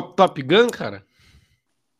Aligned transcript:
Top 0.00 0.42
Gun, 0.42 0.70
cara? 0.70 1.04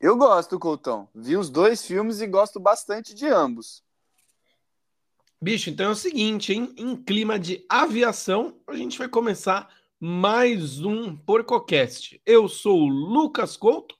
Eu 0.01 0.17
gosto, 0.17 0.59
Coutão. 0.59 1.09
Vi 1.15 1.37
os 1.37 1.51
dois 1.51 1.85
filmes 1.85 2.21
e 2.21 2.27
gosto 2.27 2.59
bastante 2.59 3.15
de 3.15 3.27
ambos. 3.27 3.83
Bicho, 5.41 5.69
então 5.69 5.87
é 5.87 5.91
o 5.91 5.97
seguinte, 5.97 6.53
hein? 6.53 6.73
Em 6.77 6.97
clima 6.97 7.39
de 7.39 7.67
aviação, 7.69 8.59
a 8.67 8.75
gente 8.75 8.97
vai 8.97 9.09
começar 9.09 9.69
mais 10.01 10.81
um 10.81 11.17
Porcocast. 11.17 12.21
Eu 12.25 12.49
sou 12.49 12.81
o 12.81 12.89
Lucas 12.89 13.57
Couto, 13.57 13.95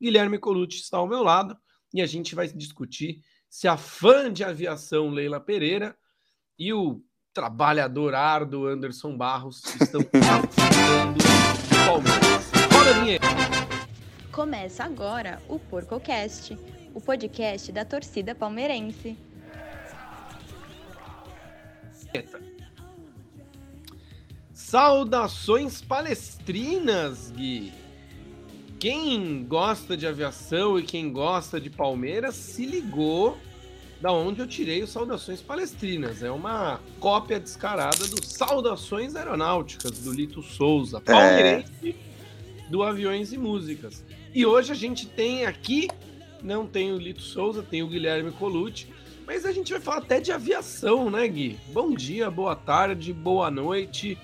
Guilherme 0.00 0.38
Colucci 0.38 0.80
está 0.80 0.98
ao 0.98 1.08
meu 1.08 1.22
lado 1.22 1.56
e 1.94 2.02
a 2.02 2.06
gente 2.06 2.34
vai 2.34 2.48
discutir 2.48 3.22
se 3.48 3.66
a 3.66 3.76
fã 3.76 4.32
de 4.32 4.44
aviação 4.44 5.10
Leila 5.10 5.40
Pereira 5.40 5.96
e 6.58 6.72
o 6.72 7.02
trabalhador 7.32 8.14
árduo 8.14 8.66
Anderson 8.66 9.16
Barros 9.16 9.64
estão 9.80 10.00
afundando 10.20 11.18
o 11.24 11.86
Palmeiras. 11.86 12.37
Roda 12.88 13.00
a 13.00 13.04
vinheta! 13.04 13.26
Começa 14.32 14.84
agora 14.84 15.42
o 15.46 15.58
PorcoCast, 15.58 16.58
o 16.94 17.00
podcast 17.00 17.70
da 17.70 17.84
torcida 17.84 18.34
palmeirense. 18.34 19.16
Saudações 24.54 25.82
palestrinas, 25.82 27.30
Gui! 27.30 27.72
Quem 28.80 29.44
gosta 29.44 29.94
de 29.96 30.06
aviação 30.06 30.78
e 30.78 30.82
quem 30.82 31.12
gosta 31.12 31.60
de 31.60 31.68
Palmeiras 31.68 32.36
se 32.36 32.64
ligou 32.64 33.36
da 34.00 34.12
onde 34.12 34.40
eu 34.40 34.46
tirei 34.46 34.82
os 34.82 34.90
Saudações 34.90 35.42
Palestrinas. 35.42 36.22
É 36.22 36.30
uma 36.30 36.80
cópia 37.00 37.40
descarada 37.40 38.06
do 38.06 38.24
Saudações 38.24 39.16
Aeronáuticas, 39.16 39.98
do 39.98 40.12
Lito 40.12 40.40
Souza, 40.40 40.98
é. 40.98 41.00
palmeirense 41.00 41.96
é. 42.04 42.07
Do 42.68 42.82
Aviões 42.82 43.32
e 43.32 43.38
Músicas. 43.38 44.04
E 44.34 44.44
hoje 44.44 44.72
a 44.72 44.74
gente 44.74 45.06
tem 45.06 45.46
aqui, 45.46 45.88
não 46.42 46.66
tem 46.66 46.92
o 46.92 46.98
Lito 46.98 47.22
Souza, 47.22 47.62
tem 47.62 47.82
o 47.82 47.88
Guilherme 47.88 48.30
Colucci, 48.32 48.88
mas 49.26 49.44
a 49.44 49.52
gente 49.52 49.72
vai 49.72 49.80
falar 49.80 49.98
até 49.98 50.20
de 50.20 50.32
aviação, 50.32 51.10
né, 51.10 51.26
Gui? 51.28 51.58
Bom 51.72 51.94
dia, 51.94 52.30
boa 52.30 52.56
tarde, 52.56 53.12
boa 53.12 53.50
noite. 53.50 54.18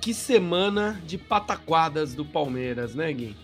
Que 0.00 0.12
semana 0.12 1.00
de 1.06 1.16
pataquadas 1.16 2.14
do 2.14 2.24
Palmeiras, 2.24 2.94
né, 2.94 3.12
Gui? 3.12 3.36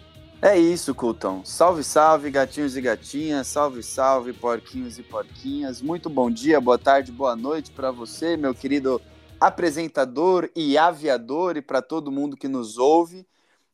É 0.42 0.58
isso, 0.58 0.94
Cultão. 0.94 1.42
Salve, 1.42 1.82
salve, 1.82 2.30
gatinhos 2.30 2.76
e 2.76 2.80
gatinhas. 2.82 3.46
Salve, 3.46 3.82
salve, 3.82 4.34
porquinhos 4.34 4.98
e 4.98 5.02
porquinhas. 5.02 5.80
Muito 5.80 6.10
bom 6.10 6.30
dia, 6.30 6.60
boa 6.60 6.76
tarde, 6.76 7.10
boa 7.10 7.34
noite 7.34 7.70
para 7.70 7.90
você, 7.90 8.36
meu 8.36 8.54
querido 8.54 9.00
apresentador 9.40 10.50
e 10.54 10.76
aviador, 10.76 11.56
e 11.56 11.62
para 11.62 11.80
todo 11.80 12.12
mundo 12.12 12.36
que 12.36 12.46
nos 12.46 12.76
ouve. 12.76 13.26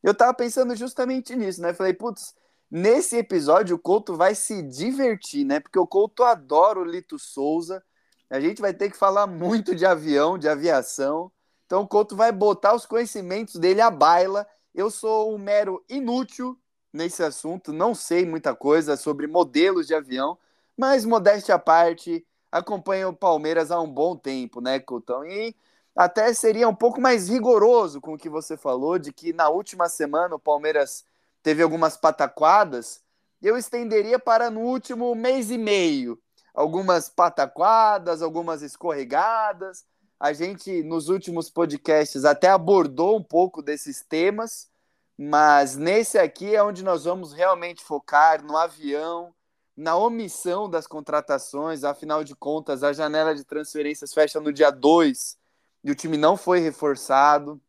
Eu 0.03 0.13
tava 0.13 0.33
pensando 0.33 0.75
justamente 0.75 1.35
nisso, 1.35 1.61
né? 1.61 1.73
Falei, 1.73 1.93
putz, 1.93 2.33
nesse 2.69 3.17
episódio 3.17 3.75
o 3.75 3.79
Couto 3.79 4.15
vai 4.15 4.33
se 4.33 4.61
divertir, 4.63 5.45
né? 5.45 5.59
Porque 5.59 5.77
o 5.77 5.87
Couto 5.87 6.23
adora 6.23 6.79
o 6.79 6.85
Lito 6.85 7.19
Souza. 7.19 7.83
A 8.29 8.39
gente 8.39 8.61
vai 8.61 8.73
ter 8.73 8.89
que 8.89 8.97
falar 8.97 9.27
muito 9.27 9.75
de 9.75 9.85
avião, 9.85 10.37
de 10.37 10.47
aviação. 10.47 11.31
Então 11.65 11.83
o 11.83 11.87
Couto 11.87 12.15
vai 12.15 12.31
botar 12.31 12.73
os 12.73 12.85
conhecimentos 12.85 13.55
dele 13.55 13.81
à 13.81 13.91
baila. 13.91 14.47
Eu 14.73 14.89
sou 14.89 15.33
um 15.33 15.37
mero 15.37 15.83
inútil 15.89 16.57
nesse 16.93 17.23
assunto, 17.23 17.71
não 17.71 17.95
sei 17.95 18.25
muita 18.25 18.53
coisa 18.55 18.97
sobre 18.97 19.27
modelos 19.27 19.87
de 19.87 19.93
avião, 19.95 20.37
mas 20.75 21.05
modéstia 21.05 21.55
à 21.55 21.59
parte, 21.59 22.25
acompanho 22.51 23.09
o 23.09 23.15
Palmeiras 23.15 23.71
há 23.71 23.79
um 23.79 23.89
bom 23.89 24.15
tempo, 24.15 24.59
né, 24.59 24.79
Coutão? 24.79 25.25
E 25.25 25.55
até 25.95 26.33
seria 26.33 26.67
um 26.69 26.75
pouco 26.75 27.01
mais 27.01 27.27
rigoroso 27.27 27.99
com 27.99 28.13
o 28.13 28.17
que 28.17 28.29
você 28.29 28.55
falou, 28.55 28.97
de 28.97 29.11
que 29.11 29.33
na 29.33 29.49
última 29.49 29.89
semana 29.89 30.35
o 30.35 30.39
Palmeiras 30.39 31.05
teve 31.43 31.61
algumas 31.61 31.97
pataquadas, 31.97 33.01
eu 33.41 33.57
estenderia 33.57 34.19
para 34.19 34.49
no 34.49 34.61
último 34.61 35.13
mês 35.15 35.49
e 35.49 35.57
meio. 35.57 36.19
Algumas 36.53 37.09
pataquadas, 37.09 38.21
algumas 38.21 38.61
escorregadas. 38.61 39.85
A 40.19 40.31
gente, 40.33 40.83
nos 40.83 41.09
últimos 41.09 41.49
podcasts, 41.49 42.23
até 42.23 42.49
abordou 42.49 43.17
um 43.17 43.23
pouco 43.23 43.61
desses 43.61 44.01
temas, 44.01 44.69
mas 45.17 45.75
nesse 45.75 46.19
aqui 46.19 46.55
é 46.55 46.63
onde 46.63 46.83
nós 46.83 47.05
vamos 47.05 47.33
realmente 47.33 47.83
focar 47.83 48.43
no 48.43 48.55
avião, 48.55 49.33
na 49.75 49.95
omissão 49.95 50.69
das 50.69 50.85
contratações. 50.85 51.83
Afinal 51.83 52.23
de 52.23 52.35
contas, 52.35 52.83
a 52.83 52.93
janela 52.93 53.33
de 53.33 53.43
transferências 53.43 54.13
fecha 54.13 54.39
no 54.39 54.53
dia 54.53 54.69
2 54.69 55.40
e 55.83 55.91
o 55.91 55.95
time 55.95 56.17
não 56.17 56.37
foi 56.37 56.59
reforçado. 56.59 57.61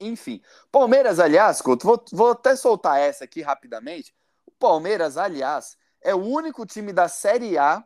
Enfim, 0.00 0.40
Palmeiras, 0.70 1.18
aliás, 1.18 1.60
Couto, 1.60 1.86
vou, 1.86 2.04
vou 2.12 2.30
até 2.30 2.54
soltar 2.54 2.98
essa 3.00 3.24
aqui 3.24 3.40
rapidamente. 3.40 4.14
O 4.46 4.52
Palmeiras, 4.52 5.16
aliás, 5.16 5.76
é 6.00 6.14
o 6.14 6.24
único 6.24 6.64
time 6.64 6.92
da 6.92 7.08
Série 7.08 7.58
A 7.58 7.84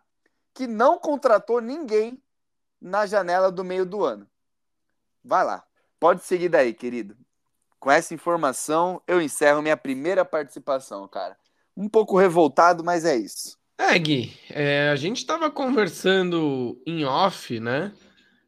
que 0.54 0.66
não 0.66 0.98
contratou 0.98 1.60
ninguém 1.60 2.22
na 2.80 3.06
janela 3.06 3.50
do 3.50 3.64
meio 3.64 3.86
do 3.86 4.04
ano. 4.04 4.28
Vai 5.24 5.44
lá, 5.44 5.64
pode 5.98 6.22
seguir 6.24 6.48
daí, 6.48 6.74
querido. 6.74 7.16
Com 7.78 7.90
essa 7.90 8.14
informação, 8.14 9.02
eu 9.06 9.20
encerro 9.20 9.62
minha 9.62 9.76
primeira 9.76 10.24
participação, 10.24 11.06
cara. 11.08 11.36
Um 11.76 11.88
pouco 11.88 12.18
revoltado, 12.18 12.84
mas 12.84 13.04
é 13.04 13.16
isso. 13.16 13.58
É, 13.78 13.98
Gui, 13.98 14.36
é, 14.50 14.90
a 14.90 14.96
gente 14.96 15.18
estava 15.18 15.50
conversando 15.50 16.80
em 16.86 17.04
off, 17.04 17.58
né? 17.58 17.92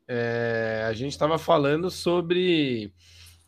É, 0.07 0.85
a 0.87 0.93
gente 0.93 1.13
estava 1.13 1.39
falando 1.39 1.91
sobre 1.91 2.93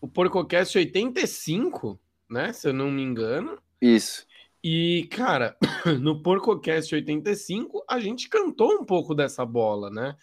o 0.00 0.08
PorcoCast 0.08 0.78
85, 0.78 2.00
né? 2.28 2.52
Se 2.52 2.68
eu 2.68 2.72
não 2.72 2.90
me 2.90 3.02
engano. 3.02 3.58
Isso. 3.80 4.26
E, 4.62 5.06
cara, 5.10 5.56
no 6.00 6.22
PorcoCast 6.22 6.94
85, 6.94 7.84
a 7.88 8.00
gente 8.00 8.28
cantou 8.28 8.72
um 8.72 8.84
pouco 8.84 9.14
dessa 9.14 9.44
bola, 9.44 9.90
né? 9.90 10.16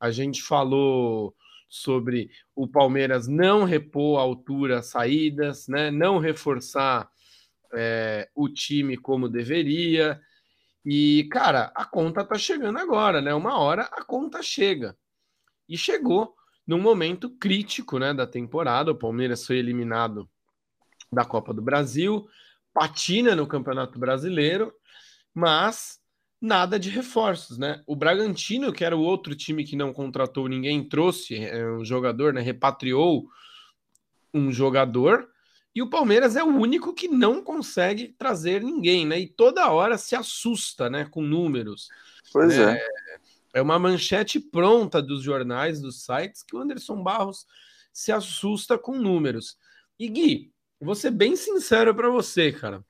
A 0.00 0.10
gente 0.10 0.42
falou 0.42 1.34
sobre 1.68 2.30
o 2.56 2.66
Palmeiras 2.66 3.28
não 3.28 3.64
repor 3.64 4.18
a 4.18 4.22
altura 4.22 4.82
saídas, 4.82 5.68
né? 5.68 5.90
não 5.90 6.18
reforçar 6.18 7.08
é, 7.74 8.28
o 8.34 8.48
time 8.48 8.96
como 8.96 9.28
deveria. 9.28 10.20
E, 10.84 11.28
cara, 11.30 11.70
a 11.74 11.84
conta 11.84 12.24
tá 12.24 12.38
chegando 12.38 12.78
agora, 12.78 13.20
né? 13.20 13.34
Uma 13.34 13.58
hora 13.58 13.82
a 13.92 14.02
conta 14.02 14.42
chega. 14.42 14.96
E 15.68 15.76
chegou 15.76 16.34
num 16.66 16.80
momento 16.80 17.30
crítico 17.30 17.98
né, 17.98 18.12
da 18.12 18.26
temporada. 18.26 18.90
O 18.90 18.98
Palmeiras 18.98 19.46
foi 19.46 19.56
eliminado 19.56 20.28
da 21.10 21.24
Copa 21.24 21.54
do 21.54 21.62
Brasil, 21.62 22.28
patina 22.72 23.34
no 23.34 23.46
Campeonato 23.46 23.98
Brasileiro, 23.98 24.72
mas 25.34 25.98
nada 26.40 26.78
de 26.78 26.90
reforços, 26.90 27.58
né? 27.58 27.82
O 27.86 27.96
Bragantino, 27.96 28.72
que 28.72 28.84
era 28.84 28.96
o 28.96 29.02
outro 29.02 29.34
time 29.34 29.64
que 29.64 29.74
não 29.74 29.92
contratou 29.92 30.48
ninguém, 30.48 30.86
trouxe 30.86 31.36
é, 31.36 31.66
um 31.70 31.84
jogador, 31.84 32.32
né? 32.32 32.40
Repatriou 32.40 33.26
um 34.32 34.52
jogador. 34.52 35.28
E 35.74 35.82
o 35.82 35.90
Palmeiras 35.90 36.36
é 36.36 36.42
o 36.42 36.48
único 36.48 36.94
que 36.94 37.08
não 37.08 37.42
consegue 37.42 38.08
trazer 38.18 38.62
ninguém, 38.62 39.06
né? 39.06 39.18
E 39.18 39.26
toda 39.26 39.70
hora 39.70 39.98
se 39.98 40.14
assusta, 40.14 40.88
né? 40.88 41.06
Com 41.10 41.22
números. 41.22 41.88
Pois 42.32 42.56
né? 42.56 42.76
é. 42.76 42.86
É 43.58 43.62
uma 43.62 43.78
manchete 43.78 44.40
pronta 44.40 45.02
dos 45.02 45.22
jornais, 45.22 45.80
dos 45.80 46.04
sites, 46.04 46.42
que 46.42 46.56
o 46.56 46.60
Anderson 46.60 47.02
Barros 47.02 47.46
se 47.92 48.12
assusta 48.12 48.78
com 48.78 48.96
números. 48.96 49.58
E 49.98 50.08
Gui, 50.08 50.52
vou 50.80 50.94
ser 50.94 51.10
bem 51.10 51.36
sincero 51.36 51.94
para 51.94 52.08
você, 52.08 52.52
cara 52.52 52.84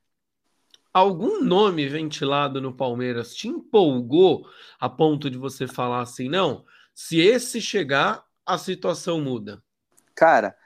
algum 0.93 1.43
nome 1.43 1.87
ventilado 1.87 2.61
no 2.61 2.75
Palmeiras 2.75 3.33
te 3.33 3.47
empolgou 3.47 4.47
a 4.79 4.89
ponto 4.89 5.29
de 5.29 5.37
você 5.37 5.67
falar 5.67 6.01
assim, 6.01 6.29
não, 6.29 6.65
se 6.93 7.19
esse 7.19 7.61
chegar, 7.61 8.25
a 8.45 8.57
situação 8.57 9.21
muda? 9.21 9.63
Cara, 10.15 10.57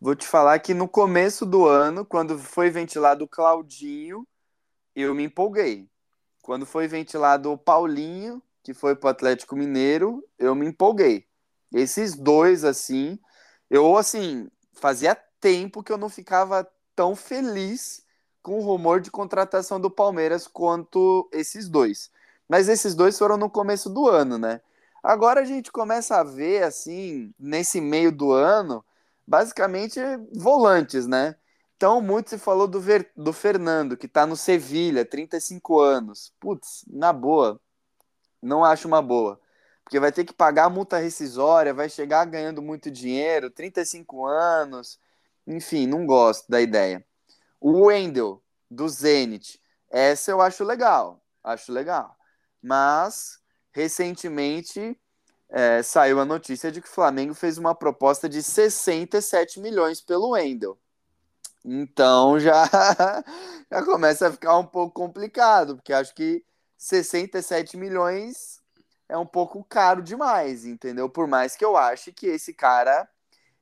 vou 0.00 0.14
te 0.14 0.26
falar 0.26 0.58
que 0.60 0.72
no 0.72 0.88
começo 0.88 1.44
do 1.44 1.66
ano, 1.66 2.04
quando 2.04 2.38
foi 2.38 2.70
ventilado 2.70 3.24
o 3.24 3.28
Claudinho, 3.28 4.26
eu 4.94 5.14
me 5.14 5.24
empolguei. 5.24 5.88
Quando 6.40 6.64
foi 6.64 6.86
ventilado 6.86 7.50
o 7.52 7.58
Paulinho, 7.58 8.42
que 8.62 8.74
foi 8.74 8.94
pro 8.94 9.08
Atlético 9.08 9.56
Mineiro, 9.56 10.24
eu 10.38 10.54
me 10.54 10.66
empolguei. 10.66 11.26
Esses 11.72 12.14
dois, 12.14 12.64
assim, 12.64 13.18
eu, 13.70 13.96
assim, 13.96 14.48
fazia 14.74 15.14
tempo 15.40 15.82
que 15.82 15.92
eu 15.92 15.98
não 15.98 16.08
ficava 16.08 16.68
tão 16.94 17.16
feliz 17.16 18.04
com 18.42 18.58
o 18.58 18.62
rumor 18.62 19.00
de 19.00 19.10
contratação 19.10 19.80
do 19.80 19.90
Palmeiras 19.90 20.46
quanto 20.46 21.28
esses 21.32 21.68
dois. 21.68 22.10
Mas 22.48 22.68
esses 22.68 22.94
dois 22.94 23.18
foram 23.18 23.36
no 23.36 23.48
começo 23.48 23.88
do 23.88 24.08
ano, 24.08 24.36
né? 24.38 24.60
Agora 25.02 25.40
a 25.40 25.44
gente 25.44 25.72
começa 25.72 26.16
a 26.16 26.24
ver, 26.24 26.62
assim, 26.62 27.34
nesse 27.38 27.80
meio 27.80 28.12
do 28.12 28.32
ano, 28.32 28.84
basicamente 29.26 30.00
volantes, 30.34 31.06
né? 31.06 31.36
Então, 31.76 32.00
muito 32.00 32.30
se 32.30 32.38
falou 32.38 32.68
do, 32.68 32.80
Ver, 32.80 33.10
do 33.16 33.32
Fernando, 33.32 33.96
que 33.96 34.06
tá 34.06 34.24
no 34.24 34.36
Sevilha, 34.36 35.04
35 35.04 35.80
anos. 35.80 36.32
Putz, 36.38 36.84
na 36.88 37.12
boa, 37.12 37.60
não 38.42 38.64
acho 38.64 38.88
uma 38.88 39.00
boa. 39.00 39.40
Porque 39.84 40.00
vai 40.00 40.12
ter 40.12 40.24
que 40.24 40.32
pagar 40.32 40.70
multa 40.70 40.98
rescisória, 40.98 41.74
vai 41.74 41.88
chegar 41.88 42.24
ganhando 42.24 42.62
muito 42.62 42.90
dinheiro, 42.90 43.50
35 43.50 44.26
anos. 44.26 44.98
Enfim, 45.46 45.86
não 45.86 46.06
gosto 46.06 46.48
da 46.48 46.60
ideia. 46.60 47.04
O 47.60 47.86
Wendel, 47.86 48.42
do 48.70 48.88
Zenit. 48.88 49.60
Essa 49.90 50.30
eu 50.30 50.40
acho 50.40 50.64
legal. 50.64 51.22
Acho 51.44 51.72
legal. 51.72 52.16
Mas, 52.62 53.38
recentemente, 53.72 54.98
é, 55.48 55.82
saiu 55.82 56.18
a 56.20 56.24
notícia 56.24 56.72
de 56.72 56.80
que 56.80 56.88
o 56.88 56.92
Flamengo 56.92 57.34
fez 57.34 57.58
uma 57.58 57.74
proposta 57.74 58.28
de 58.28 58.42
67 58.42 59.60
milhões 59.60 60.00
pelo 60.00 60.30
Wendel. 60.30 60.78
Então 61.64 62.40
já, 62.40 62.64
já 63.70 63.84
começa 63.84 64.28
a 64.28 64.32
ficar 64.32 64.58
um 64.58 64.66
pouco 64.66 64.94
complicado, 64.94 65.76
porque 65.76 65.92
acho 65.92 66.14
que 66.14 66.44
67 66.82 67.76
milhões 67.76 68.60
é 69.08 69.16
um 69.16 69.24
pouco 69.24 69.62
caro 69.62 70.02
demais, 70.02 70.64
entendeu? 70.64 71.08
Por 71.08 71.28
mais 71.28 71.54
que 71.54 71.64
eu 71.64 71.76
ache 71.76 72.10
que 72.10 72.26
esse 72.26 72.52
cara 72.52 73.08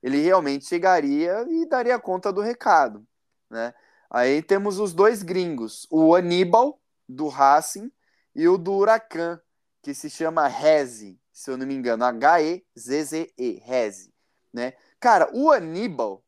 ele 0.02 0.22
realmente 0.22 0.64
chegaria 0.64 1.44
e 1.50 1.66
daria 1.66 1.98
conta 1.98 2.32
do 2.32 2.40
recado, 2.40 3.06
né? 3.50 3.74
Aí 4.08 4.40
temos 4.40 4.78
os 4.78 4.94
dois 4.94 5.22
gringos, 5.22 5.86
o 5.90 6.14
Aníbal 6.14 6.80
do 7.06 7.28
Racing 7.28 7.92
e 8.34 8.48
o 8.48 8.56
do 8.56 8.72
Huracan, 8.72 9.38
que 9.82 9.92
se 9.92 10.08
chama 10.08 10.48
Reze, 10.48 11.20
se 11.30 11.50
eu 11.50 11.58
não 11.58 11.66
me 11.66 11.74
engano, 11.74 12.04
H-E-Z-Z-E, 12.06 13.62
Reze, 13.62 14.14
né? 14.50 14.72
Cara, 14.98 15.30
o 15.34 15.52
Aníbal, 15.52 16.24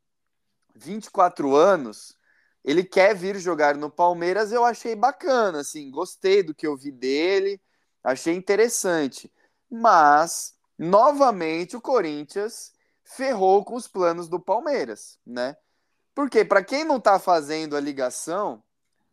24 0.74 1.56
anos, 1.56 2.14
ele 2.64 2.84
quer 2.84 3.14
vir 3.14 3.38
jogar 3.38 3.76
no 3.76 3.90
Palmeiras, 3.90 4.52
eu 4.52 4.64
achei 4.64 4.94
bacana, 4.94 5.60
assim, 5.60 5.90
gostei 5.90 6.42
do 6.42 6.54
que 6.54 6.66
eu 6.66 6.76
vi 6.76 6.92
dele, 6.92 7.60
achei 8.02 8.34
interessante. 8.34 9.32
Mas, 9.70 10.54
novamente, 10.78 11.76
o 11.76 11.80
Corinthians 11.80 12.72
ferrou 13.04 13.64
com 13.64 13.74
os 13.74 13.88
planos 13.88 14.28
do 14.28 14.38
Palmeiras, 14.38 15.18
né? 15.26 15.56
Porque, 16.14 16.44
para 16.44 16.62
quem 16.62 16.84
não 16.84 17.00
tá 17.00 17.18
fazendo 17.18 17.76
a 17.76 17.80
ligação, 17.80 18.54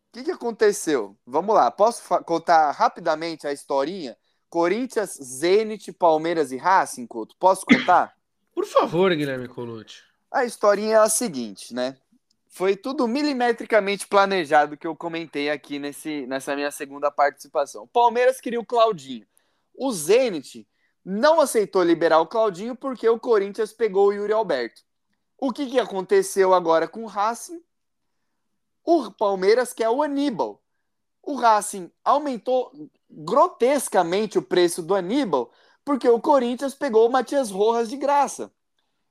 o 0.10 0.12
que, 0.13 0.24
que 0.24 0.31
aconteceu? 0.31 1.18
Vamos 1.25 1.56
lá, 1.56 1.72
posso 1.72 2.04
contar 2.24 2.72
rapidamente 2.72 3.48
a 3.48 3.54
historinha? 3.54 4.18
Corinthians, 4.50 5.18
Zenit, 5.22 5.92
Palmeiras 5.94 6.52
e 6.52 6.57
Racing, 6.57 7.06
Couto? 7.06 7.36
Posso 7.40 7.66
contar? 7.66 8.16
Por 8.54 8.66
favor, 8.66 9.16
Guilherme 9.16 9.48
Colucci. 9.48 10.02
A 10.31 10.44
historinha 10.44 10.95
é 10.95 11.00
a 11.00 11.10
seguinte, 11.10 11.74
né? 11.74 11.98
Foi 12.50 12.75
tudo 12.75 13.07
milimetricamente 13.07 14.07
planejado 14.07 14.75
que 14.75 14.88
eu 14.88 14.96
comentei 14.96 15.50
aqui 15.50 15.78
nesse, 15.78 16.25
nessa 16.25 16.56
minha 16.56 16.72
segunda 16.72 17.12
participação. 17.12 17.84
O 17.84 17.88
Palmeiras 17.88 18.42
queria 18.42 18.60
o 18.60 18.66
Claudinho. 18.66 19.25
O 19.74 19.92
Zenit 19.92 20.68
não 21.06 21.40
aceitou 21.40 21.84
liberar 21.84 22.19
o 22.19 22.28
Claudinho 22.28 22.75
porque 22.75 23.07
o 23.07 23.19
Corinthians 23.19 23.72
pegou 23.72 24.07
o 24.07 24.13
Yuri 24.13 24.34
Alberto. 24.34 24.81
O 25.38 25.54
que, 25.54 25.68
que 25.68 25.80
aconteceu 25.80 26.54
agora 26.54 26.88
com 26.88 27.04
o 27.04 27.07
Racing? 27.07 27.63
O 28.84 29.12
Palmeiras 29.12 29.72
quer 29.72 29.90
o 29.90 30.02
Aníbal. 30.02 30.62
O 31.22 31.36
Racing 31.36 31.92
aumentou 32.04 32.72
grotescamente 33.10 34.38
o 34.38 34.42
preço 34.42 34.81
do 34.81 34.95
Aníbal 34.95 35.52
porque 35.86 36.10
o 36.10 36.19
Corinthians 36.19 36.74
pegou 36.74 37.07
o 37.07 37.12
Matias 37.12 37.52
Rojas 37.52 37.90
de 37.90 37.95
graça. 37.95 38.52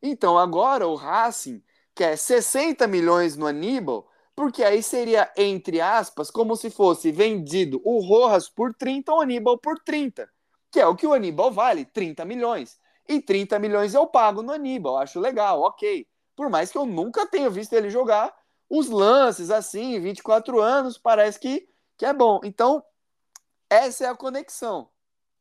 Então 0.02 0.36
agora 0.36 0.86
o 0.86 0.96
Racing 0.96 1.62
quer 1.98 2.16
60 2.16 2.86
milhões 2.86 3.36
no 3.36 3.44
Aníbal, 3.44 4.08
porque 4.36 4.62
aí 4.62 4.84
seria, 4.84 5.28
entre 5.36 5.80
aspas, 5.80 6.30
como 6.30 6.54
se 6.54 6.70
fosse 6.70 7.10
vendido 7.10 7.82
o 7.84 7.98
Rojas 7.98 8.48
por 8.48 8.72
30 8.72 9.10
ou 9.10 9.18
o 9.18 9.20
Aníbal 9.20 9.58
por 9.58 9.80
30, 9.80 10.30
que 10.70 10.78
é 10.78 10.86
o 10.86 10.94
que 10.94 11.04
o 11.04 11.12
Aníbal 11.12 11.50
vale, 11.50 11.84
30 11.84 12.24
milhões. 12.24 12.78
E 13.08 13.20
30 13.20 13.58
milhões 13.58 13.94
eu 13.94 14.06
pago 14.06 14.42
no 14.42 14.52
Aníbal, 14.52 14.98
acho 14.98 15.18
legal, 15.18 15.60
ok. 15.62 16.06
Por 16.36 16.48
mais 16.48 16.70
que 16.70 16.78
eu 16.78 16.86
nunca 16.86 17.26
tenha 17.26 17.50
visto 17.50 17.72
ele 17.72 17.90
jogar, 17.90 18.32
os 18.70 18.88
lances 18.88 19.50
assim, 19.50 19.98
24 19.98 20.60
anos, 20.60 20.96
parece 20.96 21.40
que, 21.40 21.68
que 21.96 22.06
é 22.06 22.12
bom. 22.12 22.38
Então, 22.44 22.80
essa 23.68 24.04
é 24.04 24.08
a 24.08 24.14
conexão, 24.14 24.88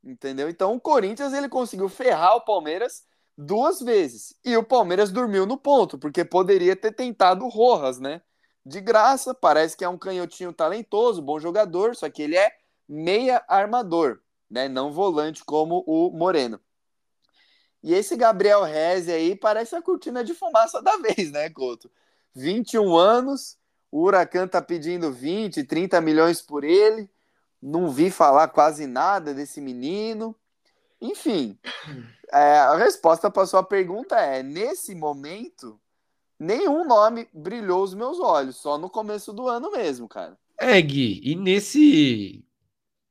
entendeu? 0.04 0.50
Então, 0.50 0.74
o 0.74 0.82
Corinthians 0.82 1.34
ele 1.34 1.50
conseguiu 1.50 1.88
ferrar 1.88 2.36
o 2.36 2.42
Palmeiras 2.42 3.07
duas 3.38 3.80
vezes. 3.80 4.36
E 4.44 4.58
o 4.58 4.64
Palmeiras 4.64 5.12
dormiu 5.12 5.46
no 5.46 5.58
ponto, 5.58 5.98
porque 5.98 6.26
poderia 6.26 6.76
ter 6.76 6.92
tentado 6.92 7.46
o 7.46 7.50
Rojas, 7.50 8.00
né? 8.00 8.22
De 8.66 8.82
graça, 8.82 9.34
parece 9.34 9.78
que 9.78 9.86
é 9.86 9.90
um 9.90 9.98
canhotinho 9.98 10.52
talentoso, 10.52 11.22
bom 11.22 11.40
jogador, 11.40 11.96
só 11.96 12.10
que 12.10 12.22
ele 12.24 12.36
é 12.36 12.52
meia 12.88 13.44
armador, 13.48 14.20
né? 14.50 14.68
Não 14.68 14.92
volante 14.92 15.44
como 15.46 15.84
o 15.86 16.12
Moreno. 16.12 16.60
E 17.84 17.94
esse 17.94 18.16
Gabriel 18.16 18.64
Reze 18.64 19.12
aí 19.12 19.36
parece 19.36 19.76
a 19.76 19.82
cortina 19.82 20.24
de 20.24 20.34
fumaça 20.34 20.82
da 20.82 20.98
vez, 21.00 21.32
né, 21.32 21.50
Couto? 21.50 21.90
21 22.34 22.96
anos, 22.96 23.58
o 23.92 24.04
Huracan 24.04 24.48
tá 24.48 24.62
pedindo 24.62 25.12
20, 25.12 25.64
30 25.64 26.02
milhões 26.02 26.42
por 26.42 26.64
ele. 26.64 27.10
Não 27.62 27.90
vi 27.90 28.12
falar 28.12 28.50
quase 28.50 28.86
nada 28.86 29.34
desse 29.34 29.60
menino. 29.62 30.36
Enfim, 31.02 31.58
é, 32.32 32.60
a 32.60 32.76
resposta 32.76 33.30
para 33.30 33.46
sua 33.46 33.64
pergunta 33.64 34.16
é: 34.16 34.42
nesse 34.42 34.96
momento, 34.96 35.80
nenhum 36.40 36.86
nome 36.86 37.28
brilhou 37.34 37.84
os 37.84 37.94
meus 37.94 38.20
olhos, 38.20 38.58
só 38.58 38.78
no 38.78 38.90
começo 38.90 39.32
do 39.32 39.48
ano 39.48 39.72
mesmo, 39.72 40.08
cara. 40.08 40.38
É, 40.60 40.82
Gui, 40.82 41.22
e 41.24 41.36
nesse 41.36 42.44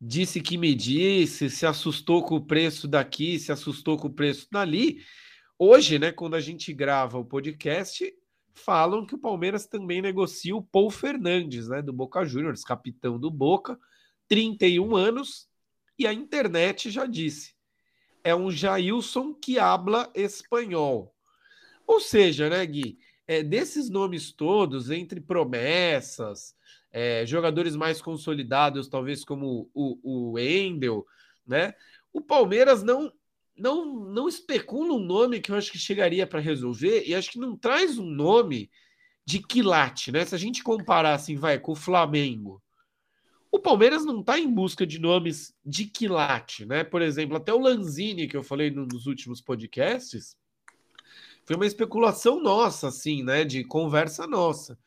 disse 0.00 0.40
que 0.40 0.58
me 0.58 0.74
disse, 0.74 1.48
se 1.48 1.64
assustou 1.64 2.22
com 2.22 2.36
o 2.36 2.44
preço 2.44 2.86
daqui, 2.86 3.38
se 3.38 3.50
assustou 3.50 3.96
com 3.96 4.08
o 4.08 4.12
preço 4.12 4.46
dali. 4.50 5.00
Hoje, 5.58 5.98
né, 5.98 6.12
quando 6.12 6.34
a 6.34 6.40
gente 6.40 6.72
grava 6.74 7.18
o 7.18 7.24
podcast, 7.24 8.12
falam 8.52 9.06
que 9.06 9.14
o 9.14 9.18
Palmeiras 9.18 9.66
também 9.66 10.02
negocia 10.02 10.54
o 10.54 10.62
Paul 10.62 10.90
Fernandes, 10.90 11.68
né, 11.68 11.80
do 11.80 11.94
Boca 11.94 12.26
Juniors, 12.26 12.62
capitão 12.62 13.18
do 13.18 13.30
Boca, 13.30 13.78
31 14.28 14.94
anos, 14.94 15.48
e 15.98 16.06
a 16.06 16.12
internet 16.12 16.90
já 16.90 17.06
disse 17.06 17.55
é 18.26 18.34
um 18.34 18.50
Jailson 18.50 19.32
que 19.32 19.56
habla 19.56 20.10
espanhol. 20.12 21.14
Ou 21.86 22.00
seja, 22.00 22.50
né, 22.50 22.66
Gui, 22.66 22.98
é, 23.24 23.40
desses 23.40 23.88
nomes 23.88 24.32
todos, 24.32 24.90
entre 24.90 25.20
promessas, 25.20 26.56
é, 26.90 27.24
jogadores 27.24 27.76
mais 27.76 28.02
consolidados, 28.02 28.88
talvez 28.88 29.24
como 29.24 29.70
o, 29.72 30.32
o 30.32 30.38
Endel, 30.40 31.06
né? 31.46 31.72
O 32.12 32.20
Palmeiras 32.20 32.82
não 32.82 33.12
não 33.56 33.86
não 34.10 34.28
especula 34.28 34.92
um 34.92 34.98
nome 34.98 35.40
que 35.40 35.52
eu 35.52 35.56
acho 35.56 35.70
que 35.70 35.78
chegaria 35.78 36.26
para 36.26 36.40
resolver 36.40 37.04
e 37.06 37.14
acho 37.14 37.30
que 37.30 37.38
não 37.38 37.56
traz 37.56 37.96
um 37.96 38.10
nome 38.10 38.68
de 39.24 39.38
quilate, 39.38 40.10
né? 40.10 40.24
Se 40.24 40.34
a 40.34 40.38
gente 40.38 40.64
comparar 40.64 41.14
assim, 41.14 41.36
vai 41.36 41.60
com 41.60 41.72
o 41.72 41.76
Flamengo, 41.76 42.60
o 43.56 43.60
Palmeiras 43.60 44.04
não 44.04 44.20
está 44.20 44.38
em 44.38 44.52
busca 44.52 44.86
de 44.86 44.98
nomes 44.98 45.54
de 45.64 45.86
quilate, 45.86 46.64
né? 46.66 46.84
Por 46.84 47.02
exemplo, 47.02 47.36
até 47.36 47.52
o 47.52 47.58
Lanzini, 47.58 48.28
que 48.28 48.36
eu 48.36 48.42
falei 48.42 48.70
nos 48.70 49.06
últimos 49.06 49.40
podcasts, 49.40 50.36
foi 51.44 51.56
uma 51.56 51.66
especulação 51.66 52.42
nossa, 52.42 52.88
assim, 52.88 53.22
né? 53.22 53.44
De 53.44 53.64
conversa 53.64 54.26
nossa. 54.26 54.78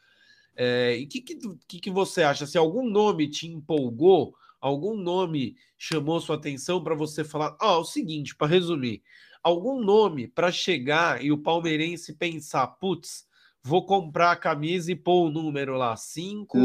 É, 0.55 0.99
e 0.99 1.05
o 1.05 1.07
que, 1.07 1.21
que, 1.21 1.79
que, 1.79 1.89
você 1.89 2.21
acha? 2.21 2.45
Se 2.45 2.57
algum 2.57 2.89
nome 2.89 3.29
te 3.29 3.47
empolgou, 3.47 4.35
algum 4.59 4.95
nome 4.95 5.55
chamou 5.77 6.19
sua 6.19 6.35
atenção 6.35 6.83
para 6.83 6.93
você 6.93 7.23
falar, 7.23 7.55
ó, 7.61 7.77
oh, 7.77 7.81
o 7.81 7.85
seguinte, 7.85 8.35
para 8.35 8.47
resumir, 8.47 9.01
algum 9.41 9.81
nome 9.81 10.27
para 10.27 10.51
chegar 10.51 11.23
e 11.23 11.31
o 11.31 11.37
palmeirense 11.37 12.13
pensar, 12.13 12.67
putz, 12.67 13.25
vou 13.63 13.85
comprar 13.85 14.31
a 14.31 14.35
camisa 14.35 14.91
e 14.91 14.95
pôr 14.95 15.27
o 15.27 15.31
número 15.31 15.77
lá, 15.77 15.95
5, 15.95 16.57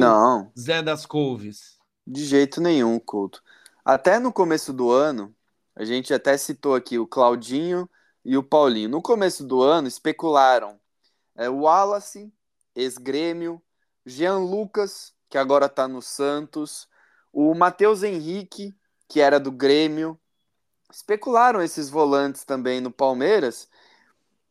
Zé 0.59 0.83
das 0.83 1.07
Couves. 1.07 1.74
De 2.07 2.25
jeito 2.25 2.61
nenhum, 2.61 2.99
Couto. 2.99 3.43
Até 3.85 4.19
no 4.19 4.33
começo 4.33 4.73
do 4.73 4.91
ano, 4.91 5.35
a 5.75 5.85
gente 5.85 6.13
até 6.13 6.37
citou 6.37 6.75
aqui 6.75 6.99
o 6.99 7.07
Claudinho 7.07 7.89
e 8.25 8.37
o 8.37 8.43
Paulinho. 8.43 8.89
No 8.89 9.03
começo 9.03 9.45
do 9.45 9.63
ano, 9.63 9.89
especularam 9.89 10.79
é, 11.35 11.49
o 11.49 11.61
Wallace, 11.61 12.33
ex-grêmio, 12.75 13.61
Jean 14.05 14.39
Lucas, 14.39 15.15
que 15.29 15.39
agora 15.39 15.67
está 15.67 15.89
no 15.89 16.03
Santos, 16.03 16.89
o 17.33 17.55
Matheus 17.55 18.03
Henrique, 18.03 18.75
que 19.09 19.21
era 19.21 19.41
do 19.41 19.51
Grêmio. 19.51 20.19
Especularam 20.91 21.63
esses 21.63 21.89
volantes 21.89 22.45
também 22.45 22.81
no 22.81 22.91
Palmeiras. 22.91 23.69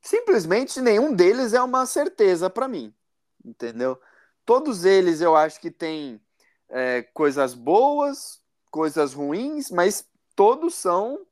Simplesmente 0.02 0.82
nenhum 0.82 1.14
deles 1.14 1.54
é 1.54 1.62
uma 1.62 1.86
certeza 1.86 2.50
para 2.50 2.68
mim, 2.68 2.94
entendeu? 3.46 4.00
Todos 4.46 4.84
eles 4.84 5.22
eu 5.22 5.36
acho 5.36 5.60
que 5.62 5.72
têm 5.72 6.22
é, 6.74 7.04
coisas 7.14 7.54
boas, 7.54 8.42
coisas 8.72 9.14
ruins, 9.14 9.70
mas 9.70 10.06
todos 10.36 10.74
são 10.74 11.24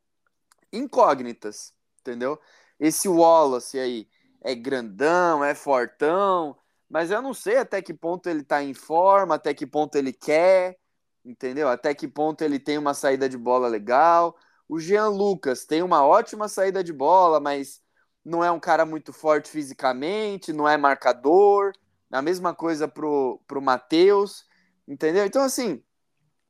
incógnitas, 0.72 1.74
entendeu? 2.00 2.40
Esse 2.80 3.10
Wallace 3.10 3.80
aí 3.80 4.08
é 4.42 4.54
grandão, 4.54 5.44
é 5.44 5.56
fortão, 5.56 6.56
mas 6.88 7.10
eu 7.10 7.22
não 7.22 7.34
sei 7.34 7.58
até 7.58 7.82
que 7.82 7.94
ponto 7.94 8.30
ele 8.30 8.44
tá 8.44 8.64
em 8.64 8.74
forma, 8.74 9.36
até 9.36 9.54
que 9.54 9.66
ponto 9.66 9.96
ele 9.96 10.14
quer, 10.14 10.78
entendeu? 11.26 11.70
Até 11.70 11.94
que 11.96 12.08
ponto 12.08 12.44
ele 12.44 12.60
tem 12.60 12.78
uma 12.78 12.94
saída 12.94 13.28
de 13.28 13.38
bola 13.38 13.68
legal. 13.68 14.36
O 14.70 14.80
Jean 14.80 15.08
Lucas 15.10 15.66
tem 15.66 15.82
uma 15.82 16.06
ótima 16.06 16.48
saída 16.48 16.84
de 16.84 16.94
bola, 16.94 17.40
mas 17.40 17.82
não 18.24 18.44
é 18.44 18.52
um 18.52 18.60
cara 18.60 18.86
muito 18.86 19.12
forte 19.12 19.50
fisicamente, 19.50 20.54
não 20.54 20.68
é 20.68 20.78
marcador, 20.78 21.74
A 22.12 22.22
mesma 22.22 22.54
coisa 22.54 22.88
pro, 22.88 23.42
pro 23.48 23.62
Matheus, 23.62 24.46
entendeu? 24.92 25.26
Então, 25.26 25.42
assim, 25.42 25.82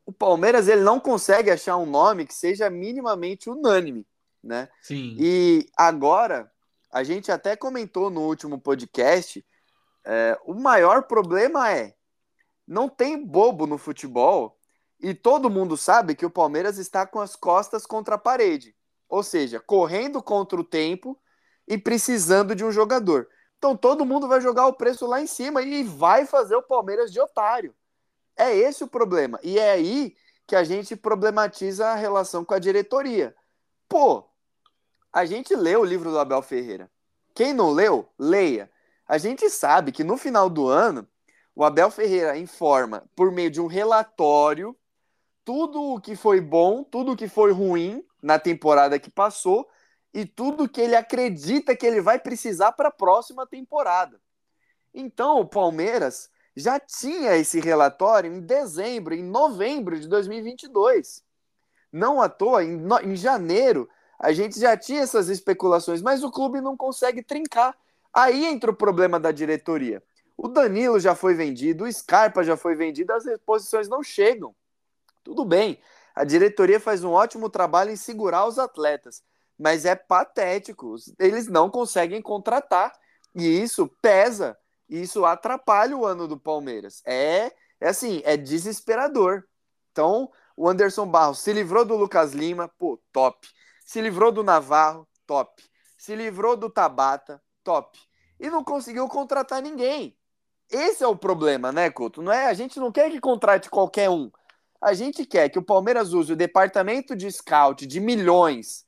o 0.05 0.11
Palmeiras 0.11 0.67
ele 0.67 0.81
não 0.81 0.99
consegue 0.99 1.51
achar 1.51 1.77
um 1.77 1.85
nome 1.85 2.25
que 2.25 2.33
seja 2.33 2.69
minimamente 2.69 3.49
unânime, 3.49 4.05
né? 4.43 4.67
Sim. 4.81 5.15
E 5.19 5.69
agora, 5.77 6.51
a 6.91 7.03
gente 7.03 7.31
até 7.31 7.55
comentou 7.55 8.09
no 8.09 8.21
último 8.21 8.59
podcast, 8.59 9.45
é, 10.03 10.39
o 10.45 10.55
maior 10.55 11.03
problema 11.03 11.71
é 11.71 11.93
não 12.67 12.89
tem 12.89 13.23
bobo 13.23 13.67
no 13.67 13.77
futebol 13.77 14.57
e 14.99 15.13
todo 15.13 15.49
mundo 15.49 15.77
sabe 15.77 16.15
que 16.15 16.25
o 16.25 16.31
Palmeiras 16.31 16.77
está 16.79 17.05
com 17.05 17.19
as 17.19 17.35
costas 17.35 17.85
contra 17.85 18.15
a 18.15 18.19
parede, 18.19 18.75
ou 19.07 19.21
seja, 19.21 19.59
correndo 19.59 20.21
contra 20.21 20.59
o 20.59 20.63
tempo 20.63 21.19
e 21.67 21.77
precisando 21.77 22.55
de 22.55 22.65
um 22.65 22.71
jogador. 22.71 23.27
Então 23.57 23.77
todo 23.77 24.05
mundo 24.05 24.27
vai 24.27 24.41
jogar 24.41 24.65
o 24.65 24.73
preço 24.73 25.05
lá 25.05 25.21
em 25.21 25.27
cima 25.27 25.61
e 25.61 25.83
vai 25.83 26.25
fazer 26.25 26.55
o 26.55 26.63
Palmeiras 26.63 27.11
de 27.11 27.19
otário. 27.19 27.75
É 28.35 28.55
esse 28.55 28.83
o 28.83 28.87
problema. 28.87 29.39
E 29.43 29.59
é 29.59 29.71
aí 29.71 30.15
que 30.47 30.55
a 30.55 30.63
gente 30.63 30.95
problematiza 30.95 31.87
a 31.87 31.95
relação 31.95 32.43
com 32.43 32.53
a 32.53 32.59
diretoria. 32.59 33.35
Pô, 33.87 34.25
a 35.11 35.25
gente 35.25 35.55
leu 35.55 35.81
o 35.81 35.85
livro 35.85 36.09
do 36.09 36.19
Abel 36.19 36.41
Ferreira. 36.41 36.89
Quem 37.33 37.53
não 37.53 37.71
leu, 37.71 38.09
leia. 38.17 38.71
A 39.07 39.17
gente 39.17 39.49
sabe 39.49 39.91
que 39.91 40.03
no 40.03 40.17
final 40.17 40.49
do 40.49 40.67
ano, 40.67 41.07
o 41.53 41.63
Abel 41.65 41.91
Ferreira 41.91 42.37
informa, 42.37 43.03
por 43.15 43.31
meio 43.31 43.51
de 43.51 43.59
um 43.59 43.67
relatório, 43.67 44.75
tudo 45.43 45.81
o 45.81 45.99
que 45.99 46.15
foi 46.15 46.39
bom, 46.39 46.83
tudo 46.83 47.11
o 47.11 47.15
que 47.15 47.27
foi 47.27 47.51
ruim 47.51 48.05
na 48.21 48.39
temporada 48.39 48.97
que 48.97 49.11
passou 49.11 49.69
e 50.13 50.25
tudo 50.25 50.69
que 50.69 50.79
ele 50.79 50.95
acredita 50.95 51.75
que 51.75 51.85
ele 51.85 52.01
vai 52.01 52.19
precisar 52.19 52.71
para 52.71 52.87
a 52.87 52.91
próxima 52.91 53.45
temporada. 53.45 54.17
Então, 54.93 55.39
o 55.39 55.45
Palmeiras 55.45 56.29
já 56.55 56.79
tinha 56.79 57.35
esse 57.35 57.59
relatório 57.59 58.31
em 58.31 58.41
dezembro, 58.41 59.13
em 59.13 59.23
novembro 59.23 59.99
de 59.99 60.07
2022. 60.07 61.23
Não 61.91 62.21
à 62.21 62.29
toa, 62.29 62.63
em, 62.63 62.77
no, 62.77 62.99
em 62.99 63.15
janeiro, 63.15 63.89
a 64.19 64.31
gente 64.31 64.59
já 64.59 64.77
tinha 64.77 65.01
essas 65.01 65.29
especulações, 65.29 66.01
mas 66.01 66.23
o 66.23 66.31
clube 66.31 66.61
não 66.61 66.77
consegue 66.77 67.23
trincar. 67.23 67.75
Aí 68.13 68.45
entra 68.45 68.71
o 68.71 68.75
problema 68.75 69.19
da 69.19 69.31
diretoria. 69.31 70.03
O 70.37 70.47
Danilo 70.47 70.99
já 70.99 71.15
foi 71.15 71.33
vendido, 71.33 71.85
o 71.85 71.91
Scarpa 71.91 72.43
já 72.43 72.57
foi 72.57 72.75
vendido, 72.75 73.13
as 73.13 73.25
reposições 73.25 73.87
não 73.87 74.03
chegam. 74.03 74.55
Tudo 75.23 75.45
bem, 75.45 75.79
a 76.15 76.23
diretoria 76.23 76.79
faz 76.79 77.03
um 77.03 77.11
ótimo 77.11 77.49
trabalho 77.49 77.91
em 77.91 77.95
segurar 77.95 78.45
os 78.45 78.59
atletas, 78.59 79.23
mas 79.57 79.85
é 79.85 79.95
patético. 79.95 80.95
Eles 81.19 81.47
não 81.47 81.69
conseguem 81.69 82.21
contratar 82.21 82.93
e 83.35 83.61
isso 83.61 83.87
pesa, 84.01 84.57
isso 84.99 85.25
atrapalha 85.25 85.95
o 85.95 86.05
ano 86.05 86.27
do 86.27 86.37
Palmeiras. 86.37 87.01
É, 87.05 87.53
é 87.79 87.87
assim, 87.87 88.21
é 88.25 88.35
desesperador. 88.35 89.43
Então, 89.91 90.29
o 90.55 90.67
Anderson 90.67 91.07
Barros 91.07 91.39
se 91.39 91.53
livrou 91.53 91.85
do 91.85 91.95
Lucas 91.95 92.33
Lima, 92.33 92.67
pô, 92.77 93.01
top. 93.13 93.47
Se 93.85 94.01
livrou 94.01 94.31
do 94.31 94.43
Navarro, 94.43 95.07
top. 95.25 95.63
Se 95.97 96.13
livrou 96.13 96.57
do 96.57 96.69
Tabata, 96.69 97.41
top. 97.63 97.97
E 98.37 98.49
não 98.49 98.63
conseguiu 98.63 99.07
contratar 99.07 99.61
ninguém. 99.61 100.17
Esse 100.69 101.03
é 101.03 101.07
o 101.07 101.15
problema, 101.15 101.71
né, 101.71 101.89
Couto? 101.89 102.21
Não 102.21 102.31
é, 102.31 102.47
a 102.47 102.53
gente 102.53 102.79
não 102.79 102.91
quer 102.91 103.09
que 103.09 103.19
contrate 103.19 103.69
qualquer 103.69 104.09
um. 104.09 104.29
A 104.81 104.93
gente 104.93 105.25
quer 105.25 105.47
que 105.49 105.59
o 105.59 105.63
Palmeiras 105.63 106.11
use 106.13 106.33
o 106.33 106.35
departamento 106.35 107.15
de 107.15 107.31
scout 107.31 107.85
de 107.85 107.99
milhões 107.99 108.85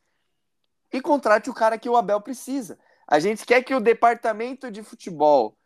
e 0.91 1.01
contrate 1.01 1.50
o 1.50 1.53
cara 1.53 1.77
que 1.77 1.89
o 1.89 1.95
Abel 1.95 2.19
precisa. 2.19 2.79
A 3.07 3.19
gente 3.19 3.45
quer 3.45 3.62
que 3.63 3.75
o 3.75 3.79
departamento 3.79 4.72
de 4.72 4.81
futebol 4.81 5.57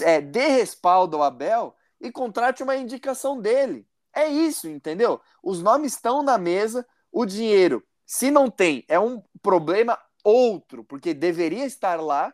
é, 0.00 0.20
dê 0.20 0.48
respaldo 0.48 1.16
ao 1.16 1.22
Abel 1.22 1.74
e 2.00 2.10
contrate 2.10 2.62
uma 2.62 2.76
indicação 2.76 3.40
dele. 3.40 3.86
É 4.12 4.26
isso, 4.26 4.68
entendeu? 4.68 5.20
Os 5.42 5.62
nomes 5.62 5.92
estão 5.92 6.22
na 6.22 6.38
mesa, 6.38 6.86
o 7.12 7.24
dinheiro, 7.24 7.84
se 8.06 8.30
não 8.30 8.50
tem, 8.50 8.84
é 8.88 8.98
um 8.98 9.22
problema 9.42 9.98
outro, 10.24 10.82
porque 10.82 11.12
deveria 11.12 11.66
estar 11.66 12.00
lá, 12.00 12.32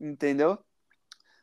entendeu? 0.00 0.58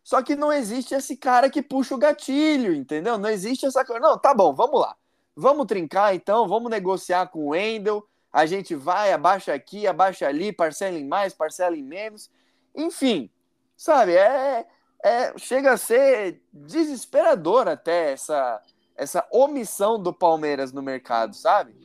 Só 0.03 0.22
que 0.22 0.36
não 0.36 0.51
existe 0.51 0.93
esse 0.93 1.15
cara 1.15 1.50
que 1.50 1.62
puxa 1.62 1.95
o 1.95 1.98
gatilho, 1.98 2.74
entendeu? 2.74 3.17
Não 3.17 3.29
existe 3.29 3.65
essa 3.65 3.86
coisa. 3.86 4.01
Não, 4.01 4.17
tá 4.17 4.33
bom, 4.33 4.53
vamos 4.53 4.79
lá. 4.79 4.95
Vamos 5.36 5.65
trincar 5.65 6.13
então, 6.13 6.48
vamos 6.48 6.69
negociar 6.69 7.27
com 7.27 7.48
o 7.48 7.50
Wendel. 7.50 8.07
A 8.31 8.45
gente 8.45 8.75
vai, 8.75 9.13
abaixa 9.13 9.53
aqui, 9.53 9.88
abaixa 9.88 10.27
ali, 10.27 10.51
parcela 10.51 10.98
em 10.98 11.07
mais, 11.07 11.33
parcela 11.33 11.75
em 11.75 11.83
menos. 11.83 12.29
Enfim, 12.75 13.29
sabe? 13.77 14.13
É, 14.13 14.65
é, 15.03 15.38
chega 15.38 15.74
a 15.74 15.77
ser 15.77 16.41
desesperador 16.51 17.67
até 17.67 18.13
essa, 18.13 18.62
essa 18.95 19.27
omissão 19.31 20.01
do 20.01 20.13
Palmeiras 20.13 20.72
no 20.72 20.81
mercado, 20.81 21.36
sabe? 21.36 21.75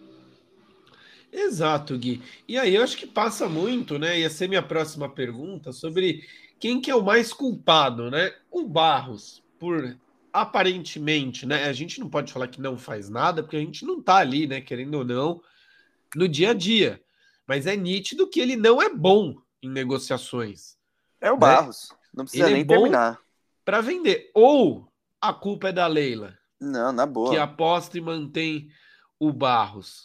Exato, 1.32 1.98
Gui. 1.98 2.22
E 2.46 2.56
aí 2.56 2.76
eu 2.76 2.82
acho 2.82 2.96
que 2.96 3.06
passa 3.06 3.48
muito, 3.48 3.98
né? 3.98 4.20
Ia 4.20 4.30
ser 4.30 4.48
minha 4.48 4.62
próxima 4.62 5.08
pergunta 5.08 5.72
sobre 5.72 6.24
quem 6.58 6.80
que 6.80 6.90
é 6.90 6.94
o 6.94 7.04
mais 7.04 7.32
culpado, 7.32 8.10
né? 8.10 8.32
O 8.50 8.64
Barros, 8.66 9.42
por 9.58 9.98
aparentemente, 10.32 11.44
né? 11.44 11.64
A 11.64 11.72
gente 11.72 12.00
não 12.00 12.08
pode 12.08 12.32
falar 12.32 12.48
que 12.48 12.60
não 12.60 12.78
faz 12.78 13.08
nada, 13.08 13.42
porque 13.42 13.56
a 13.56 13.60
gente 13.60 13.84
não 13.84 14.00
tá 14.00 14.16
ali, 14.16 14.46
né? 14.46 14.60
Querendo 14.60 14.94
ou 14.94 15.04
não, 15.04 15.42
no 16.14 16.28
dia 16.28 16.50
a 16.50 16.54
dia. 16.54 17.02
Mas 17.46 17.66
é 17.66 17.76
nítido 17.76 18.28
que 18.28 18.40
ele 18.40 18.56
não 18.56 18.80
é 18.80 18.88
bom 18.88 19.36
em 19.62 19.68
negociações. 19.68 20.76
É 21.20 21.32
o 21.32 21.38
né? 21.38 21.40
Não 22.18 22.24
precisa 22.24 22.46
ele 22.46 22.50
é 22.50 22.54
nem 22.56 22.62
é 22.64 22.66
terminar. 22.66 23.20
Para 23.64 23.80
vender. 23.80 24.32
Ou 24.34 24.92
a 25.20 25.32
culpa 25.32 25.68
é 25.68 25.72
da 25.72 25.86
Leila. 25.86 26.36
Não, 26.60 26.90
na 26.90 27.06
boa. 27.06 27.30
Que 27.30 27.38
aposta 27.38 27.96
e 27.96 28.00
mantém 28.00 28.68
o 29.20 29.32
Barros. 29.32 30.02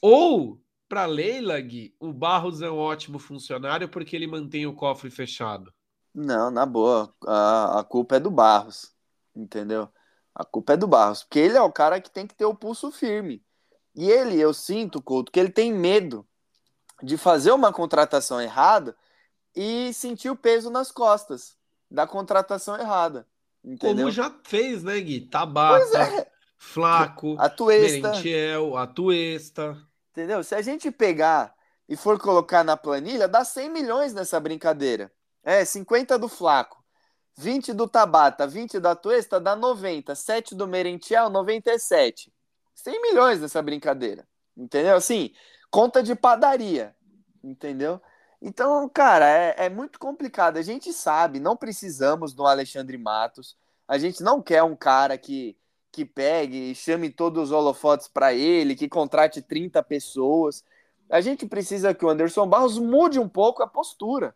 Ou 0.00 0.62
para 0.88 1.06
Leila, 1.06 1.60
Gui, 1.60 1.92
o 1.98 2.12
Barros 2.12 2.62
é 2.62 2.70
um 2.70 2.78
ótimo 2.78 3.18
funcionário 3.18 3.88
porque 3.88 4.14
ele 4.14 4.28
mantém 4.28 4.64
o 4.64 4.76
cofre 4.76 5.10
fechado. 5.10 5.74
Não, 6.14 6.52
na 6.52 6.64
boa. 6.64 7.12
A, 7.26 7.80
a 7.80 7.84
culpa 7.84 8.14
é 8.14 8.20
do 8.20 8.30
Barros, 8.30 8.94
entendeu? 9.34 9.88
A 10.32 10.44
culpa 10.44 10.74
é 10.74 10.76
do 10.76 10.86
Barros, 10.86 11.24
porque 11.24 11.40
ele 11.40 11.56
é 11.56 11.62
o 11.62 11.72
cara 11.72 12.00
que 12.00 12.12
tem 12.12 12.28
que 12.28 12.34
ter 12.36 12.44
o 12.44 12.54
pulso 12.54 12.92
firme. 12.92 13.42
E 13.92 14.08
ele, 14.08 14.38
eu 14.38 14.54
sinto, 14.54 15.02
Couto, 15.02 15.32
que 15.32 15.40
ele 15.40 15.50
tem 15.50 15.72
medo 15.72 16.24
de 17.02 17.16
fazer 17.16 17.50
uma 17.50 17.72
contratação 17.72 18.40
errada 18.40 18.96
e 19.56 19.92
sentir 19.94 20.28
o 20.28 20.36
peso 20.36 20.68
nas 20.68 20.92
costas 20.92 21.56
da 21.90 22.06
contratação 22.06 22.78
errada. 22.78 23.26
Entendeu? 23.64 24.04
Como 24.04 24.10
já 24.10 24.32
fez, 24.44 24.82
né, 24.82 25.00
Gui? 25.00 25.22
Tabata, 25.22 26.02
é. 26.02 26.30
Flaco, 26.58 27.36
Atuesta. 27.38 28.08
Merentiel, 28.10 28.76
Atuesta. 28.76 29.76
Entendeu? 30.12 30.44
Se 30.44 30.54
a 30.54 30.62
gente 30.62 30.90
pegar 30.90 31.54
e 31.88 31.96
for 31.96 32.18
colocar 32.18 32.62
na 32.62 32.76
planilha, 32.76 33.26
dá 33.26 33.44
100 33.44 33.70
milhões 33.70 34.12
nessa 34.12 34.38
brincadeira. 34.38 35.10
É, 35.42 35.64
50 35.64 36.18
do 36.18 36.28
Flaco, 36.28 36.82
20 37.38 37.72
do 37.72 37.88
Tabata, 37.88 38.46
20 38.46 38.80
da 38.80 38.94
Tuesta, 38.94 39.38
dá 39.38 39.54
90, 39.54 40.14
7 40.14 40.54
do 40.54 40.66
Merentiel, 40.66 41.30
97. 41.30 42.32
100 42.74 43.02
milhões 43.02 43.40
nessa 43.40 43.62
brincadeira, 43.62 44.26
entendeu? 44.56 44.96
Assim, 44.96 45.32
conta 45.70 46.02
de 46.02 46.14
padaria, 46.14 46.94
entendeu? 47.42 48.00
Então, 48.40 48.88
cara, 48.88 49.26
é, 49.28 49.66
é 49.66 49.68
muito 49.68 49.98
complicado. 49.98 50.56
A 50.58 50.62
gente 50.62 50.92
sabe, 50.92 51.40
não 51.40 51.56
precisamos 51.56 52.34
do 52.34 52.46
Alexandre 52.46 52.98
Matos. 52.98 53.56
A 53.88 53.98
gente 53.98 54.22
não 54.22 54.42
quer 54.42 54.62
um 54.62 54.76
cara 54.76 55.16
que, 55.16 55.56
que 55.90 56.04
pegue 56.04 56.70
e 56.70 56.74
chame 56.74 57.10
todos 57.10 57.44
os 57.44 57.52
holofotes 57.52 58.08
para 58.08 58.34
ele, 58.34 58.76
que 58.76 58.88
contrate 58.88 59.40
30 59.40 59.82
pessoas. 59.82 60.64
A 61.08 61.20
gente 61.20 61.46
precisa 61.46 61.94
que 61.94 62.04
o 62.04 62.08
Anderson 62.08 62.46
Barros 62.46 62.78
mude 62.78 63.18
um 63.18 63.28
pouco 63.28 63.62
a 63.62 63.66
postura 63.66 64.34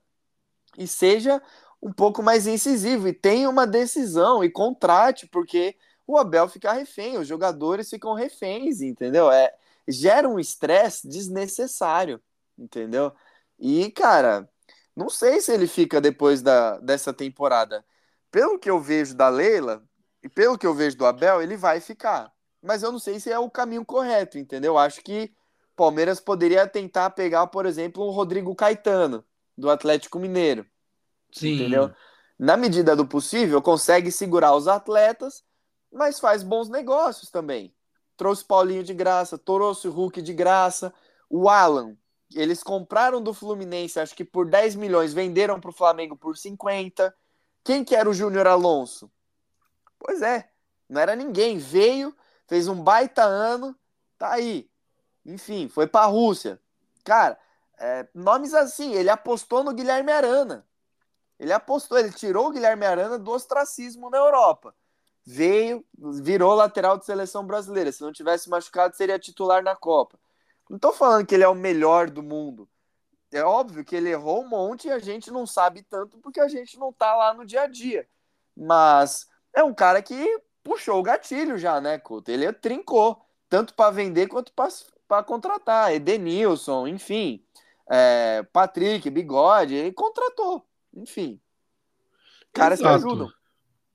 e 0.79 0.87
seja 0.87 1.43
um 1.83 1.93
pouco 1.93 2.23
mais 2.23 2.47
incisivo 2.47 3.09
e 3.09 3.13
tenha 3.13 3.49
uma 3.49 3.67
decisão 3.67 4.45
e 4.45 4.51
contrate, 4.51 5.27
porque 5.27 5.77
o 6.07 6.19
Abel 6.19 6.49
fica 6.49 6.73
refém, 6.73 7.17
os 7.19 7.27
jogadores 7.27 7.89
ficam 7.89 8.15
reféns, 8.15 8.81
entendeu? 8.81 9.31
É, 9.31 9.53
gera 9.89 10.29
um 10.29 10.39
estresse 10.39 11.09
desnecessário, 11.09 12.21
entendeu? 12.59 13.13
E, 13.61 13.91
cara, 13.91 14.49
não 14.97 15.11
sei 15.11 15.41
se 15.41 15.53
ele 15.53 15.67
fica 15.67 16.01
depois 16.01 16.41
da, 16.41 16.79
dessa 16.79 17.13
temporada. 17.13 17.85
Pelo 18.31 18.59
que 18.59 18.71
eu 18.71 18.81
vejo 18.81 19.15
da 19.15 19.29
Leila 19.29 19.83
e 20.23 20.29
pelo 20.29 20.57
que 20.57 20.67
eu 20.67 20.75
vejo 20.75 20.97
do 20.97 21.05
Abel, 21.07 21.43
ele 21.43 21.57
vai 21.57 21.81
ficar. 21.81 22.33
Mas 22.63 22.83
eu 22.83 22.91
não 22.91 22.99
sei 22.99 23.21
se 23.21 23.31
é 23.31 23.39
o 23.39 23.51
caminho 23.51 23.85
correto, 23.85 24.39
entendeu? 24.39 24.79
Acho 24.79 25.03
que 25.03 25.33
Palmeiras 25.77 26.21
poderia 26.21 26.67
tentar 26.67 27.11
pegar, 27.11 27.47
por 27.47 27.65
exemplo, 27.65 28.07
um 28.07 28.11
Rodrigo 28.11 28.55
Caetano, 28.55 29.25
do 29.57 29.71
Atlético 29.71 30.19
Mineiro. 30.19 30.67
Sim. 31.33 31.55
Entendeu? 31.55 31.91
Na 32.39 32.57
medida 32.57 32.95
do 32.95 33.07
possível, 33.07 33.61
consegue 33.63 34.11
segurar 34.11 34.55
os 34.55 34.69
atletas, 34.69 35.43
mas 35.93 36.21
faz 36.21 36.43
bons 36.43 36.69
negócios 36.69 37.31
também. 37.31 37.75
Trouxe 38.17 38.45
Paulinho 38.45 38.83
de 38.83 38.93
graça, 38.93 39.39
trouxe 39.39 39.89
o 39.89 39.91
Hulk 39.91 40.21
de 40.21 40.35
graça, 40.35 40.93
o 41.29 41.49
Alan. 41.49 41.97
Eles 42.35 42.63
compraram 42.63 43.21
do 43.21 43.35
Fluminense, 43.35 43.99
acho 43.99 44.15
que 44.15 44.25
por 44.25 44.47
10 44.47 44.77
milhões, 44.77 45.13
venderam 45.13 45.61
para 45.61 45.71
o 45.71 45.75
Flamengo 45.75 46.17
por 46.17 46.37
50. 46.37 47.15
Quem 47.65 47.85
que 47.85 47.95
era 47.97 48.09
o 48.09 48.15
Júnior 48.15 48.47
Alonso? 48.47 49.11
Pois 49.99 50.23
é, 50.23 50.49
não 50.89 51.01
era 51.01 51.17
ninguém. 51.17 51.59
Veio, 51.59 52.15
fez 52.47 52.69
um 52.69 52.81
baita 52.83 53.23
ano, 53.23 53.77
tá 54.17 54.33
aí. 54.33 54.71
Enfim, 55.27 55.69
foi 55.69 55.87
pra 55.87 56.07
Rússia. 56.07 56.61
Cara, 57.05 57.39
é, 57.79 58.07
nomes 58.15 58.55
assim, 58.55 58.95
ele 58.95 59.11
apostou 59.11 59.65
no 59.65 59.73
Guilherme 59.73 60.13
Arana. 60.13 60.67
Ele 61.39 61.53
apostou, 61.53 61.99
ele 61.99 62.13
tirou 62.13 62.49
o 62.49 62.51
Guilherme 62.51 62.85
Arana 62.85 63.19
do 63.19 63.31
ostracismo 63.31 64.11
na 64.11 64.19
Europa. 64.19 64.75
Veio, 65.25 65.85
virou 65.97 66.55
lateral 66.55 66.99
de 66.99 67.07
seleção 67.07 67.47
brasileira. 67.47 67.91
Se 67.91 68.03
não 68.03 68.13
tivesse 68.13 68.51
machucado, 68.51 68.95
seria 68.95 69.19
titular 69.19 69.63
na 69.63 69.75
Copa. 69.75 70.19
Não 70.71 70.79
tô 70.79 70.93
falando 70.93 71.27
que 71.27 71.35
ele 71.35 71.43
é 71.43 71.49
o 71.49 71.55
melhor 71.55 72.09
do 72.09 72.23
mundo. 72.23 72.69
É 73.33 73.43
óbvio 73.43 73.85
que 73.85 73.97
ele 73.97 74.09
errou 74.09 74.45
um 74.45 74.49
monte 74.49 74.87
e 74.87 74.93
a 74.93 75.01
gente 75.01 75.29
não 75.29 75.45
sabe 75.45 75.83
tanto 75.83 76.17
porque 76.19 76.39
a 76.39 76.47
gente 76.47 76.79
não 76.79 76.93
tá 76.93 77.17
lá 77.17 77.35
no 77.35 77.45
dia 77.45 77.63
a 77.63 77.67
dia. 77.67 78.07
Mas 78.57 79.29
é 79.53 79.65
um 79.65 79.75
cara 79.75 80.01
que 80.01 80.41
puxou 80.63 81.01
o 81.01 81.03
gatilho 81.03 81.59
já, 81.59 81.81
né, 81.81 81.99
Couto? 81.99 82.31
Ele 82.31 82.53
trincou, 82.53 83.21
tanto 83.49 83.75
para 83.75 83.91
vender 83.91 84.29
quanto 84.29 84.53
para 85.09 85.25
contratar. 85.25 85.93
Edenilson, 85.93 86.87
enfim. 86.87 87.45
É, 87.91 88.45
Patrick, 88.53 89.11
Bigode, 89.11 89.75
ele 89.75 89.93
contratou. 89.93 90.65
Enfim. 90.95 91.41
Caras 92.53 92.79
Exato. 92.79 93.01
que 93.01 93.07
ajudam. 93.07 93.33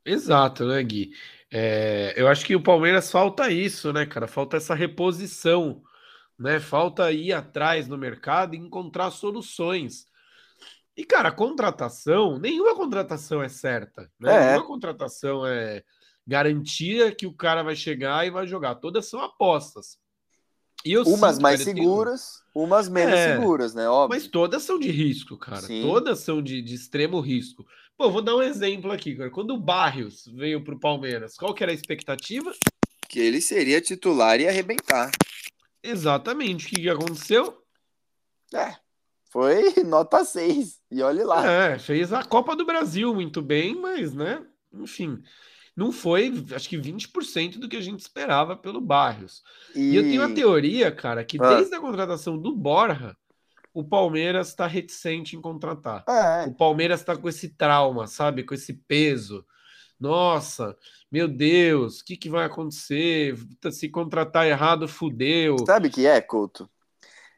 Exato, 0.05 0.65
né, 0.65 0.84
Gui? 0.84 1.12
É, 1.50 2.13
eu 2.17 2.27
acho 2.27 2.46
que 2.46 2.53
o 2.53 2.62
Palmeiras 2.62 3.10
falta 3.10 3.50
isso, 3.50 3.94
né, 3.94 4.05
cara? 4.05 4.27
Falta 4.27 4.58
essa 4.58 4.75
reposição, 4.75 5.82
né? 6.37 6.59
Falta 6.59 7.11
ir 7.11 7.33
atrás 7.33 7.87
no 7.87 7.97
mercado 7.97 8.55
e 8.55 8.57
encontrar 8.59 9.11
soluções. 9.11 10.05
E, 10.97 11.03
cara, 11.03 11.31
contratação, 11.31 12.39
nenhuma 12.39 12.75
contratação 12.75 13.43
é 13.43 13.49
certa, 13.49 14.09
né? 14.19 14.33
É. 14.33 14.45
Nenhuma 14.51 14.65
contratação 14.65 15.45
é 15.45 15.83
garantia 16.25 17.13
que 17.13 17.27
o 17.27 17.33
cara 17.33 17.63
vai 17.63 17.75
chegar 17.75 18.25
e 18.25 18.31
vai 18.31 18.47
jogar. 18.47 18.75
Todas 18.75 19.05
são 19.07 19.21
apostas. 19.21 19.97
umas 21.05 21.37
mais 21.37 21.63
cara, 21.63 21.75
seguras, 21.75 22.43
tenho... 22.53 22.65
umas 22.65 22.89
menos 22.89 23.13
é, 23.13 23.35
seguras, 23.35 23.75
né? 23.75 23.87
Óbvio. 23.87 24.17
Mas 24.17 24.27
todas 24.27 24.63
são 24.63 24.79
de 24.79 24.89
risco, 24.89 25.37
cara. 25.37 25.61
Sim. 25.61 25.81
Todas 25.81 26.19
são 26.19 26.41
de, 26.41 26.61
de 26.61 26.73
extremo 26.73 27.19
risco. 27.19 27.65
Pô, 27.97 28.09
vou 28.09 28.21
dar 28.21 28.35
um 28.35 28.41
exemplo 28.41 28.91
aqui, 28.91 29.15
cara. 29.15 29.29
Quando 29.29 29.51
o 29.51 29.59
Barrios 29.59 30.25
veio 30.33 30.63
pro 30.63 30.79
Palmeiras, 30.79 31.35
qual 31.35 31.53
que 31.53 31.63
era 31.63 31.71
a 31.71 31.75
expectativa? 31.75 32.53
Que 33.07 33.19
ele 33.19 33.39
seria 33.39 33.79
titular 33.79 34.39
e 34.39 34.47
arrebentar. 34.47 35.11
Exatamente. 35.89 36.65
O 36.65 36.69
que, 36.69 36.81
que 36.81 36.89
aconteceu? 36.89 37.61
É, 38.53 38.75
foi 39.31 39.73
nota 39.83 40.23
6. 40.23 40.79
E 40.91 41.01
olhe 41.01 41.23
lá. 41.23 41.45
É, 41.45 41.79
fez 41.79 42.13
a 42.13 42.24
Copa 42.24 42.55
do 42.55 42.65
Brasil 42.65 43.13
muito 43.13 43.41
bem, 43.41 43.75
mas, 43.75 44.13
né, 44.13 44.45
enfim, 44.74 45.21
não 45.75 45.91
foi, 45.91 46.31
acho 46.53 46.69
que 46.69 46.77
20% 46.77 47.59
do 47.59 47.67
que 47.67 47.75
a 47.75 47.81
gente 47.81 48.00
esperava 48.00 48.55
pelo 48.55 48.79
Barrios. 48.79 49.43
E, 49.75 49.91
e 49.91 49.95
eu 49.95 50.03
tenho 50.03 50.24
a 50.24 50.33
teoria, 50.33 50.91
cara, 50.91 51.24
que 51.24 51.37
ah. 51.41 51.55
desde 51.55 51.75
a 51.75 51.81
contratação 51.81 52.37
do 52.37 52.55
Borja, 52.55 53.15
o 53.74 53.83
Palmeiras 53.83 54.48
está 54.48 54.65
reticente 54.65 55.35
em 55.35 55.41
contratar. 55.41 56.05
É. 56.07 56.45
O 56.48 56.53
Palmeiras 56.53 57.01
está 57.01 57.17
com 57.17 57.27
esse 57.27 57.50
trauma, 57.50 58.07
sabe? 58.07 58.43
Com 58.43 58.53
esse 58.53 58.74
peso. 58.74 59.45
Nossa, 60.00 60.75
meu 61.12 61.27
Deus, 61.27 62.00
o 62.00 62.05
que, 62.05 62.18
que 62.18 62.29
vai 62.29 62.46
acontecer? 62.46 63.38
Se 63.72 63.90
contratar 63.90 64.46
errado, 64.48 64.88
fudeu. 64.88 65.58
Sabe 65.66 65.88
o 65.88 65.92
que 65.92 66.05
é, 66.05 66.22
Couto? 66.22 66.70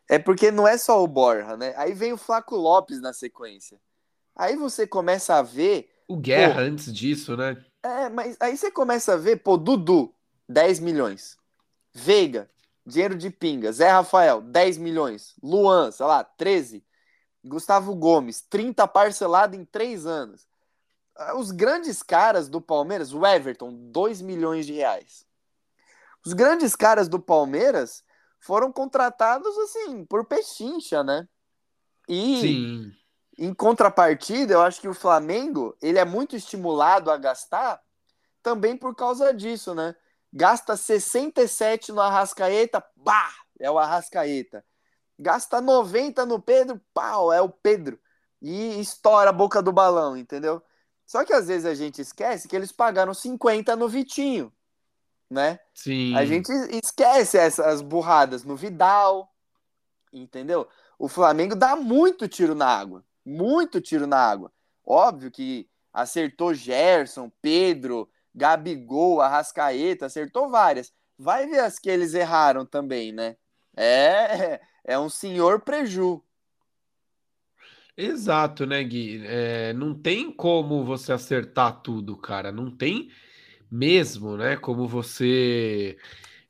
É 0.10 0.18
porque 0.18 0.52
não 0.52 0.68
é 0.68 0.78
só 0.78 1.04
o 1.04 1.08
Borja, 1.08 1.58
né? 1.58 1.74
Aí 1.78 1.94
vem 1.94 2.14
o 2.14 2.18
Flaco 2.18 2.56
Lopes 2.56 3.02
na 3.02 3.14
sequência. 3.14 3.80
Aí 4.36 4.56
você 4.56 4.88
começa 4.88 5.36
a 5.36 5.42
ver. 5.42 5.90
O 6.08 6.16
Guerra 6.16 6.56
pô, 6.56 6.62
antes 6.62 6.94
disso, 6.94 7.36
né? 7.36 7.64
É, 7.84 8.10
mas 8.10 8.38
aí 8.40 8.56
você 8.56 8.72
começa 8.72 9.14
a 9.14 9.18
ver, 9.18 9.38
pô, 9.38 9.58
Dudu, 9.58 10.14
10 10.48 10.80
milhões. 10.80 11.38
Veiga, 11.94 12.50
Dinheiro 12.88 13.18
de 13.18 13.30
pinga. 13.30 13.70
Zé 13.74 13.90
Rafael, 13.90 14.42
10 14.42 14.78
milhões. 14.78 15.36
Luan, 15.44 15.92
sei 15.92 16.06
lá, 16.06 16.24
13. 16.24 16.82
Gustavo 17.44 17.94
Gomes, 17.94 18.42
30 18.42 18.88
parcelado 18.88 19.58
em 19.58 19.66
3 19.66 20.06
anos. 20.06 20.48
Ah, 21.18 21.36
os 21.36 21.52
grandes 21.52 22.04
caras 22.04 22.48
do 22.48 22.62
Palmeiras, 22.62 23.12
o 23.14 23.26
Everton, 23.26 23.74
2 23.74 24.22
milhões 24.22 24.66
de 24.66 24.74
reais. 24.74 25.26
Os 26.26 26.34
grandes 26.34 26.76
caras 26.76 27.08
do 27.08 27.20
Palmeiras 27.20 28.04
foram 28.40 28.72
contratados 28.72 29.58
assim, 29.58 30.06
por 30.06 30.26
pechincha, 30.26 31.04
né? 31.04 31.28
E 32.08 32.42
Sim. 32.42 32.92
em 33.38 33.54
contrapartida, 33.54 34.54
eu 34.54 34.62
acho 34.62 34.80
que 34.80 34.88
o 34.88 34.94
Flamengo, 34.94 35.76
ele 35.82 35.98
é 35.98 36.06
muito 36.06 36.36
estimulado 36.36 37.10
a 37.10 37.18
gastar 37.18 37.82
também 38.44 38.78
por 38.78 38.96
causa 38.96 39.34
disso, 39.34 39.74
né? 39.74 39.96
Gasta 40.32 40.78
67 40.78 41.92
no 41.92 42.02
Arrascaeta, 42.02 42.80
pá, 43.04 43.32
é 43.60 43.72
o 43.72 43.80
Arrascaeta. 43.80 44.64
Gasta 45.18 45.60
90 45.60 46.26
no 46.26 46.40
Pedro, 46.40 46.80
pau, 46.94 47.34
é 47.34 47.42
o 47.42 47.50
Pedro. 47.50 48.00
E 48.42 48.80
estoura 48.80 49.32
a 49.32 49.34
boca 49.34 49.62
do 49.62 49.72
balão, 49.72 50.16
entendeu? 50.16 50.62
Só 51.08 51.24
que 51.24 51.32
às 51.32 51.48
vezes 51.48 51.66
a 51.66 51.74
gente 51.74 52.02
esquece 52.02 52.50
que 52.50 52.56
eles 52.56 52.74
pagaram 52.74 53.14
50 53.14 53.78
no 53.78 53.88
Vitinho, 53.88 54.52
né? 55.30 55.58
Sim. 55.74 56.14
A 56.14 56.26
gente 56.26 56.52
esquece 56.84 57.38
essas 57.38 57.82
burradas 57.82 58.44
no 58.44 58.58
Vidal, 58.58 59.34
entendeu? 60.12 60.68
O 61.00 61.08
Flamengo 61.08 61.56
dá 61.56 61.78
muito 61.78 62.28
tiro 62.28 62.54
na 62.54 62.68
água, 62.68 63.06
muito 63.26 63.80
tiro 63.80 64.06
na 64.06 64.18
água. 64.18 64.52
Óbvio 64.86 65.32
que 65.32 65.70
acertou 65.94 66.54
Gerson, 66.54 67.32
Pedro, 67.42 68.10
Gabigol, 68.36 69.22
Arrascaeta, 69.22 70.08
acertou 70.08 70.50
várias. 70.50 70.94
Vai 71.18 71.48
ver 71.48 71.60
as 71.60 71.80
que 71.80 71.90
eles 71.90 72.14
erraram 72.14 72.66
também, 72.66 73.14
né? 73.14 73.38
É, 73.78 74.60
é 74.84 75.00
um 75.00 75.10
senhor 75.10 75.62
preju. 75.62 76.22
Exato, 77.98 78.68
né, 78.68 78.84
Gui? 78.84 79.24
É, 79.26 79.74
não 79.74 79.96
tem 79.96 80.32
como 80.32 80.86
você 80.86 81.12
acertar 81.12 81.82
tudo, 81.82 82.16
cara. 82.16 82.52
Não 82.52 82.70
tem 82.70 83.10
mesmo, 83.72 84.38
né? 84.38 84.56
Como 84.56 84.88
você 84.88 85.98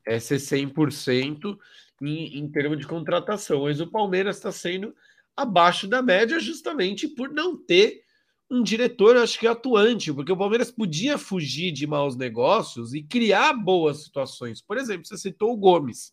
é, 0.06 0.20
ser 0.20 0.36
100% 0.36 1.58
em, 2.02 2.38
em 2.38 2.50
termos 2.50 2.78
de 2.78 2.86
contratação. 2.86 3.62
Mas 3.62 3.80
o 3.80 3.90
Palmeiras 3.90 4.36
está 4.36 4.52
sendo 4.52 4.94
abaixo 5.34 5.88
da 5.88 6.02
média 6.02 6.38
justamente 6.38 7.08
por 7.08 7.30
não 7.30 7.56
ter 7.56 8.02
um 8.50 8.62
diretor, 8.62 9.16
acho 9.16 9.38
que 9.38 9.46
atuante, 9.46 10.12
porque 10.12 10.32
o 10.32 10.36
Palmeiras 10.36 10.70
podia 10.70 11.16
fugir 11.16 11.70
de 11.72 11.86
maus 11.86 12.16
negócios 12.16 12.92
e 12.92 13.02
criar 13.02 13.54
boas 13.54 14.04
situações. 14.04 14.60
Por 14.60 14.76
exemplo, 14.76 15.06
você 15.06 15.16
citou 15.16 15.52
o 15.52 15.56
Gomes. 15.56 16.12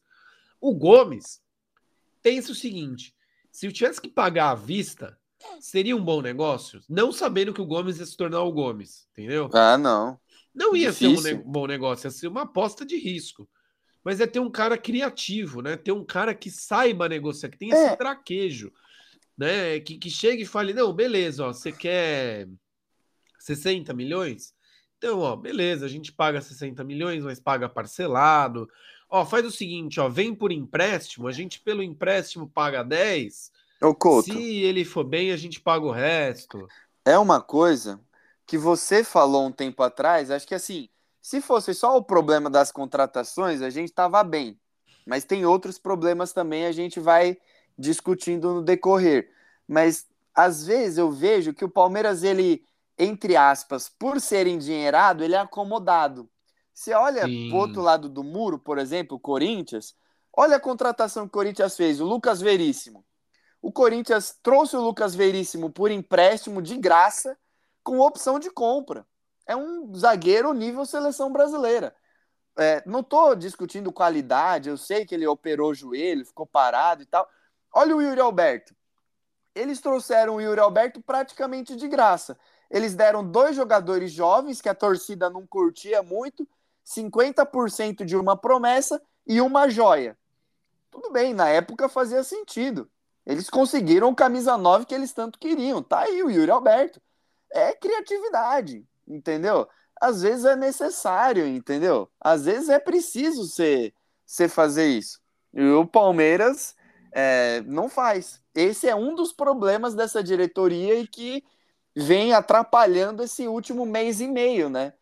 O 0.62 0.74
Gomes 0.74 1.42
pensa 2.22 2.54
o 2.54 2.56
seguinte: 2.56 3.14
se 3.52 3.66
eu 3.66 3.72
tivesse 3.72 4.02
que 4.02 4.10
pagar 4.10 4.52
à 4.52 4.56
vista, 4.56 5.18
seria 5.60 5.96
um 5.96 6.04
bom 6.04 6.22
negócio, 6.22 6.82
não 6.90 7.12
sabendo 7.12 7.54
que 7.54 7.62
o 7.62 7.66
Gomes 7.66 8.00
ia 8.00 8.06
se 8.06 8.18
tornar 8.18 8.42
o 8.42 8.52
Gomes, 8.52 9.08
entendeu? 9.12 9.50
Ah, 9.54 9.78
não. 9.78 10.20
Não 10.54 10.76
ia 10.76 10.92
Difícil. 10.92 11.22
ser 11.22 11.36
um 11.36 11.38
ne 11.38 11.44
bom 11.44 11.68
negócio, 11.68 12.08
ia 12.08 12.12
ser 12.12 12.28
uma 12.28 12.44
aposta 12.44 12.86
de 12.86 12.98
risco. 12.98 13.48
Mas 14.04 14.22
é 14.22 14.28
ter 14.28 14.40
um 14.40 14.52
cara 14.52 14.78
criativo, 14.78 15.62
né? 15.62 15.76
Ter 15.76 15.92
um 15.92 16.06
cara 16.06 16.36
que 16.36 16.52
saiba 16.52 17.10
negociar, 17.10 17.50
que 17.50 17.58
tem 17.58 17.70
esse 17.70 17.86
é. 17.86 17.96
traquejo 17.96 18.72
né? 19.38 19.80
Que, 19.80 19.98
que 19.98 20.10
chegue 20.10 20.44
e 20.44 20.48
fale: 20.48 20.74
não, 20.74 20.94
beleza, 20.94 21.46
ó, 21.46 21.54
você 21.54 21.72
quer 21.72 22.48
60 23.40 23.94
milhões? 23.94 24.54
Então, 24.98 25.20
ó, 25.20 25.36
beleza, 25.36 25.86
a 25.86 25.90
gente 25.90 26.12
paga 26.12 26.42
60 26.42 26.84
milhões, 26.84 27.24
mas 27.24 27.40
paga 27.40 27.68
parcelado. 27.68 28.70
Ó, 29.10 29.26
faz 29.26 29.46
o 29.46 29.52
seguinte, 29.52 30.00
ó, 30.00 30.10
vem 30.10 30.34
por 30.34 30.52
empréstimo, 30.52 31.28
a 31.28 31.32
gente 31.32 31.60
pelo 31.60 31.84
empréstimo 31.84 32.50
paga 32.50 32.82
10. 32.82 33.52
Ô, 33.82 33.94
Couto, 33.94 34.32
Se 34.32 34.64
ele 34.64 34.86
for 34.86 35.04
bem, 35.04 35.32
a 35.32 35.38
gente 35.38 35.60
paga 35.60 35.86
o 35.86 35.92
resto. 35.92 36.68
É 37.04 37.18
uma 37.18 37.42
coisa 37.42 38.00
que 38.46 38.58
você 38.58 39.04
falou 39.04 39.46
um 39.46 39.52
tempo 39.52 39.82
atrás, 39.84 40.32
acho 40.32 40.48
que 40.48 40.56
assim, 40.56 40.90
se 41.22 41.42
fosse 41.42 41.74
só 41.74 41.98
o 41.98 42.04
problema 42.04 42.50
das 42.50 42.72
contratações, 42.72 43.62
a 43.62 43.70
gente 43.70 43.92
tava 43.92 44.24
bem. 44.24 44.60
Mas 45.06 45.24
tem 45.24 45.46
outros 45.46 45.78
problemas 45.78 46.32
também, 46.34 46.66
a 46.66 46.72
gente 46.72 47.00
vai 47.00 47.38
discutindo 47.78 48.54
no 48.56 48.62
decorrer. 48.62 49.32
Mas 49.68 50.08
às 50.34 50.66
vezes 50.66 50.98
eu 50.98 51.12
vejo 51.12 51.54
que 51.54 51.66
o 51.66 51.70
Palmeiras, 51.70 52.24
ele, 52.24 52.64
entre 52.98 53.36
aspas, 53.36 53.90
por 53.90 54.20
ser 54.20 54.48
endinheirado, 54.48 55.24
ele 55.24 55.36
é 55.36 55.40
acomodado. 55.40 56.30
Você 56.74 56.94
olha 56.94 57.26
Sim. 57.26 57.50
pro 57.50 57.58
outro 57.58 57.82
lado 57.82 58.10
do 58.10 58.24
muro, 58.24 58.60
por 58.60 58.78
exemplo, 58.78 59.18
o 59.18 59.20
Corinthians, 59.20 59.96
olha 60.36 60.58
a 60.58 60.60
contratação 60.60 61.24
que 61.24 61.30
o 61.30 61.40
Corinthians 61.40 61.76
fez, 61.76 62.02
o 62.02 62.06
Lucas 62.06 62.42
Veríssimo. 62.42 63.06
O 63.66 63.72
Corinthians 63.72 64.38
trouxe 64.44 64.78
o 64.78 64.80
Lucas 64.80 65.16
Veríssimo 65.16 65.72
por 65.72 65.90
empréstimo 65.90 66.62
de 66.62 66.78
graça, 66.78 67.36
com 67.84 68.00
opção 68.00 68.38
de 68.38 68.52
compra. 68.52 69.08
É 69.48 69.56
um 69.56 69.92
zagueiro 69.96 70.54
nível 70.54 70.86
seleção 70.86 71.34
brasileira. 71.34 71.96
É, 72.56 72.84
não 72.86 73.00
estou 73.00 73.36
discutindo 73.36 73.92
qualidade, 73.92 74.70
eu 74.70 74.78
sei 74.78 75.04
que 75.04 75.16
ele 75.16 75.26
operou 75.26 75.72
o 75.72 75.74
joelho, 75.74 76.24
ficou 76.24 76.46
parado 76.46 77.02
e 77.02 77.08
tal, 77.08 77.28
Olha 77.74 77.96
o 77.96 78.02
Yuri 78.04 78.22
Alberto. 78.22 78.76
Eles 79.56 79.82
trouxeram 79.82 80.36
o 80.36 80.42
Yuri 80.42 80.60
Alberto 80.60 81.02
praticamente 81.02 81.76
de 81.76 81.88
graça. 81.88 82.38
Eles 82.70 82.94
deram 82.94 83.28
dois 83.28 83.56
jogadores 83.56 84.12
jovens 84.12 84.62
que 84.62 84.70
a 84.70 84.76
torcida 84.76 85.28
não 85.28 85.48
curtia 85.48 86.04
muito, 86.04 86.48
50% 86.86 88.06
de 88.06 88.16
uma 88.16 88.38
promessa 88.38 89.02
e 89.26 89.42
uma 89.42 89.68
joia. 89.68 90.16
Tudo 90.92 91.12
bem, 91.12 91.34
na 91.34 91.50
época 91.50 91.90
fazia 91.90 92.24
sentido. 92.24 92.88
Eles 93.26 93.50
conseguiram 93.50 94.10
o 94.10 94.16
camisa 94.16 94.58
9 94.58 94.86
que 94.86 94.94
eles 94.94 95.12
tanto 95.12 95.40
queriam. 95.40 95.82
Tá 95.82 96.02
aí 96.02 96.22
o 96.22 96.30
Yuri 96.30 96.52
Alberto. 96.52 97.02
É 97.52 97.74
criatividade, 97.74 98.86
entendeu? 99.08 99.68
Às 100.00 100.22
vezes 100.22 100.46
é 100.46 100.56
necessário, 100.56 101.48
entendeu? 101.48 102.10
Às 102.20 102.46
vezes 102.46 102.70
é 102.70 102.80
preciso 102.80 103.46
ser 103.46 103.94
fazer 104.50 104.88
isso. 104.88 105.20
E 105.54 105.64
o 105.64 105.86
Palmeiras 105.86 106.76
é, 107.14 107.62
não 107.62 107.88
faz. 107.88 108.42
Esse 108.54 108.90
é 108.90 108.96
um 108.96 109.16
dos 109.16 109.32
problemas 109.32 109.96
dessa 109.96 110.22
diretoria 110.22 110.96
e 111.00 111.08
que 111.08 111.44
vem 111.96 112.34
atrapalhando 112.34 113.24
esse 113.24 113.48
último 113.48 113.86
mês 113.86 114.20
e 114.20 114.28
meio, 114.28 114.70
né? 114.70 114.94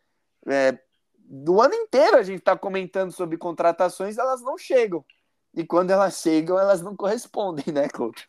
É, 0.46 0.78
do 1.18 1.60
ano 1.60 1.74
inteiro 1.74 2.16
a 2.16 2.22
gente 2.22 2.38
está 2.38 2.56
comentando 2.56 3.10
sobre 3.10 3.36
contratações, 3.36 4.16
elas 4.16 4.42
não 4.42 4.56
chegam. 4.56 5.04
E 5.56 5.64
quando 5.64 5.90
elas 5.90 6.20
chegam, 6.20 6.58
elas 6.58 6.82
não 6.82 6.96
correspondem, 6.96 7.72
né, 7.72 7.88
coach? 7.88 8.28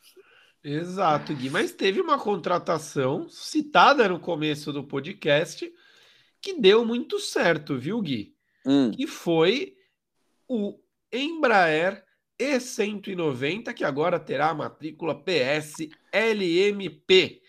Exato, 0.63 1.33
Gui. 1.33 1.49
Mas 1.49 1.71
teve 1.71 2.01
uma 2.01 2.17
contratação 2.17 3.29
citada 3.29 4.09
no 4.09 4.19
começo 4.19 4.73
do 4.73 4.83
podcast 4.83 5.71
que 6.41 6.59
deu 6.59 6.85
muito 6.85 7.19
certo, 7.19 7.77
viu, 7.77 8.01
Gui? 8.01 8.35
Hum. 8.65 8.91
Que 8.91 9.05
foi 9.05 9.75
o 10.47 10.79
Embraer 11.11 12.03
E190, 12.39 13.73
que 13.73 13.83
agora 13.83 14.19
terá 14.19 14.49
a 14.49 14.55
matrícula 14.55 15.15
PS 15.15 15.88
LMP, 16.11 17.41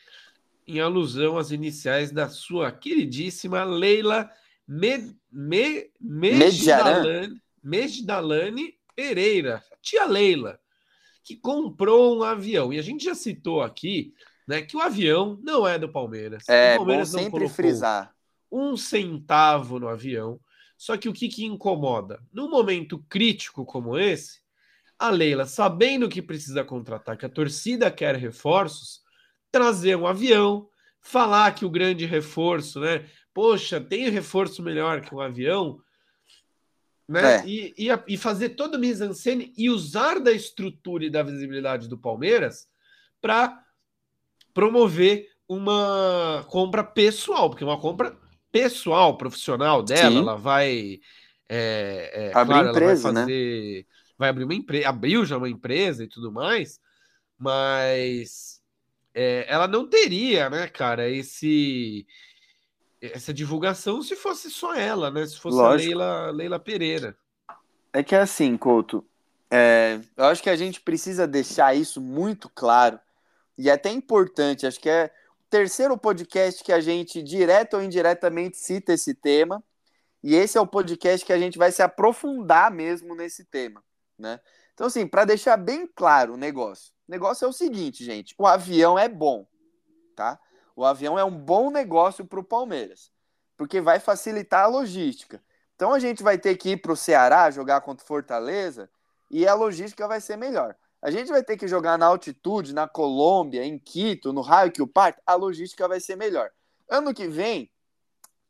em 0.67 0.81
alusão 0.81 1.39
às 1.39 1.51
iniciais 1.51 2.11
da 2.11 2.29
sua 2.29 2.71
queridíssima 2.73 3.65
Leila 3.65 4.31
Me, 4.67 5.17
Me, 5.31 5.91
Pereira, 8.97 9.63
tia 9.83 10.07
Leila, 10.07 10.59
que 11.23 11.37
comprou 11.37 12.19
um 12.19 12.23
avião. 12.23 12.73
E 12.73 12.79
a 12.79 12.83
gente 12.83 13.05
já 13.05 13.15
citou 13.15 13.63
aqui 13.63 14.15
né, 14.49 14.63
que 14.63 14.77
o 14.77 14.81
avião 14.81 15.39
não 15.43 15.69
é 15.69 15.79
do 15.79 15.89
Palmeiras. 15.89 16.49
É, 16.49 16.75
o 16.75 16.79
Palmeiras 16.79 17.13
bom 17.13 17.19
sempre 17.19 17.49
frisar. 17.49 18.15
Um 18.51 18.77
centavo 18.77 19.79
no 19.79 19.89
avião. 19.89 20.41
Só 20.79 20.97
que 20.97 21.09
o 21.09 21.13
que, 21.13 21.29
que 21.29 21.45
incomoda? 21.45 22.23
Num 22.33 22.49
momento 22.49 23.05
crítico 23.09 23.65
como 23.65 23.99
esse, 23.99 24.41
a 24.99 25.11
Leila, 25.11 25.47
sabendo 25.47 26.09
que 26.09 26.23
precisa 26.23 26.65
contratar, 26.65 27.17
que 27.17 27.27
a 27.27 27.31
torcida 27.31 27.91
quer 27.91 28.17
reforços, 28.17 29.01
trazer 29.51 29.97
um 29.97 30.07
avião, 30.07 30.69
falar 31.01 31.55
que 31.55 31.65
o 31.65 31.71
grande 31.71 32.07
reforço, 32.07 32.81
né? 32.81 33.07
Poxa, 33.33 33.81
tem 33.81 34.09
reforço 34.09 34.63
melhor 34.63 35.01
que 35.01 35.15
um 35.15 35.21
avião, 35.21 35.81
né? 37.09 37.37
É. 37.37 37.47
E, 37.47 37.75
e, 37.79 37.89
e, 38.09 38.17
fazer 38.17 38.51
todo 38.51 38.75
o 38.75 38.79
mise-en-scène 38.79 39.53
e 39.57 39.71
usar 39.71 40.19
da 40.19 40.33
estrutura 40.33 41.05
e 41.05 41.11
da 41.11 41.23
visibilidade 41.23 41.89
do 41.89 41.97
Palmeiras 41.97 42.67
para 43.21 43.63
promover 44.53 45.29
uma 45.49 46.45
compra 46.49 46.83
pessoal, 46.83 47.49
porque 47.49 47.65
uma 47.65 47.81
compra 47.81 48.17
pessoal, 48.51 49.17
profissional 49.17 49.83
dela, 49.83 50.11
Sim. 50.11 50.19
ela 50.19 50.37
vai 50.37 51.01
é, 51.49 52.31
é, 52.33 52.33
abrir 52.35 52.55
claro, 52.55 52.69
empresa, 52.71 53.03
vai 53.03 53.13
né? 53.13 53.21
fazer, 53.21 53.77
né? 53.77 53.85
vai 54.19 54.29
abrir 54.29 54.45
uma 54.45 54.55
empresa, 54.55 54.89
abriu 54.89 55.25
já 55.25 55.37
uma 55.37 55.49
empresa 55.49 56.03
e 56.03 56.09
tudo 56.09 56.33
mais, 56.33 56.81
mas 57.39 58.61
é, 59.15 59.47
ela 59.49 59.69
não 59.69 59.89
teria, 59.89 60.51
né, 60.51 60.67
cara, 60.67 61.09
esse 61.09 62.07
essa 63.01 63.33
divulgação 63.33 64.03
se 64.03 64.17
fosse 64.17 64.51
só 64.51 64.75
ela, 64.75 65.11
né? 65.11 65.27
Se 65.27 65.39
fosse 65.39 65.57
Lógico. 65.57 65.73
a 65.73 65.77
Leila, 65.77 66.31
Leila 66.31 66.59
Pereira. 66.59 67.17
É 67.93 68.03
que 68.03 68.15
é 68.15 68.21
assim, 68.21 68.57
Couto, 68.57 69.05
é, 69.51 70.01
eu 70.17 70.25
acho 70.25 70.43
que 70.43 70.51
a 70.51 70.57
gente 70.57 70.81
precisa 70.81 71.27
deixar 71.27 71.75
isso 71.75 72.01
muito 72.01 72.51
claro 72.51 72.99
e 73.59 73.71
é 73.71 73.73
até 73.73 73.91
importante, 73.91 74.67
acho 74.67 74.79
que 74.79 74.89
é 74.89 75.11
o 75.41 75.49
terceiro 75.49 75.97
podcast 75.97 76.63
que 76.63 76.73
a 76.73 76.81
gente, 76.81 77.23
direto 77.23 77.75
ou 77.75 77.83
indiretamente, 77.83 78.59
cita 78.59 78.93
esse 78.93 79.15
tema. 79.15 79.65
E 80.23 80.35
esse 80.35 80.59
é 80.59 80.61
o 80.61 80.67
podcast 80.67 81.25
que 81.25 81.33
a 81.33 81.39
gente 81.39 81.57
vai 81.57 81.71
se 81.71 81.83
aprofundar 81.83 82.71
mesmo 82.71 83.15
nesse 83.15 83.45
tema, 83.45 83.83
né? 84.19 84.41
Então, 84.75 84.89
assim, 84.89 85.07
para 85.07 85.25
deixar 85.25 85.57
bem 85.57 85.87
claro 85.87 86.35
o 86.35 86.37
negócio. 86.37 86.93
O 87.09 87.13
negócio 87.13 87.45
é 87.45 87.49
o 87.49 87.53
seguinte, 87.53 88.05
gente: 88.05 88.35
o 88.37 88.47
avião 88.47 88.99
é 88.99 89.09
bom, 89.09 89.47
tá? 90.15 90.39
O 90.77 90.85
avião 90.85 91.19
é 91.19 91.25
um 91.25 91.37
bom 91.37 91.71
negócio 91.71 92.27
para 92.27 92.39
o 92.39 92.45
Palmeiras, 92.45 93.11
porque 93.57 93.81
vai 93.81 93.99
facilitar 93.99 94.65
a 94.65 94.69
logística. 94.69 95.43
Então 95.75 95.95
a 95.95 95.99
gente 95.99 96.23
vai 96.23 96.37
ter 96.37 96.55
que 96.57 96.73
ir 96.73 96.77
para 96.77 96.93
o 96.93 96.97
Ceará 96.97 97.51
jogar 97.51 97.81
contra 97.81 98.05
o 98.05 98.07
Fortaleza 98.07 98.91
e 99.31 99.49
a 99.49 99.55
logística 99.55 100.07
vai 100.07 100.21
ser 100.21 100.37
melhor. 100.37 100.77
A 101.01 101.11
gente 101.11 101.29
vai 101.29 101.43
ter 101.43 101.57
que 101.57 101.67
jogar 101.67 101.97
na 101.97 102.07
altitude, 102.07 102.75
na 102.75 102.87
Colômbia, 102.87 103.65
em 103.65 103.79
Quito, 103.79 104.33
no 104.35 104.43
raio 104.43 104.71
que 104.71 104.83
o 104.83 104.87
parte, 104.87 105.21
a 105.25 105.35
logística 105.35 105.89
vai 105.89 105.99
ser 105.99 106.17
melhor. 106.17 106.51
Ano 106.89 107.15
que 107.15 107.27
vem, 107.27 107.71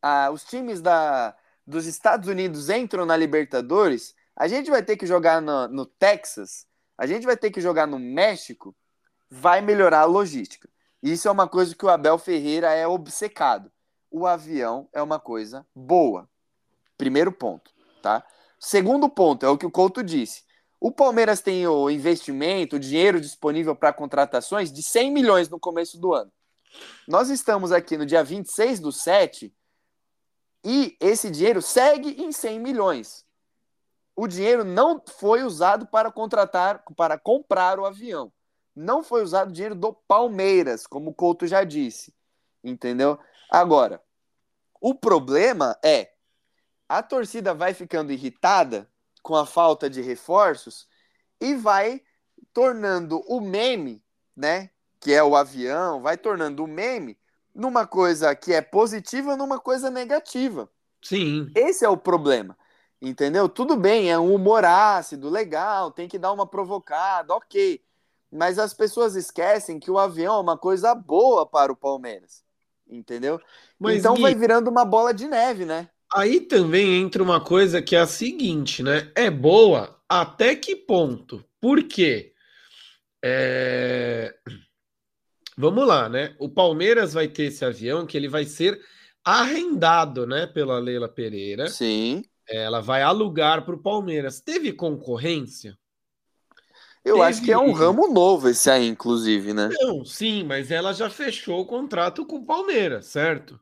ah, 0.02 0.30
os 0.32 0.44
times 0.44 0.80
da, 0.80 1.36
dos 1.66 1.86
Estados 1.86 2.28
Unidos 2.28 2.70
entram 2.70 3.06
na 3.06 3.16
Libertadores, 3.16 4.14
a 4.34 4.48
gente 4.48 4.70
vai 4.70 4.82
ter 4.82 4.96
que 4.96 5.06
jogar 5.06 5.40
no, 5.40 5.68
no 5.68 5.86
Texas, 5.86 6.66
a 6.98 7.06
gente 7.06 7.24
vai 7.24 7.36
ter 7.36 7.50
que 7.50 7.60
jogar 7.60 7.86
no 7.86 7.98
México, 7.98 8.74
vai 9.30 9.60
melhorar 9.60 10.00
a 10.00 10.04
logística. 10.04 10.68
Isso 11.06 11.28
é 11.28 11.30
uma 11.30 11.46
coisa 11.46 11.72
que 11.72 11.86
o 11.86 11.88
Abel 11.88 12.18
Ferreira 12.18 12.74
é 12.74 12.84
obcecado. 12.84 13.70
O 14.10 14.26
avião 14.26 14.88
é 14.92 15.00
uma 15.00 15.20
coisa 15.20 15.64
boa. 15.72 16.28
Primeiro 16.98 17.30
ponto, 17.30 17.70
tá? 18.02 18.26
Segundo 18.58 19.08
ponto 19.08 19.46
é 19.46 19.48
o 19.48 19.56
que 19.56 19.64
o 19.64 19.70
Couto 19.70 20.02
disse. 20.02 20.42
O 20.80 20.90
Palmeiras 20.90 21.40
tem 21.40 21.64
o 21.64 21.88
investimento, 21.88 22.74
o 22.74 22.80
dinheiro 22.80 23.20
disponível 23.20 23.76
para 23.76 23.92
contratações 23.92 24.72
de 24.72 24.82
100 24.82 25.12
milhões 25.12 25.48
no 25.48 25.60
começo 25.60 25.96
do 25.96 26.12
ano. 26.12 26.32
Nós 27.06 27.30
estamos 27.30 27.70
aqui 27.70 27.96
no 27.96 28.04
dia 28.04 28.24
26 28.24 28.80
do 28.80 28.90
7 28.90 29.54
e 30.64 30.96
esse 30.98 31.30
dinheiro 31.30 31.62
segue 31.62 32.20
em 32.20 32.32
100 32.32 32.58
milhões. 32.58 33.24
O 34.16 34.26
dinheiro 34.26 34.64
não 34.64 35.00
foi 35.06 35.44
usado 35.44 35.86
para 35.86 36.10
contratar, 36.10 36.82
para 36.96 37.16
comprar 37.16 37.78
o 37.78 37.86
avião 37.86 38.32
não 38.76 39.02
foi 39.02 39.22
usado 39.22 39.50
dinheiro 39.50 39.74
do 39.74 39.94
Palmeiras, 39.94 40.86
como 40.86 41.10
o 41.10 41.14
Couto 41.14 41.46
já 41.46 41.64
disse. 41.64 42.14
Entendeu? 42.62 43.18
Agora, 43.50 44.02
o 44.78 44.94
problema 44.94 45.78
é 45.82 46.12
a 46.86 47.02
torcida 47.02 47.54
vai 47.54 47.72
ficando 47.72 48.12
irritada 48.12 48.88
com 49.22 49.34
a 49.34 49.46
falta 49.46 49.88
de 49.88 50.02
reforços 50.02 50.86
e 51.40 51.54
vai 51.54 52.02
tornando 52.52 53.24
o 53.26 53.40
meme, 53.40 54.04
né, 54.36 54.70
que 55.00 55.12
é 55.12 55.24
o 55.24 55.34
avião, 55.34 56.02
vai 56.02 56.16
tornando 56.16 56.62
o 56.62 56.68
meme 56.68 57.18
numa 57.54 57.86
coisa 57.86 58.36
que 58.36 58.52
é 58.52 58.60
positiva 58.60 59.36
numa 59.36 59.58
coisa 59.58 59.90
negativa. 59.90 60.70
Sim. 61.02 61.50
Esse 61.54 61.84
é 61.84 61.88
o 61.88 61.96
problema. 61.96 62.56
Entendeu? 63.00 63.48
Tudo 63.48 63.76
bem, 63.76 64.10
é 64.10 64.18
um 64.18 64.34
humor 64.34 64.64
ácido, 64.64 65.28
legal, 65.28 65.90
tem 65.90 66.08
que 66.08 66.18
dar 66.18 66.32
uma 66.32 66.46
provocada, 66.46 67.34
ok 67.34 67.82
mas 68.30 68.58
as 68.58 68.74
pessoas 68.74 69.16
esquecem 69.16 69.78
que 69.78 69.90
o 69.90 69.98
avião 69.98 70.36
é 70.36 70.40
uma 70.40 70.58
coisa 70.58 70.94
boa 70.94 71.46
para 71.46 71.72
o 71.72 71.76
Palmeiras, 71.76 72.42
entendeu? 72.88 73.40
Mas, 73.78 73.98
então 73.98 74.14
Gui, 74.14 74.22
vai 74.22 74.34
virando 74.34 74.68
uma 74.68 74.84
bola 74.84 75.12
de 75.12 75.26
neve, 75.26 75.64
né? 75.64 75.88
Aí 76.14 76.40
também 76.40 77.00
entra 77.02 77.22
uma 77.22 77.40
coisa 77.40 77.82
que 77.82 77.96
é 77.96 78.00
a 78.00 78.06
seguinte, 78.06 78.82
né? 78.82 79.10
É 79.14 79.30
boa 79.30 80.00
até 80.08 80.54
que 80.54 80.76
ponto? 80.76 81.44
Por 81.60 81.82
quê? 81.82 82.32
É... 83.24 84.34
Vamos 85.56 85.86
lá, 85.86 86.08
né? 86.08 86.36
O 86.38 86.48
Palmeiras 86.48 87.14
vai 87.14 87.28
ter 87.28 87.44
esse 87.44 87.64
avião 87.64 88.06
que 88.06 88.16
ele 88.16 88.28
vai 88.28 88.44
ser 88.44 88.80
arrendado, 89.24 90.24
né, 90.24 90.46
pela 90.46 90.78
Leila 90.78 91.08
Pereira. 91.08 91.66
Sim. 91.68 92.22
Ela 92.48 92.80
vai 92.80 93.02
alugar 93.02 93.64
para 93.64 93.74
o 93.74 93.82
Palmeiras. 93.82 94.40
Teve 94.40 94.72
concorrência? 94.72 95.76
Eu 97.06 97.14
Teve... 97.14 97.26
acho 97.28 97.42
que 97.44 97.52
é 97.52 97.58
um 97.58 97.70
ramo 97.70 98.12
novo 98.12 98.48
esse 98.48 98.68
aí, 98.68 98.88
inclusive, 98.88 99.54
né? 99.54 99.68
Não, 99.80 100.04
sim, 100.04 100.42
mas 100.42 100.72
ela 100.72 100.92
já 100.92 101.08
fechou 101.08 101.60
o 101.60 101.64
contrato 101.64 102.26
com 102.26 102.38
o 102.38 102.44
Palmeiras, 102.44 103.06
certo? 103.06 103.60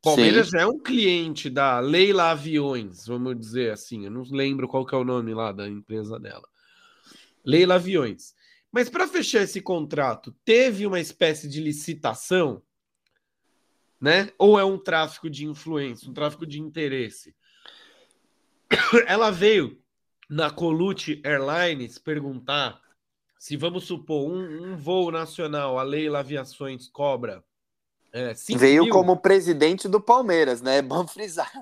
Palmeiras 0.00 0.50
sim. 0.50 0.58
é 0.58 0.64
um 0.64 0.78
cliente 0.78 1.50
da 1.50 1.80
Leila 1.80 2.30
Aviões, 2.30 3.04
vamos 3.04 3.36
dizer 3.36 3.72
assim. 3.72 4.04
Eu 4.04 4.12
não 4.12 4.22
lembro 4.22 4.68
qual 4.68 4.86
que 4.86 4.94
é 4.94 4.98
o 4.98 5.02
nome 5.02 5.34
lá 5.34 5.50
da 5.50 5.68
empresa 5.68 6.20
dela. 6.20 6.46
Leila 7.44 7.74
Aviões. 7.74 8.32
Mas 8.70 8.88
para 8.88 9.08
fechar 9.08 9.42
esse 9.42 9.60
contrato, 9.60 10.32
teve 10.44 10.86
uma 10.86 11.00
espécie 11.00 11.48
de 11.48 11.60
licitação, 11.60 12.62
né? 14.00 14.30
Ou 14.38 14.56
é 14.56 14.64
um 14.64 14.78
tráfico 14.78 15.28
de 15.28 15.44
influência, 15.44 16.08
um 16.08 16.14
tráfico 16.14 16.46
de 16.46 16.60
interesse? 16.60 17.34
Ela 19.08 19.32
veio 19.32 19.82
na 20.30 20.48
Colute 20.48 21.20
Airlines 21.24 21.98
perguntar 21.98 22.83
se 23.44 23.58
vamos 23.58 23.84
supor 23.84 24.26
um, 24.26 24.72
um 24.72 24.74
voo 24.74 25.10
nacional, 25.10 25.78
a 25.78 25.82
Leila 25.82 26.20
Aviações 26.20 26.88
cobra 26.88 27.44
É, 28.10 28.32
Veio 28.56 28.84
mil. 28.84 28.92
como 28.92 29.18
presidente 29.18 29.86
do 29.86 30.00
Palmeiras, 30.00 30.62
né? 30.62 30.78
É 30.78 30.82
bom 30.82 31.04
frisar. 31.06 31.52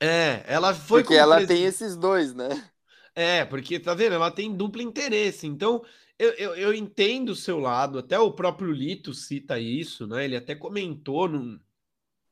É, 0.00 0.42
ela 0.48 0.74
foi. 0.74 1.02
Porque 1.02 1.14
ela 1.14 1.46
tem 1.46 1.62
esses 1.62 1.96
dois, 1.96 2.34
né? 2.34 2.68
É, 3.14 3.44
porque 3.44 3.78
tá 3.78 3.94
vendo? 3.94 4.14
Ela 4.16 4.32
tem 4.32 4.52
duplo 4.52 4.82
interesse. 4.82 5.46
Então, 5.46 5.84
eu, 6.18 6.30
eu, 6.30 6.56
eu, 6.56 6.74
entendo 6.74 7.28
o 7.28 7.36
seu 7.36 7.60
lado, 7.60 8.00
até 8.00 8.18
o 8.18 8.32
próprio 8.32 8.72
Lito 8.72 9.14
cita 9.14 9.60
isso, 9.60 10.08
né? 10.08 10.24
Ele 10.24 10.34
até 10.34 10.56
comentou 10.56 11.28
num, 11.28 11.60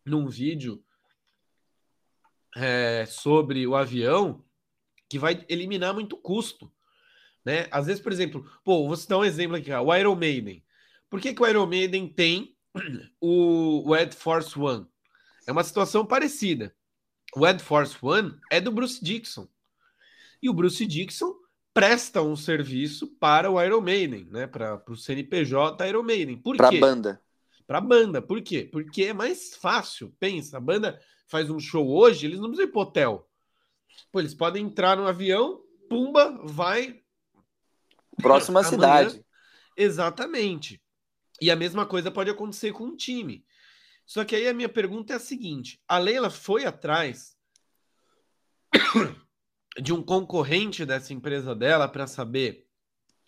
num 0.05 0.27
vídeo 0.27 0.83
é, 2.57 3.07
sobre 3.07 3.65
o 3.69 3.77
avião 3.77 4.45
que 5.09 5.17
vai 5.17 5.47
eliminar 5.49 5.95
muito 5.95 6.17
custo. 6.17 6.69
Né? 7.45 7.67
Às 7.71 7.87
vezes, 7.87 8.03
por 8.03 8.13
exemplo, 8.13 8.45
pô, 8.65 8.87
vou 8.87 8.97
citar 8.97 9.19
um 9.19 9.25
exemplo 9.25 9.57
aqui, 9.57 9.73
o 9.73 9.95
Iron 9.95 10.15
Maiden. 10.15 10.63
Por 11.09 11.21
que, 11.21 11.35
que 11.35 11.43
o 11.43 11.47
Iron 11.47 11.67
Maiden 11.67 12.09
tem 12.09 12.57
o, 13.21 13.89
o 13.89 13.97
Ed 13.97 14.15
Force 14.15 14.59
One? 14.59 14.87
É 15.47 15.53
uma 15.53 15.65
situação 15.65 16.05
parecida. 16.05 16.75
O 17.35 17.47
Ed 17.47 17.63
Force 17.63 17.97
One 18.01 18.37
é 18.51 18.61
do 18.61 18.71
Bruce 18.71 19.03
Dixon. 19.03 19.49
E 20.43 20.49
o 20.49 20.55
Bruce 20.55 20.85
Dixon 20.87 21.35
presta 21.73 22.23
um 22.23 22.37
serviço 22.37 23.07
para 23.19 23.51
o 23.51 23.63
Iron 23.63 23.81
Maiden, 23.81 24.27
né? 24.31 24.47
Para 24.47 24.83
o 24.89 24.97
CNPJ 24.97 25.89
Iron 25.89 26.03
Maiden. 26.03 26.37
Por 26.37 26.57
pra 26.57 26.71
quê? 26.71 26.79
Para 26.79 26.89
banda. 26.89 27.23
Para 27.67 27.81
banda. 27.81 28.23
Por 28.23 28.43
quê? 28.43 28.69
Porque 28.71 29.05
é 29.05 29.13
mais 29.13 29.55
fácil. 29.55 30.15
Pensa, 30.19 30.57
a 30.57 30.61
banda 30.61 31.01
faz 31.29 31.49
um 31.49 31.61
show 31.61 31.89
hoje, 31.89 32.27
eles 32.27 32.41
não 32.41 32.49
precisam 32.49 32.69
ir 32.69 32.73
para 32.73 32.83
hotel. 32.83 33.31
Pô, 34.11 34.19
eles 34.19 34.35
podem 34.35 34.67
entrar 34.67 34.97
no 34.97 35.07
avião, 35.07 35.61
pumba, 35.89 36.41
vai. 36.45 37.00
Próxima 38.21 38.63
cidade. 38.65 39.25
Exatamente. 39.77 40.81
E 41.41 41.51
a 41.51 41.57
mesma 41.57 41.87
coisa 41.87 42.11
pode 42.11 42.31
acontecer 42.31 42.73
com 42.73 42.85
um 42.85 42.97
time. 42.97 43.45
Só 44.05 44.25
que 44.25 44.35
aí 44.35 44.49
a 44.49 44.55
minha 44.55 44.69
pergunta 44.69 45.13
é 45.13 45.17
a 45.17 45.21
seguinte: 45.21 45.81
a 45.87 45.99
Leila 45.99 46.31
foi 46.31 46.65
atrás 46.65 47.37
de 49.81 49.93
um 49.93 50.03
concorrente 50.03 50.85
dessa 50.85 51.15
empresa 51.15 51.55
dela 51.55 51.89
para 51.89 52.07
saber 52.07 52.67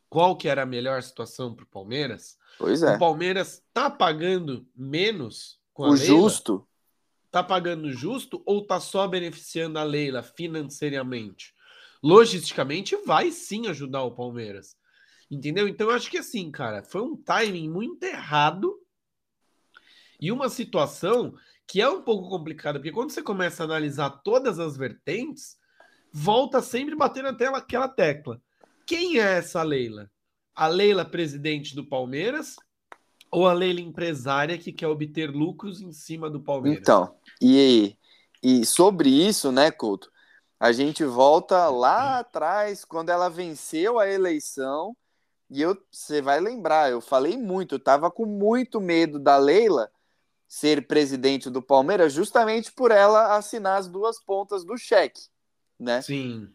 qual 0.09 0.37
que 0.37 0.49
era 0.49 0.63
a 0.63 0.67
melhor 0.67 1.03
situação 1.03 1.55
para 1.55 1.65
o 1.65 1.69
Palmeiras. 1.69 2.37
Pois 2.59 2.83
é. 2.83 2.97
O 2.97 2.99
Palmeiras 2.99 3.63
tá 3.73 3.89
pagando 3.89 4.69
menos 4.77 5.59
com 5.73 5.85
a 5.85 5.89
o 5.89 5.93
Leila? 5.93 6.07
justo. 6.07 6.69
Tá 7.31 7.43
pagando 7.43 7.91
justo 7.91 8.43
ou 8.45 8.67
tá 8.67 8.79
só 8.79 9.09
beneficiando 9.09 9.79
a 9.79 9.83
Leila 9.85 10.23
financeiramente? 10.23 11.55
Logisticamente 12.03 12.95
vai 13.07 13.31
sim 13.31 13.69
ajudar 13.69 14.03
o 14.03 14.15
Palmeiras. 14.15 14.77
Entendeu? 15.33 15.67
Então 15.67 15.89
eu 15.89 15.97
acho 15.97 16.11
que 16.11 16.19
assim, 16.19 16.51
cara, 16.51 16.83
foi 16.83 17.01
um 17.01 17.17
timing 17.17 17.67
muito 17.67 18.05
errado 18.05 18.79
e 20.21 20.31
uma 20.31 20.51
situação 20.51 21.35
que 21.67 21.81
é 21.81 21.89
um 21.89 22.03
pouco 22.03 22.29
complicada, 22.29 22.79
porque 22.79 22.93
quando 22.93 23.13
você 23.13 23.23
começa 23.23 23.63
a 23.63 23.65
analisar 23.65 24.11
todas 24.23 24.59
as 24.59 24.77
vertentes, 24.77 25.57
volta 26.13 26.61
sempre 26.61 26.95
batendo 26.95 27.29
até 27.29 27.47
aquela 27.47 27.89
tecla. 27.89 28.43
Quem 28.87 29.19
é 29.19 29.39
essa 29.39 29.63
Leila? 29.63 30.11
A 30.55 30.67
Leila, 30.67 31.03
presidente 31.03 31.75
do 31.75 31.87
Palmeiras, 31.87 32.57
ou 33.31 33.49
a 33.49 33.55
Leila 33.55 33.81
empresária 33.81 34.59
que 34.59 34.71
quer 34.71 34.89
obter 34.89 35.31
lucros 35.31 35.81
em 35.81 35.93
cima 35.93 36.29
do 36.29 36.43
Palmeiras? 36.43 36.83
Então, 36.83 37.17
e, 37.41 37.97
e 38.43 38.67
sobre 38.67 39.09
isso, 39.09 39.51
né, 39.51 39.71
Couto? 39.71 40.13
A 40.61 40.73
gente 40.73 41.07
volta 41.07 41.71
lá 41.71 42.19
atrás, 42.19 42.85
quando 42.85 43.09
ela 43.09 43.31
venceu 43.31 43.99
a 43.99 44.07
eleição, 44.07 44.95
e 45.53 45.63
eu, 45.63 45.77
você 45.91 46.23
vai 46.23 46.41
lembrar, 46.41 46.91
eu 46.91 47.01
falei 47.01 47.37
muito, 47.37 47.75
eu 47.75 47.79
tava 47.79 48.11
com 48.11 48.27
muito 48.27 48.81
medo 48.81 49.19
da 49.19 49.37
Leila 49.37 49.91
ser 50.49 50.87
presidente 50.87 51.49
do 51.49 51.63
Palmeiras, 51.63 52.13
justamente 52.13 52.73
por 52.73 52.91
ela 52.91 53.37
assinar 53.37 53.79
as 53.79 53.89
duas 53.89 54.19
pontas 54.19 54.65
do 54.65 54.77
cheque 54.77 55.23
né? 55.83 56.01
Sim. 56.01 56.49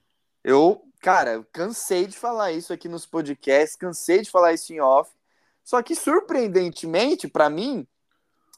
Eu, 0.44 0.82
cara, 1.02 1.46
cansei 1.52 2.08
de 2.08 2.18
falar 2.18 2.54
isso 2.54 2.72
aqui 2.72 2.88
nos 2.88 3.06
podcasts, 3.06 3.76
cansei 3.76 4.22
de 4.22 4.32
falar 4.32 4.54
isso 4.54 4.72
em 4.74 4.80
off. 4.80 5.12
Só 5.64 5.84
que, 5.84 5.94
surpreendentemente, 5.94 7.28
para 7.28 7.50
mim, 7.50 7.86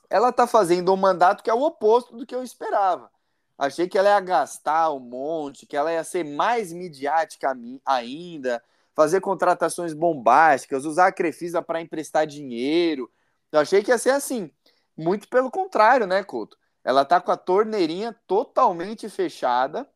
ela 0.09 0.31
tá 0.31 0.45
fazendo 0.45 0.93
um 0.93 0.97
mandato 0.97 1.43
que 1.43 1.49
é 1.49 1.53
o 1.53 1.63
oposto 1.63 2.15
do 2.15 2.25
que 2.25 2.35
eu 2.35 2.43
esperava. 2.43 3.09
Achei 3.57 3.89
que 3.89 3.97
ela 3.97 4.09
ia 4.09 4.19
gastar 4.19 4.91
um 4.91 4.99
monte, 4.99 5.65
que 5.65 5.75
ela 5.75 5.91
ia 5.91 6.03
ser 6.03 6.23
mais 6.23 6.71
midiática 6.71 7.57
ainda, 7.85 8.63
fazer 8.95 9.21
contratações 9.21 9.93
bombásticas, 9.93 10.85
usar 10.85 11.07
a 11.07 11.11
Crefisa 11.11 11.61
para 11.61 11.81
emprestar 11.81 12.27
dinheiro. 12.27 13.09
Eu 13.51 13.59
achei 13.59 13.83
que 13.83 13.91
ia 13.91 13.97
ser 13.97 14.11
assim. 14.11 14.51
Muito 14.97 15.27
pelo 15.29 15.49
contrário, 15.49 16.05
né, 16.05 16.23
Couto? 16.23 16.57
Ela 16.83 17.05
tá 17.05 17.21
com 17.21 17.31
a 17.31 17.37
torneirinha 17.37 18.15
totalmente 18.27 19.07
fechada 19.09 19.87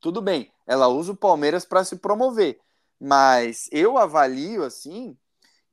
tudo 0.00 0.22
bem, 0.22 0.50
ela 0.66 0.88
usa 0.88 1.12
o 1.12 1.16
Palmeiras 1.16 1.64
para 1.66 1.84
se 1.84 1.96
promover, 1.96 2.58
mas 2.98 3.68
eu 3.70 3.98
avalio 3.98 4.64
assim 4.64 5.16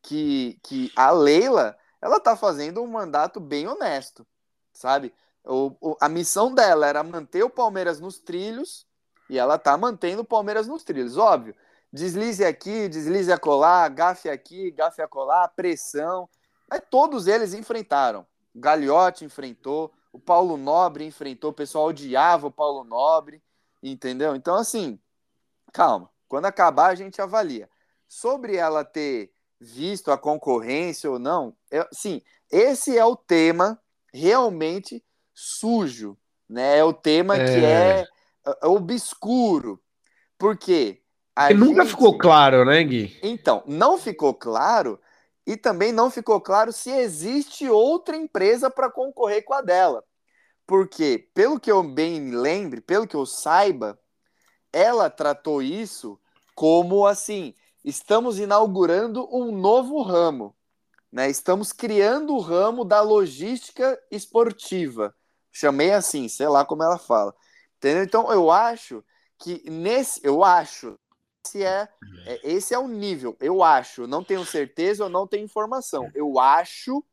que, 0.01 0.59
que 0.63 0.91
a 0.95 1.11
Leila 1.11 1.77
ela 2.01 2.19
tá 2.19 2.35
fazendo 2.35 2.81
um 2.83 2.87
mandato 2.87 3.39
bem 3.39 3.67
honesto, 3.67 4.27
sabe? 4.73 5.13
O, 5.45 5.71
o, 5.79 5.97
a 6.01 6.09
missão 6.09 6.53
dela 6.53 6.85
era 6.85 7.03
manter 7.03 7.41
o 7.43 7.49
Palmeiras 7.49 8.01
nos 8.01 8.19
trilhos 8.19 8.85
e 9.29 9.39
ela 9.39 9.57
tá 9.57 9.77
mantendo 9.77 10.21
o 10.23 10.25
Palmeiras 10.25 10.67
nos 10.67 10.83
trilhos, 10.83 11.17
óbvio. 11.17 11.55
Deslize 11.97 12.45
aqui, 12.45 12.87
deslize 12.87 13.31
acolá, 13.31 13.87
gafe 13.89 14.29
aqui, 14.29 14.69
gafe 14.69 15.01
acolá, 15.01 15.47
pressão. 15.47 16.29
Mas 16.69 16.81
todos 16.91 17.25
eles 17.25 17.55
enfrentaram. 17.55 18.25
O 18.53 18.59
Gagliotti 18.59 19.25
enfrentou, 19.25 19.91
o 20.13 20.19
Paulo 20.19 20.57
Nobre 20.57 21.05
enfrentou, 21.05 21.49
o 21.49 21.53
pessoal 21.53 21.85
odiava 21.85 22.45
o 22.45 22.51
Paulo 22.51 22.83
Nobre. 22.83 23.41
Entendeu? 23.81 24.35
Então, 24.35 24.55
assim, 24.55 24.99
calma. 25.73 26.07
Quando 26.27 26.45
acabar, 26.45 26.91
a 26.91 26.95
gente 26.95 27.19
avalia. 27.19 27.67
Sobre 28.07 28.55
ela 28.55 28.85
ter 28.85 29.31
visto 29.59 30.11
a 30.11 30.17
concorrência 30.19 31.09
ou 31.09 31.17
não, 31.17 31.55
eu, 31.71 31.87
sim, 31.91 32.21
esse 32.51 32.95
é 32.95 33.03
o 33.03 33.15
tema 33.15 33.81
realmente 34.13 35.03
sujo, 35.33 36.15
né? 36.47 36.77
É 36.77 36.83
o 36.83 36.93
tema 36.93 37.37
é... 37.37 37.45
que 37.45 37.65
é, 37.65 38.07
é 38.61 38.67
obscuro. 38.67 39.81
Por 40.37 40.55
quê? 40.57 41.01
A 41.37 41.49
gente... 41.49 41.59
nunca 41.59 41.85
ficou 41.85 42.17
claro, 42.17 42.65
né, 42.65 42.83
Gui? 42.83 43.15
Então, 43.21 43.61
não 43.67 43.95
ficou 43.95 44.33
claro 44.33 44.99
e 45.45 45.55
também 45.55 45.91
não 45.91 46.09
ficou 46.09 46.41
claro 46.41 46.73
se 46.73 46.89
existe 46.89 47.69
outra 47.69 48.17
empresa 48.17 48.71
para 48.71 48.89
concorrer 48.89 49.45
com 49.45 49.53
a 49.53 49.61
dela. 49.61 50.03
Porque, 50.65 51.29
pelo 51.35 51.59
que 51.59 51.71
eu 51.71 51.83
bem 51.83 52.31
lembre, 52.31 52.81
pelo 52.81 53.05
que 53.05 53.15
eu 53.15 53.23
saiba, 53.23 53.99
ela 54.73 55.11
tratou 55.11 55.61
isso 55.61 56.19
como 56.55 57.05
assim: 57.05 57.53
estamos 57.85 58.39
inaugurando 58.39 59.29
um 59.31 59.51
novo 59.51 60.01
ramo, 60.01 60.55
né? 61.11 61.29
Estamos 61.29 61.71
criando 61.71 62.33
o 62.33 62.39
ramo 62.39 62.83
da 62.83 62.99
logística 63.01 63.95
esportiva. 64.09 65.13
Chamei 65.51 65.91
assim, 65.91 66.27
sei 66.27 66.47
lá 66.47 66.65
como 66.65 66.81
ela 66.81 66.97
fala. 66.97 67.31
Entendeu? 67.77 68.03
Então 68.03 68.31
eu 68.31 68.49
acho 68.49 69.03
que 69.37 69.69
nesse, 69.69 70.19
eu 70.23 70.43
acho, 70.43 70.97
esse 71.47 71.63
é, 71.63 71.87
é 72.25 72.39
esse 72.43 72.73
é 72.73 72.79
o 72.79 72.87
nível. 72.87 73.35
Eu 73.39 73.63
acho, 73.63 74.05
não 74.05 74.23
tenho 74.23 74.45
certeza, 74.45 75.03
eu 75.03 75.09
não 75.09 75.25
tenho 75.25 75.45
informação. 75.45 76.11
Eu 76.13 76.39
acho 76.39 77.03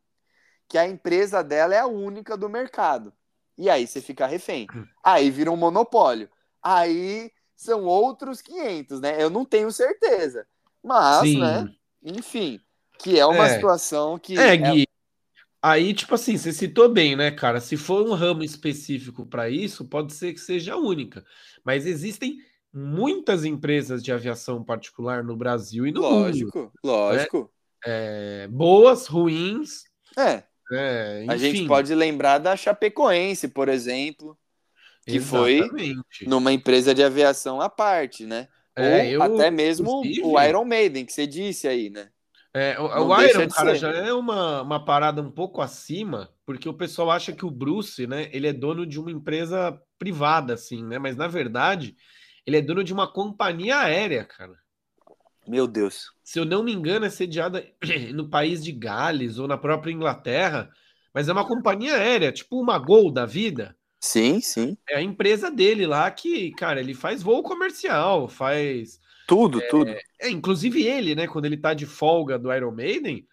que 0.69 0.77
a 0.77 0.87
empresa 0.87 1.43
dela 1.43 1.75
é 1.75 1.79
a 1.79 1.87
única 1.87 2.37
do 2.37 2.49
mercado. 2.49 3.13
E 3.57 3.71
aí 3.71 3.87
você 3.87 4.01
fica 4.01 4.27
refém. 4.27 4.67
Hum. 4.75 4.85
Aí 5.03 5.31
vira 5.31 5.51
um 5.51 5.57
monopólio. 5.57 6.29
Aí 6.63 7.31
são 7.55 7.85
outros 7.85 8.43
500, 8.43 9.01
né? 9.01 9.23
Eu 9.23 9.31
não 9.31 9.45
tenho 9.45 9.71
certeza. 9.71 10.47
Mas, 10.83 11.21
Sim. 11.21 11.41
né? 11.41 11.73
Enfim, 12.03 12.61
que 12.99 13.19
é 13.19 13.25
uma 13.25 13.47
é. 13.47 13.55
situação 13.55 14.19
que. 14.19 14.39
É, 14.39 14.49
é 14.49 14.57
Gui. 14.57 14.83
É... 14.83 14.95
Aí, 15.63 15.95
tipo 15.95 16.15
assim, 16.15 16.37
você 16.37 16.53
citou 16.53 16.91
bem, 16.91 17.17
né, 17.17 17.31
cara? 17.31 17.59
Se 17.59 17.75
for 17.77 18.07
um 18.07 18.13
ramo 18.13 18.45
específico 18.45 19.25
para 19.25 19.49
isso, 19.49 19.87
pode 19.87 20.13
ser 20.13 20.35
que 20.35 20.41
seja 20.41 20.75
a 20.75 20.77
única. 20.77 21.25
Mas 21.65 21.87
existem 21.87 22.39
muitas 22.75 23.45
empresas 23.45 24.03
de 24.03 24.13
aviação 24.13 24.65
particular 24.65 25.23
no 25.23 25.37
Brasil 25.37 25.87
e 25.87 25.93
no 25.93 26.01
lógico, 26.01 26.59
mundo. 26.59 26.73
Lógico, 26.83 26.83
lógico. 26.85 27.39
Né? 27.39 27.49
É, 27.87 28.49
boas, 28.51 29.07
ruins. 29.07 29.85
É. 30.19 30.43
É, 30.73 31.27
a 31.29 31.37
gente 31.37 31.67
pode 31.67 31.95
lembrar 31.95 32.39
da 32.39 32.57
Chapecoense, 32.57 33.49
por 33.49 33.69
exemplo, 33.69 34.37
que 35.07 35.17
Exatamente. 35.17 35.69
foi 35.69 36.27
numa 36.27 36.53
empresa 36.53 36.95
de 36.95 37.03
aviação 37.03 37.61
à 37.61 37.69
parte, 37.69 38.25
né? 38.25 38.49
É, 38.75 38.99
Ou 38.99 39.05
eu, 39.05 39.23
até 39.23 39.51
mesmo 39.51 40.03
o 40.23 40.41
Iron 40.41 40.65
Maiden, 40.65 41.05
que 41.05 41.13
você 41.13 41.27
disse 41.27 41.69
aí, 41.69 41.91
né? 41.91 42.09
É, 42.53 42.81
o, 42.81 42.87
o 42.87 43.23
Iron, 43.23 43.49
cara, 43.49 43.75
já 43.75 43.91
é 43.91 44.13
uma, 44.13 44.63
uma 44.63 44.85
parada 44.85 45.21
um 45.21 45.31
pouco 45.31 45.61
acima, 45.61 46.31
porque 46.47 46.69
o 46.69 46.75
pessoal 46.75 47.11
acha 47.11 47.33
que 47.33 47.45
o 47.45 47.51
Bruce, 47.51 48.07
né, 48.07 48.31
ele 48.33 48.47
é 48.47 48.53
dono 48.53 48.87
de 48.87 48.99
uma 48.99 49.11
empresa 49.11 49.79
privada, 49.99 50.55
assim, 50.55 50.83
né? 50.83 50.99
Mas 50.99 51.15
na 51.17 51.29
verdade, 51.29 51.95
ele 52.47 52.59
é 52.59 52.63
dono 52.63 52.85
de 52.85 52.93
uma 52.93 53.11
companhia 53.11 53.79
aérea, 53.79 54.25
cara. 54.25 54.55
Meu 55.47 55.67
Deus. 55.67 56.13
Se 56.23 56.39
eu 56.39 56.45
não 56.45 56.63
me 56.63 56.73
engano, 56.73 57.05
é 57.05 57.11
sediada 57.11 57.67
no 58.15 58.29
país 58.29 58.63
de 58.63 58.73
Gales 58.73 59.39
ou 59.39 59.47
na 59.47 59.59
própria 59.59 59.93
Inglaterra, 59.93 60.71
mas 61.13 61.29
é 61.29 61.33
uma 61.33 61.47
companhia 61.47 61.97
aérea, 61.97 62.33
tipo 62.33 62.61
uma 62.61 62.79
Gol 62.79 63.11
da 63.11 63.27
vida. 63.27 63.77
Sim, 64.01 64.41
sim. 64.41 64.77
É 64.89 64.97
a 64.97 65.03
empresa 65.03 65.51
dele 65.51 65.87
lá 65.87 66.11
que, 66.11 66.51
cara, 66.53 66.81
ele 66.81 66.93
faz 66.93 67.23
voo 67.23 67.43
comercial, 67.43 68.29
faz. 68.29 69.01
Tudo, 69.27 69.63
é, 69.63 69.69
tudo. 69.69 69.91
É, 70.21 70.29
inclusive 70.29 70.87
ele, 70.87 71.15
né? 71.15 71.27
Quando 71.27 71.47
ele 71.47 71.57
tá 71.57 71.73
de 71.73 71.87
folga 71.87 72.39
do 72.39 72.53
Iron 72.53 72.71
Maiden, 72.71 73.27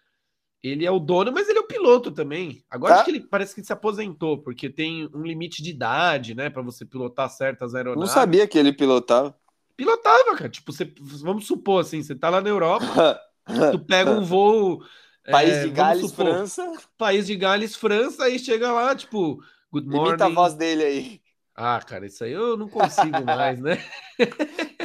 ele 0.62 0.86
é 0.86 0.90
o 0.90 1.00
dono, 1.00 1.32
mas 1.32 1.48
ele 1.48 1.58
é 1.58 1.60
o 1.60 1.66
piloto 1.66 2.10
também. 2.12 2.64
Agora 2.70 2.94
Tá. 2.94 3.00
acho 3.00 3.04
que 3.06 3.10
ele 3.10 3.20
parece 3.20 3.54
que 3.54 3.60
ele 3.60 3.66
se 3.66 3.72
aposentou, 3.72 4.38
porque 4.38 4.70
tem 4.70 5.08
um 5.12 5.22
limite 5.22 5.62
de 5.62 5.70
idade, 5.70 6.34
né? 6.34 6.48
Pra 6.48 6.62
você 6.62 6.84
pilotar 6.84 7.28
certas 7.28 7.74
aeronaves. 7.74 8.08
Não 8.08 8.14
sabia 8.14 8.46
que 8.46 8.58
ele 8.58 8.72
pilotava. 8.72 9.34
Pilotava, 9.76 10.36
cara. 10.36 10.48
Tipo, 10.48 10.72
você, 10.72 10.92
vamos 11.00 11.46
supor 11.46 11.80
assim, 11.80 12.02
você 12.02 12.14
tá 12.14 12.28
lá 12.30 12.40
na 12.40 12.48
Europa, 12.48 13.20
tu 13.72 13.78
pega 13.80 14.10
um 14.10 14.24
voo. 14.24 14.82
País 15.28 15.52
é, 15.52 15.64
de 15.64 15.70
Gales, 15.70 16.10
supor, 16.10 16.26
França. 16.26 16.72
País 16.98 17.26
de 17.26 17.36
Gales, 17.36 17.76
França, 17.76 18.24
aí 18.24 18.38
chega 18.38 18.72
lá, 18.72 18.94
tipo, 18.94 19.42
good 19.70 19.88
morning. 19.88 20.10
Imita 20.10 20.26
a 20.26 20.28
voz 20.28 20.54
dele 20.54 20.84
aí. 20.84 21.22
Ah, 21.54 21.80
cara, 21.80 22.06
isso 22.06 22.24
aí 22.24 22.32
eu 22.32 22.56
não 22.56 22.68
consigo 22.68 23.22
mais, 23.24 23.60
né? 23.60 23.78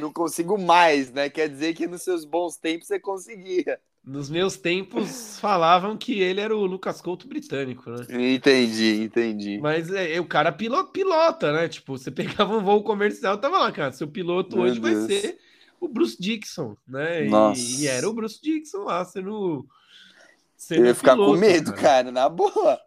Não 0.01 0.11
consigo 0.11 0.57
mais, 0.57 1.11
né? 1.11 1.29
Quer 1.29 1.49
dizer 1.49 1.73
que 1.73 1.87
nos 1.87 2.01
seus 2.03 2.25
bons 2.25 2.57
tempos 2.57 2.87
você 2.87 2.99
conseguia. 2.99 3.79
Nos 4.07 4.29
meus 4.29 4.55
tempos 4.55 5.37
falavam 5.37 5.97
que 5.97 6.21
ele 6.21 6.39
era 6.39 6.55
o 6.55 6.65
Lucas 6.65 7.01
Couto 7.01 7.27
britânico, 7.27 7.89
né? 7.89 8.05
Entendi, 8.33 9.01
entendi. 9.03 9.59
Mas 9.59 9.91
é, 9.91 10.17
o 10.17 10.25
cara 10.25 10.49
pilota, 10.49 10.89
pilota, 10.93 11.51
né? 11.51 11.67
Tipo, 11.67 11.97
você 11.97 12.09
pegava 12.09 12.55
um 12.55 12.63
voo 12.63 12.81
comercial, 12.81 13.37
tava 13.37 13.59
lá, 13.59 13.69
cara. 13.69 13.91
Seu 13.91 14.07
piloto 14.07 14.55
Meu 14.55 14.65
hoje 14.65 14.79
vai 14.79 14.93
Deus. 14.93 15.07
ser 15.07 15.37
o 15.77 15.89
Bruce 15.89 16.15
Dixon, 16.17 16.77
né? 16.87 17.25
E-. 17.27 17.81
E, 17.81 17.87
era 17.87 18.07
o 18.07 18.13
Bruce 18.13 18.39
Dixon 18.41 18.85
lá 18.85 19.03
sendo. 19.03 19.29
Eu 19.29 19.65
sendo 20.55 20.85
ia 20.85 20.95
ficar 20.95 21.11
piloto, 21.11 21.33
com 21.33 21.37
medo, 21.37 21.73
cara. 21.73 22.09
na 22.09 22.29
boa. 22.29 22.79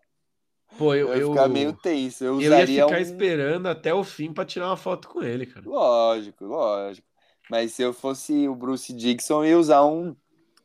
Pô, 0.78 0.94
eu, 0.94 1.08
Eu 1.08 1.16
ia 1.16 1.20
eu, 1.20 1.30
ficar 1.32 1.48
meio 1.48 1.74
tenso. 1.74 2.24
Eu 2.24 2.40
eu 2.40 2.50
ia 2.50 2.66
ficar 2.66 2.96
um. 2.96 3.02
esperando 3.02 3.66
até 3.66 3.92
o 3.92 4.02
fim 4.02 4.32
pra 4.32 4.46
tirar 4.46 4.68
uma 4.68 4.76
foto 4.76 5.06
com 5.06 5.22
ele, 5.22 5.44
cara. 5.44 5.68
Lógico, 5.68 6.46
lógico. 6.46 7.06
Mas 7.50 7.72
se 7.72 7.82
eu 7.82 7.92
fosse 7.92 8.48
o 8.48 8.54
Bruce 8.54 8.90
Dixon, 8.90 9.44
eu 9.44 9.50
ia 9.50 9.58
usar 9.58 9.84
um, 9.84 10.16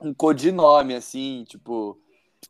um 0.06 0.14
codinome, 0.14 0.96
assim, 0.96 1.44
tipo. 1.48 2.00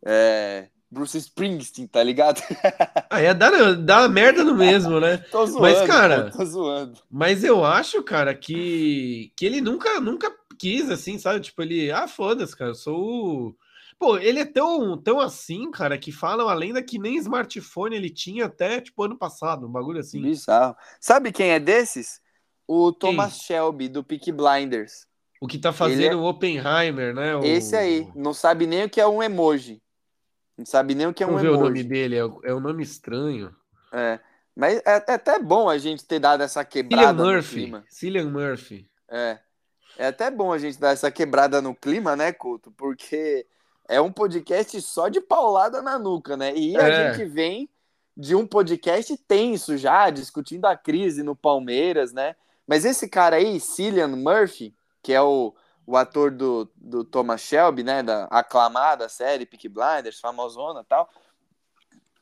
É, 0.06 0.68
Bruce 0.90 1.18
Springsteen, 1.18 1.88
tá 1.88 2.02
ligado? 2.04 2.42
Ah, 3.10 3.22
ia 3.22 3.34
dar, 3.34 3.76
dar 3.76 4.10
merda 4.10 4.44
no 4.44 4.56
mesmo, 4.56 5.00
né? 5.00 5.18
tô 5.18 5.46
zoando, 5.46 5.62
Mas, 5.62 5.88
cara- 5.88 6.32
tô 6.32 6.44
zoando. 6.44 7.00
Mas 7.10 7.44
eu 7.44 7.64
acho, 7.64 8.04
cara, 8.04 8.34
que, 8.36 9.32
que 9.38 9.46
ele 9.46 9.62
nunca, 9.62 10.02
nunca 10.02 10.34
quis, 10.58 10.90
assim, 10.90 11.18
sabe? 11.18 11.40
Tipo, 11.40 11.62
ele, 11.62 11.92
ah, 11.92 12.08
foda-se, 12.08 12.56
cara, 12.56 12.72
eu 12.72 12.76
sou 12.76 12.98
o. 12.98 13.56
Pô, 13.98 14.18
ele 14.18 14.40
é 14.40 14.46
tão, 14.46 14.98
tão 14.98 15.20
assim, 15.22 15.72
cara, 15.72 15.98
que 15.98 16.12
falam 16.12 16.50
a 16.50 16.54
lenda 16.54 16.84
que 16.84 17.00
nem 17.00 17.16
smartphone 17.18 17.96
ele 17.96 18.10
tinha 18.10 18.46
até, 18.46 18.82
tipo, 18.82 19.02
ano 19.04 19.18
passado, 19.18 19.66
um 19.66 19.72
bagulho 19.72 20.00
assim. 20.00 20.22
Bizarro. 20.22 20.76
Sabe 21.00 21.32
quem 21.32 21.52
é 21.52 21.60
desses? 21.60 22.20
O 22.68 22.92
Thomas 22.92 23.38
Shelby, 23.38 23.88
do 23.88 24.04
Peaky 24.04 24.32
Blinders. 24.32 25.08
O 25.46 25.48
que 25.48 25.58
tá 25.60 25.72
fazendo 25.72 26.20
o 26.20 26.26
Oppenheimer, 26.26 27.14
né? 27.14 27.36
O... 27.36 27.44
Esse 27.44 27.76
aí. 27.76 28.08
Não 28.16 28.34
sabe 28.34 28.66
nem 28.66 28.84
o 28.86 28.90
que 28.90 29.00
é 29.00 29.08
um 29.08 29.22
emoji. 29.22 29.82
Não 30.58 30.66
sabe 30.66 30.96
nem 30.96 31.06
o 31.08 31.14
que 31.14 31.24
é 31.24 31.28
um 31.28 31.38
ver 31.38 31.50
o 31.50 31.54
nome 31.54 31.66
emoji. 31.80 31.84
dele, 31.84 32.16
é, 32.16 32.22
é 32.50 32.54
um 32.54 32.60
nome 32.60 32.82
estranho. 32.84 33.56
É. 33.94 34.20
Mas 34.56 34.78
é, 34.86 35.04
é 35.08 35.14
até 35.14 35.38
bom 35.38 35.70
a 35.70 35.78
gente 35.78 36.04
ter 36.06 36.18
dado 36.20 36.42
essa 36.42 36.62
Cillian 36.64 36.88
quebrada 36.90 37.14
no 37.24 37.32
Murphy. 37.32 37.56
clima. 37.56 37.84
Cillian 37.90 38.30
Murphy. 38.30 38.90
É. 39.10 39.40
É 39.98 40.08
até 40.08 40.32
bom 40.32 40.52
a 40.52 40.58
gente 40.58 40.80
dar 40.80 40.92
essa 40.92 41.12
quebrada 41.12 41.62
no 41.62 41.76
clima, 41.76 42.16
né, 42.16 42.32
Couto? 42.34 42.72
Porque 42.72 43.46
é 43.88 44.02
um 44.02 44.12
podcast 44.12 44.82
só 44.82 45.08
de 45.10 45.22
paulada 45.22 45.82
na 45.82 46.00
nuca, 46.00 46.36
né? 46.36 46.54
E 46.56 46.76
a 46.78 46.88
É. 46.88 47.14
gente 47.14 47.26
vem 47.30 47.70
de 48.18 48.34
um 48.34 48.48
podcast 48.48 49.16
tenso 49.28 49.78
já, 49.78 50.10
discutindo 50.10 50.66
a 50.66 50.76
crise 50.76 51.22
no 51.22 51.36
Palmeiras, 51.36 52.12
né? 52.14 52.36
Mas 52.66 52.84
esse 52.86 53.08
cara 53.08 53.36
aí, 53.36 53.60
Cillian 53.60 54.08
Murphy, 54.08 54.74
que 55.06 55.14
é 55.14 55.22
o, 55.22 55.54
o 55.86 55.96
ator 55.96 56.32
do, 56.32 56.68
do 56.76 57.04
Thomas 57.04 57.42
Shelby, 57.42 57.84
né? 57.84 58.02
Da 58.02 58.24
aclamada 58.24 59.08
série 59.08 59.46
Peaky 59.46 59.70
Blinders, 59.70 60.20
famosona 60.20 60.84
tal. 60.84 61.08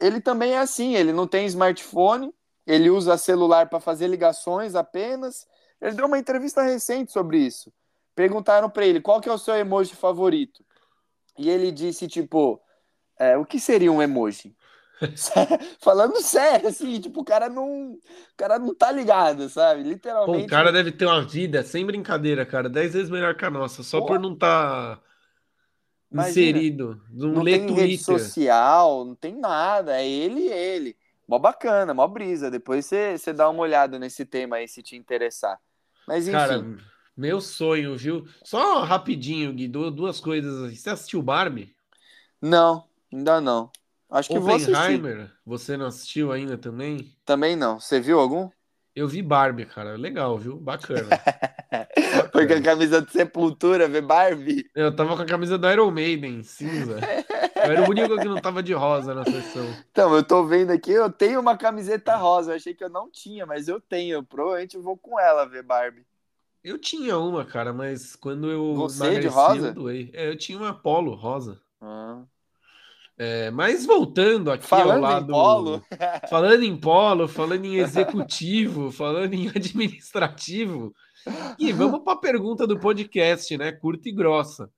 Ele 0.02 0.20
também 0.20 0.52
é 0.52 0.58
assim, 0.58 0.94
ele 0.94 1.14
não 1.14 1.26
tem 1.26 1.46
smartphone, 1.46 2.36
ele 2.68 2.90
usa 2.90 3.18
celular 3.18 3.70
para 3.70 3.80
fazer 3.80 4.08
ligações 4.08 4.76
apenas. 4.76 5.48
Ele 5.80 5.96
deu 5.96 6.08
uma 6.08 6.20
entrevista 6.20 6.62
recente 6.62 7.14
sobre 7.14 7.38
isso. 7.38 7.72
Perguntaram 8.14 8.70
para 8.70 8.86
ele 8.86 9.00
qual 9.00 9.22
que 9.22 9.30
é 9.30 9.32
o 9.32 9.38
seu 9.38 9.56
emoji 9.56 9.96
favorito. 9.96 10.62
E 11.38 11.50
ele 11.50 11.72
disse, 11.72 12.06
tipo, 12.06 12.62
é, 13.18 13.38
o 13.38 13.46
que 13.46 13.62
seria 13.62 13.94
um 13.94 14.02
emoji? 14.02 14.54
Falando 15.80 16.22
sério, 16.22 16.68
assim, 16.70 17.00
tipo, 17.00 17.22
o 17.22 17.26
cara 17.26 17.50
não, 17.50 17.94
o 17.94 18.02
cara 18.38 18.60
não 18.60 18.74
tá 18.76 18.92
ligado, 18.92 19.50
sabe? 19.50 19.84
Pô, 20.24 20.34
Literalmente. 20.34 20.40
o 20.40 20.46
cara 20.46 20.72
deve 20.72 20.92
ter 20.92 21.06
uma 21.06 21.22
vida, 21.26 21.64
sem 21.64 21.86
brincadeira, 21.86 22.46
cara, 22.46 22.70
dez 22.70 22.94
vezes 22.94 23.10
melhor 23.10 23.36
que 23.36 23.46
a 23.46 23.50
nossa, 23.50 23.84
só 23.84 24.00
Pô. 24.00 24.06
por 24.06 24.20
não 24.20 24.34
estar 24.34 25.02
Imagina. 26.12 26.64
inserido. 26.64 27.02
Não, 27.12 27.28
não 27.30 27.44
lê 27.44 27.60
tem 27.60 27.72
rede 27.74 27.98
Twitter. 27.98 27.98
social, 27.98 29.06
não 29.06 29.16
tem 29.16 29.36
nada. 29.36 29.98
É 30.02 30.08
ele 30.08 30.42
e 30.42 30.52
ele. 30.52 30.98
Mó 31.28 31.40
bacana, 31.40 31.94
mó 31.94 32.08
brisa. 32.08 32.52
Depois 32.52 32.86
você 32.86 33.34
dá 33.34 33.50
uma 33.50 33.62
olhada 33.64 33.98
nesse 34.00 34.26
tema 34.26 34.58
aí, 34.58 34.68
se 34.68 34.84
te 34.84 34.96
interessar. 34.96 35.60
Mas 36.08 36.28
enfim. 36.28 36.68
Cara, 36.68 36.78
meu 37.16 37.40
sonho, 37.42 37.98
viu? 37.98 38.28
Só 38.44 38.84
rapidinho, 38.84 39.54
Gui, 39.54 39.68
du- 39.68 39.90
duas 39.92 40.20
coisas. 40.20 40.78
Você 40.80 40.90
assistiu 40.90 41.22
Barbie? 41.22 41.74
Não, 42.42 42.88
ainda 43.12 43.42
não. 43.42 43.72
Acho 44.14 44.30
que 44.30 44.38
vou 44.38 44.54
assistir. 44.54 45.02
Você 45.44 45.76
não 45.76 45.88
assistiu 45.88 46.32
ainda 46.32 46.56
também? 46.56 47.18
Também 47.26 47.56
não. 47.56 47.80
Você 47.80 48.00
viu 48.00 48.20
algum? 48.20 48.48
Eu 48.96 49.08
vi 49.08 49.24
Barbie, 49.24 49.66
cara. 49.66 49.98
Legal, 49.98 50.38
viu? 50.38 50.56
Bacana. 50.56 51.10
Foi 52.32 52.46
com 52.46 52.54
a 52.54 52.62
camisa 52.62 53.02
de 53.02 53.12
sepultura, 53.12 53.88
ver 53.88 54.04
Barbie. 54.04 54.70
Eu 54.76 54.96
tava 54.96 55.16
com 55.16 55.24
a 55.24 55.26
camisa 55.26 55.58
do 55.58 55.68
Iron 55.68 55.90
Maiden, 55.90 56.44
cinza. 56.44 57.00
Eu 57.56 57.72
era 57.72 57.82
o 57.82 57.90
único 57.90 58.16
que 58.16 58.26
não 58.26 58.40
tava 58.40 58.62
de 58.62 58.72
rosa 58.72 59.16
na 59.16 59.26
sessão. 59.26 59.66
Então, 59.90 60.14
eu 60.14 60.24
tô 60.24 60.46
vendo 60.46 60.70
aqui, 60.70 60.92
eu 60.92 61.12
tenho 61.12 61.40
uma 61.40 61.58
camiseta 61.58 62.16
rosa. 62.16 62.52
Eu 62.52 62.58
achei 62.58 62.76
que 62.76 62.84
eu 62.84 62.90
não 62.90 63.10
tinha, 63.10 63.48
mas 63.48 63.68
eu 63.68 63.82
tenho. 63.82 64.18
Eu 64.18 64.24
provavelmente 64.24 64.78
vou 64.78 64.96
com 64.96 65.20
ela 65.20 65.44
ver 65.46 65.64
Barbie. 65.64 66.06
Eu 66.64 66.78
tinha 66.78 67.18
uma, 67.18 67.44
cara, 67.44 67.74
mas 67.74 68.16
quando 68.16 68.52
eu 68.52 68.76
Você 68.76 69.00
de 69.00 69.06
emagreci, 69.08 69.36
rosa? 69.36 69.68
eu 69.70 69.74
doei. 69.74 70.12
É, 70.14 70.30
eu 70.30 70.38
tinha 70.38 70.56
uma 70.56 70.72
polo 70.72 71.16
rosa. 71.16 71.60
Ah. 71.82 72.22
É, 73.18 73.52
mas 73.52 73.86
voltando 73.86 74.52
aqui 74.52 74.64
ao 74.64 74.80
Falando 74.80 75.02
lado... 75.02 75.26
em 75.26 75.28
polo, 75.28 75.84
Falando 76.30 76.64
em 76.64 76.78
polo, 76.78 77.28
falando 77.28 77.66
em 77.66 77.76
executivo, 77.76 78.90
falando 78.92 79.34
em 79.34 79.50
administrativo. 79.50 80.94
E 81.60 81.72
vamos 81.72 82.04
para 82.04 82.14
a 82.14 82.20
pergunta 82.20 82.66
do 82.66 82.80
podcast, 82.80 83.56
né? 83.58 83.72
Curta 83.72 84.10
e 84.10 84.12
grossa. 84.12 84.70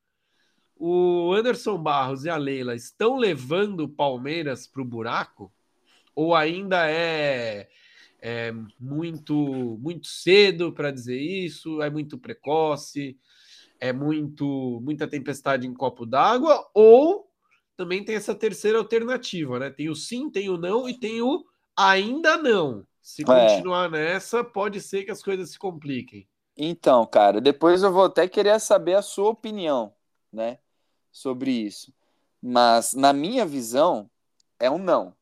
O 0.78 1.34
Anderson 1.34 1.78
Barros 1.78 2.26
e 2.26 2.30
a 2.30 2.36
Leila 2.36 2.76
estão 2.76 3.18
levando 3.18 3.82
o 3.82 3.90
Palmeiras 3.90 4.68
para 4.68 4.82
o 4.82 4.86
buraco? 4.86 5.52
Ou 6.14 6.36
ainda 6.36 6.90
é, 6.90 7.70
é 8.22 8.54
muito, 8.80 9.80
muito 9.82 10.08
cedo 10.08 10.74
para 10.74 10.92
dizer 10.92 11.20
isso? 11.20 11.82
É 11.82 11.90
muito 11.90 12.18
precoce? 12.18 13.18
É 13.80 13.94
muito 13.94 14.82
muita 14.84 15.08
tempestade 15.08 15.66
em 15.66 15.74
copo 15.74 16.06
d'água? 16.06 16.70
Ou 16.74 17.30
também 17.76 18.04
tem 18.04 18.16
essa 18.16 18.34
terceira 18.36 18.78
alternativa, 18.78 19.60
né? 19.60 19.70
Tem 19.70 19.90
o 19.90 19.96
sim, 19.96 20.30
tem 20.30 20.50
o 20.50 20.58
não 20.58 20.88
e 20.88 20.98
tem 20.98 21.22
o 21.22 21.46
ainda 21.76 22.38
não. 22.38 22.86
Se 23.02 23.22
É. 23.22 23.26
continuar 23.26 23.90
nessa, 23.90 24.44
pode 24.44 24.82
ser 24.82 25.04
que 25.04 25.12
as 25.12 25.22
coisas 25.22 25.52
se 25.52 25.60
compliquem. 25.60 26.28
Então, 26.58 27.06
cara, 27.06 27.42
depois 27.42 27.84
eu 27.84 27.92
vou 27.92 28.06
até 28.06 28.28
querer 28.28 28.60
saber 28.60 28.96
a 28.96 29.02
sua 29.02 29.30
opinião, 29.30 29.94
né, 30.32 30.58
sobre 31.12 31.52
isso. 31.52 31.94
Mas 32.42 32.94
na 32.94 33.12
minha 33.12 33.46
visão 33.46 34.10
é 34.60 34.70
um 34.72 34.78
não. 34.78 35.14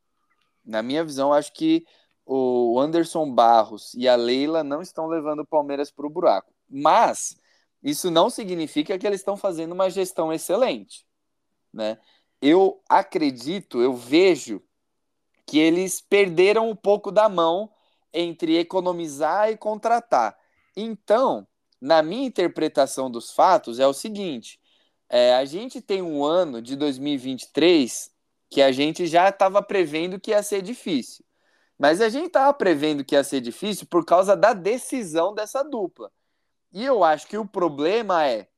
Na 0.64 0.82
minha 0.82 1.04
visão, 1.04 1.34
acho 1.34 1.52
que 1.54 1.86
o 2.26 2.80
Anderson 2.80 3.30
Barros 3.34 3.94
e 3.96 4.08
a 4.08 4.16
Leila 4.16 4.64
não 4.64 4.82
estão 4.82 5.08
levando 5.08 5.40
o 5.40 5.46
Palmeiras 5.46 5.92
para 5.92 6.06
o 6.08 6.10
buraco. 6.10 6.54
Mas 6.70 7.36
isso 7.82 8.10
não 8.10 8.30
significa 8.30 8.98
que 8.98 9.06
eles 9.06 9.20
estão 9.20 9.36
fazendo 9.36 9.74
uma 9.74 9.90
gestão 9.90 10.32
excelente, 10.32 11.06
né? 11.74 12.00
Eu 12.46 12.84
acredito, 12.90 13.82
eu 13.82 13.96
vejo 13.96 14.62
que 15.48 15.58
eles 15.58 16.02
perderam 16.02 16.70
um 16.70 16.76
pouco 16.76 17.10
da 17.10 17.30
mão 17.30 17.72
entre 18.12 18.58
economizar 18.58 19.50
e 19.50 19.56
contratar. 19.56 20.38
Então, 20.76 21.48
na 21.80 22.04
minha 22.04 22.28
interpretação 22.28 23.10
dos 23.10 23.32
fatos, 23.32 23.80
é 23.80 23.88
o 23.88 23.94
seguinte: 23.94 24.60
é, 25.08 25.34
a 25.36 25.46
gente 25.46 25.80
tem 25.80 26.02
um 26.02 26.22
ano 26.22 26.62
de 26.62 26.76
2023 26.76 28.12
que 28.50 28.62
a 28.62 28.74
gente 28.74 29.08
já 29.08 29.30
estava 29.30 29.64
prevendo 29.64 30.20
que 30.20 30.32
ia 30.32 30.44
ser 30.44 30.62
difícil. 30.62 31.24
Mas 31.80 32.02
a 32.02 32.10
gente 32.10 32.28
estava 32.28 32.54
prevendo 32.54 33.06
que 33.06 33.16
ia 33.16 33.24
ser 33.24 33.40
difícil 33.40 33.88
por 33.88 34.04
causa 34.04 34.36
da 34.36 34.52
decisão 34.52 35.34
dessa 35.34 35.64
dupla. 35.64 36.12
E 36.74 36.84
eu 36.84 37.06
acho 37.06 37.26
que 37.26 37.38
o 37.38 37.48
problema 37.48 38.28
é 38.28 38.50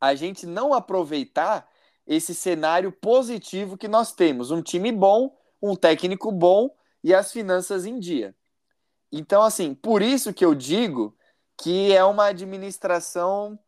a 0.00 0.14
gente 0.14 0.46
não 0.46 0.72
aproveitar 0.72 1.68
esse 2.06 2.34
cenário 2.34 2.92
positivo 2.92 3.76
que 3.76 3.88
nós 3.88 4.12
temos. 4.12 4.50
Um 4.50 4.62
time 4.62 4.90
bom, 4.92 5.36
um 5.60 5.76
técnico 5.76 6.30
bom 6.32 6.74
e 7.02 7.14
as 7.14 7.32
finanças 7.32 7.86
em 7.86 7.98
dia. 7.98 8.34
Então, 9.10 9.42
assim, 9.42 9.74
por 9.74 10.02
isso 10.02 10.32
que 10.32 10.44
eu 10.44 10.54
digo 10.54 11.16
que 11.62 11.92
é 11.92 12.02
uma 12.04 12.26
administração 12.26 13.58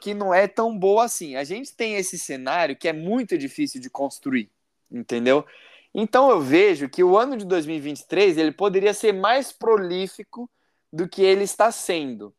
que 0.00 0.14
não 0.14 0.32
é 0.32 0.46
tão 0.46 0.76
boa 0.76 1.04
assim. 1.04 1.36
A 1.36 1.44
gente 1.44 1.74
tem 1.74 1.96
esse 1.96 2.18
cenário 2.18 2.76
que 2.76 2.88
é 2.88 2.92
muito 2.92 3.36
difícil 3.36 3.80
de 3.80 3.90
construir, 3.90 4.50
entendeu? 4.90 5.44
Então 5.94 6.30
eu 6.30 6.40
vejo 6.40 6.88
que 6.88 7.02
o 7.02 7.16
ano 7.16 7.36
de 7.36 7.44
2023 7.44 8.36
ele 8.36 8.52
poderia 8.52 8.94
ser 8.94 9.12
mais 9.12 9.52
prolífico 9.52 10.48
do 10.92 11.08
que 11.08 11.22
ele 11.22 11.44
está 11.44 11.72
sendo. 11.72 12.34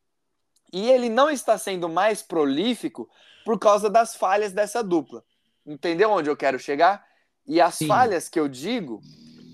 E 0.72 0.90
ele 0.90 1.10
não 1.10 1.30
está 1.30 1.58
sendo 1.58 1.90
mais 1.90 2.22
prolífico 2.22 3.10
por 3.44 3.58
causa 3.58 3.90
das 3.90 4.16
falhas 4.16 4.54
dessa 4.54 4.84
dupla. 4.84 5.24
Entendeu 5.66 6.12
onde 6.12 6.30
eu 6.30 6.38
quero 6.38 6.60
chegar? 6.60 7.06
E 7.46 7.60
as 7.60 7.76
Sim. 7.76 7.88
falhas 7.88 8.30
que 8.30 8.40
eu 8.40 8.48
digo 8.48 9.02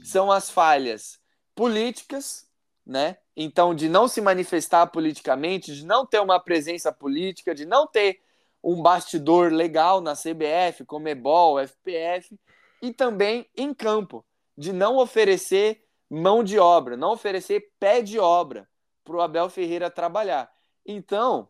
são 0.04 0.32
as 0.32 0.50
falhas 0.50 1.20
políticas, 1.56 2.48
né? 2.86 3.18
Então, 3.36 3.74
de 3.74 3.90
não 3.90 4.08
se 4.08 4.22
manifestar 4.22 4.88
politicamente, 4.88 5.74
de 5.74 5.86
não 5.86 6.06
ter 6.06 6.20
uma 6.20 6.40
presença 6.40 6.92
política, 6.92 7.56
de 7.56 7.66
não 7.66 7.88
ter 7.88 8.22
um 8.64 8.82
bastidor 8.82 9.52
legal 9.52 10.02
na 10.02 10.14
CBF, 10.14 10.86
Comebol, 10.86 11.60
FPF, 11.60 12.38
e 12.82 12.94
também 12.94 13.48
em 13.56 13.74
campo, 13.74 14.26
de 14.58 14.72
não 14.72 14.98
oferecer 14.98 15.84
mão 16.10 16.44
de 16.44 16.58
obra, 16.58 16.96
não 16.96 17.12
oferecer 17.12 17.72
pé 17.80 18.02
de 18.02 18.20
obra 18.20 18.68
para 19.04 19.16
o 19.16 19.22
Abel 19.22 19.50
Ferreira 19.50 19.90
trabalhar. 19.90 20.52
Então, 20.86 21.50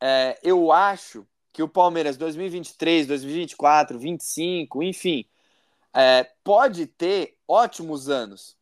é, 0.00 0.38
eu 0.42 0.72
acho 0.72 1.26
que 1.56 1.62
o 1.62 1.68
Palmeiras 1.68 2.18
2023, 2.18 3.06
2024, 3.06 3.94
2025, 3.94 4.82
enfim, 4.82 5.24
é, 5.94 6.30
pode 6.44 6.86
ter 6.86 7.38
ótimos 7.48 8.10
anos. 8.10 8.54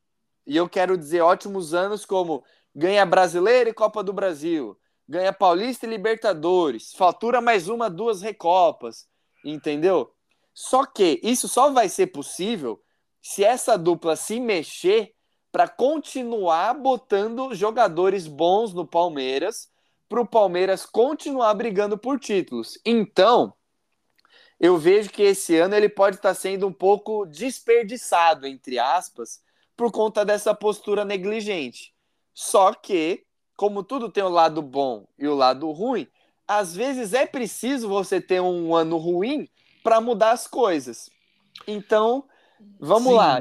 E 0.46 0.56
eu 0.56 0.68
quero 0.68 0.96
dizer 0.96 1.20
ótimos 1.20 1.74
anos 1.74 2.06
como 2.06 2.44
ganha 2.72 3.04
Brasileiro 3.04 3.68
e 3.68 3.74
Copa 3.74 4.00
do 4.00 4.12
Brasil, 4.12 4.78
ganha 5.08 5.32
Paulista 5.32 5.86
e 5.86 5.90
Libertadores, 5.90 6.92
fatura 6.92 7.40
mais 7.40 7.66
uma, 7.66 7.90
duas 7.90 8.22
Recopas, 8.22 9.08
entendeu? 9.44 10.14
Só 10.54 10.86
que 10.86 11.18
isso 11.20 11.48
só 11.48 11.72
vai 11.72 11.88
ser 11.88 12.06
possível 12.06 12.80
se 13.20 13.42
essa 13.42 13.76
dupla 13.76 14.14
se 14.14 14.38
mexer 14.38 15.12
para 15.50 15.66
continuar 15.66 16.72
botando 16.74 17.56
jogadores 17.56 18.28
bons 18.28 18.72
no 18.72 18.86
Palmeiras, 18.86 19.68
para 20.14 20.22
o 20.22 20.26
Palmeiras 20.26 20.86
continuar 20.86 21.52
brigando 21.54 21.98
por 21.98 22.20
títulos. 22.20 22.78
Então, 22.86 23.52
eu 24.60 24.78
vejo 24.78 25.10
que 25.10 25.24
esse 25.24 25.58
ano 25.58 25.74
ele 25.74 25.88
pode 25.88 26.14
estar 26.14 26.32
sendo 26.34 26.68
um 26.68 26.72
pouco 26.72 27.26
desperdiçado, 27.26 28.46
entre 28.46 28.78
aspas, 28.78 29.42
por 29.76 29.90
conta 29.90 30.24
dessa 30.24 30.54
postura 30.54 31.04
negligente. 31.04 31.92
Só 32.32 32.72
que, 32.72 33.24
como 33.56 33.82
tudo 33.82 34.08
tem 34.08 34.22
o 34.22 34.28
lado 34.28 34.62
bom 34.62 35.04
e 35.18 35.26
o 35.26 35.34
lado 35.34 35.68
ruim, 35.72 36.06
às 36.46 36.76
vezes 36.76 37.12
é 37.12 37.26
preciso 37.26 37.88
você 37.88 38.20
ter 38.20 38.40
um 38.40 38.72
ano 38.72 38.98
ruim 38.98 39.48
para 39.82 40.00
mudar 40.00 40.30
as 40.30 40.46
coisas. 40.46 41.10
Então, 41.66 42.22
vamos 42.78 43.10
Sim. 43.10 43.16
lá. 43.16 43.40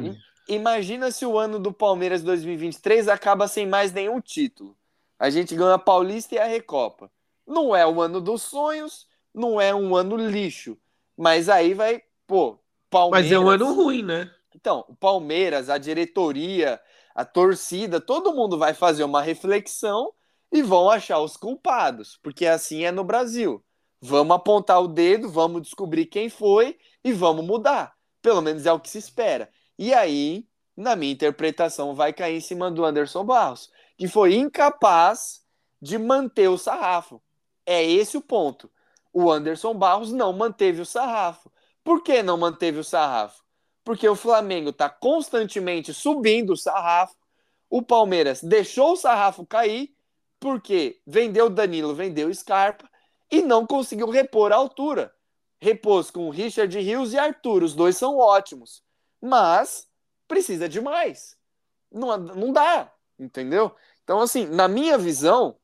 Imagina 0.50 1.12
se 1.12 1.24
o 1.24 1.38
ano 1.38 1.60
do 1.60 1.72
Palmeiras 1.72 2.24
2023 2.24 3.10
acaba 3.10 3.48
sem 3.48 3.68
mais 3.68 3.94
nenhum 3.94 4.20
título. 4.20 4.76
A 5.24 5.30
gente 5.30 5.56
ganha 5.56 5.76
a 5.76 5.80
Paulista 5.80 6.36
e 6.36 6.38
a 6.38 6.44
Recopa. 6.44 7.10
Não 7.48 7.74
é 7.74 7.88
o 7.88 8.02
ano 8.02 8.20
dos 8.20 8.42
sonhos, 8.42 9.08
não 9.34 9.62
é 9.62 9.74
um 9.74 9.96
ano 9.96 10.18
lixo. 10.18 10.78
Mas 11.16 11.48
aí 11.48 11.74
vai, 11.74 12.02
pô, 12.28 12.60
Palmeiras. 12.90 13.32
Mas 13.32 13.32
é 13.32 13.40
um 13.40 13.48
ano 13.48 13.74
ruim, 13.74 14.04
né? 14.04 14.30
Então, 14.54 14.84
o 14.86 14.94
Palmeiras, 14.94 15.70
a 15.70 15.78
diretoria, 15.78 16.78
a 17.16 17.24
torcida, 17.24 18.02
todo 18.02 18.34
mundo 18.34 18.58
vai 18.58 18.74
fazer 18.74 19.06
uma 19.06 19.22
reflexão 19.22 20.12
e 20.52 20.62
vão 20.62 20.90
achar 20.90 21.22
os 21.22 21.38
culpados, 21.38 22.20
porque 22.22 22.46
assim 22.46 22.84
é 22.84 22.92
no 22.92 23.06
Brasil. 23.06 23.64
Vamos 24.02 24.36
apontar 24.36 24.82
o 24.82 24.90
dedo, 24.90 25.30
vamos 25.30 25.62
descobrir 25.62 26.08
quem 26.08 26.28
foi 26.28 26.78
e 27.02 27.14
vamos 27.14 27.46
mudar. 27.46 27.94
Pelo 28.22 28.42
menos 28.42 28.66
é 28.66 28.74
o 28.74 28.80
que 28.80 28.90
se 28.90 28.98
espera. 28.98 29.50
E 29.80 29.94
aí, 29.94 30.46
na 30.76 30.98
minha 30.98 31.14
interpretação, 31.14 31.96
vai 31.96 32.12
cair 32.12 32.36
em 32.36 32.42
cima 32.42 32.70
do 32.70 32.84
Anderson 32.84 33.24
Barros, 33.24 33.72
que 33.98 34.08
foi 34.08 34.36
incapaz 34.36 35.42
de 35.82 35.98
manter 35.98 36.48
o 36.48 36.58
sarrafo. 36.58 37.22
É 37.66 37.84
esse 37.84 38.18
o 38.18 38.22
ponto. 38.22 38.72
O 39.12 39.32
Anderson 39.32 39.74
Barros 39.74 40.12
não 40.12 40.34
manteve 40.34 40.82
o 40.82 40.86
sarrafo. 40.86 41.52
Por 41.84 42.02
que 42.02 42.24
não 42.24 42.38
manteve 42.38 42.80
o 42.80 42.84
sarrafo? 42.84 43.44
Porque 43.84 44.08
o 44.08 44.16
Flamengo 44.16 44.70
está 44.70 44.90
constantemente 44.90 45.94
subindo 45.94 46.54
o 46.54 46.58
sarrafo. 46.58 47.16
O 47.70 47.82
Palmeiras 47.82 48.42
deixou 48.42 48.94
o 48.94 48.98
sarrafo 48.98 49.46
cair 49.46 49.94
porque 50.40 51.02
vendeu 51.06 51.50
Danilo, 51.50 51.96
vendeu 51.96 52.34
Scarpa 52.34 52.90
e 53.32 53.42
não 53.42 53.66
conseguiu 53.66 54.10
repor 54.10 54.52
a 54.52 54.56
altura. 54.56 55.14
Repôs 55.60 56.12
com 56.12 56.30
Richard 56.30 56.78
Rios 56.78 57.14
e 57.14 57.18
Arthur, 57.18 57.64
os 57.64 57.74
dois 57.74 57.96
são 57.96 58.18
ótimos, 58.18 58.84
mas 59.22 59.88
precisa 60.28 60.68
de 60.68 60.82
mais. 60.82 61.38
Não, 61.90 62.18
não 62.18 62.52
dá, 62.52 62.92
entendeu? 63.20 63.74
Então, 64.04 64.20
assim, 64.20 64.46
na 64.46 64.68
minha 64.68 64.98
visão, 64.98 65.56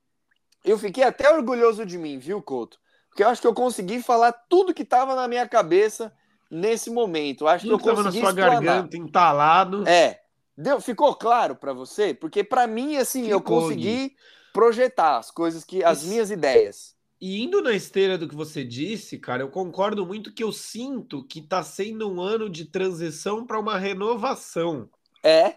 eu 0.64 0.78
fiquei 0.78 1.04
até 1.04 1.32
orgulhoso 1.32 1.86
de 1.86 1.98
mim, 1.98 2.18
viu, 2.18 2.42
Couto? 2.42 2.80
Porque 3.10 3.24
eu 3.24 3.28
acho 3.28 3.42
que 3.42 3.48
eu 3.48 3.54
consegui 3.54 4.02
falar 4.02 4.32
tudo 4.32 4.74
que 4.74 4.84
estava 4.84 5.16
na 5.16 5.28
minha 5.28 5.48
cabeça 5.48 6.14
nesse 6.50 6.90
momento. 6.90 7.44
Eu 7.44 7.48
acho 7.48 7.66
tudo 7.68 7.84
que 7.84 7.90
eu 7.90 7.96
consegui 7.96 8.22
na 8.22 8.32
sua 8.32 8.40
explanar. 8.40 8.64
garganta, 8.64 8.98
entalado. 8.98 9.88
É. 9.88 10.22
Deu, 10.58 10.82
ficou 10.82 11.16
claro 11.16 11.56
para 11.56 11.74
você? 11.74 12.14
Porque 12.14 12.44
para 12.44 12.68
mim, 12.68 12.98
assim, 12.98 13.24
ficou, 13.24 13.34
eu 13.34 13.42
consegui 13.42 14.10
Gui. 14.10 14.16
projetar 14.54 15.18
as 15.18 15.32
coisas 15.32 15.64
que 15.64 15.84
as 15.84 16.04
minhas 16.04 16.32
ideias. 16.32 16.96
E 17.22 17.44
indo 17.44 17.62
na 17.62 17.74
esteira 17.74 18.18
do 18.18 18.28
que 18.28 18.36
você 18.36 18.64
disse, 18.64 19.18
cara, 19.18 19.44
eu 19.44 19.50
concordo 19.50 20.06
muito 20.06 20.34
que 20.34 20.44
eu 20.44 20.54
sinto 20.54 21.24
que 21.26 21.42
tá 21.42 21.62
sendo 21.62 22.10
um 22.10 22.22
ano 22.22 22.50
de 22.50 22.66
transição 22.66 23.46
para 23.46 23.60
uma 23.60 23.78
renovação. 23.78 24.90
É. 25.22 25.56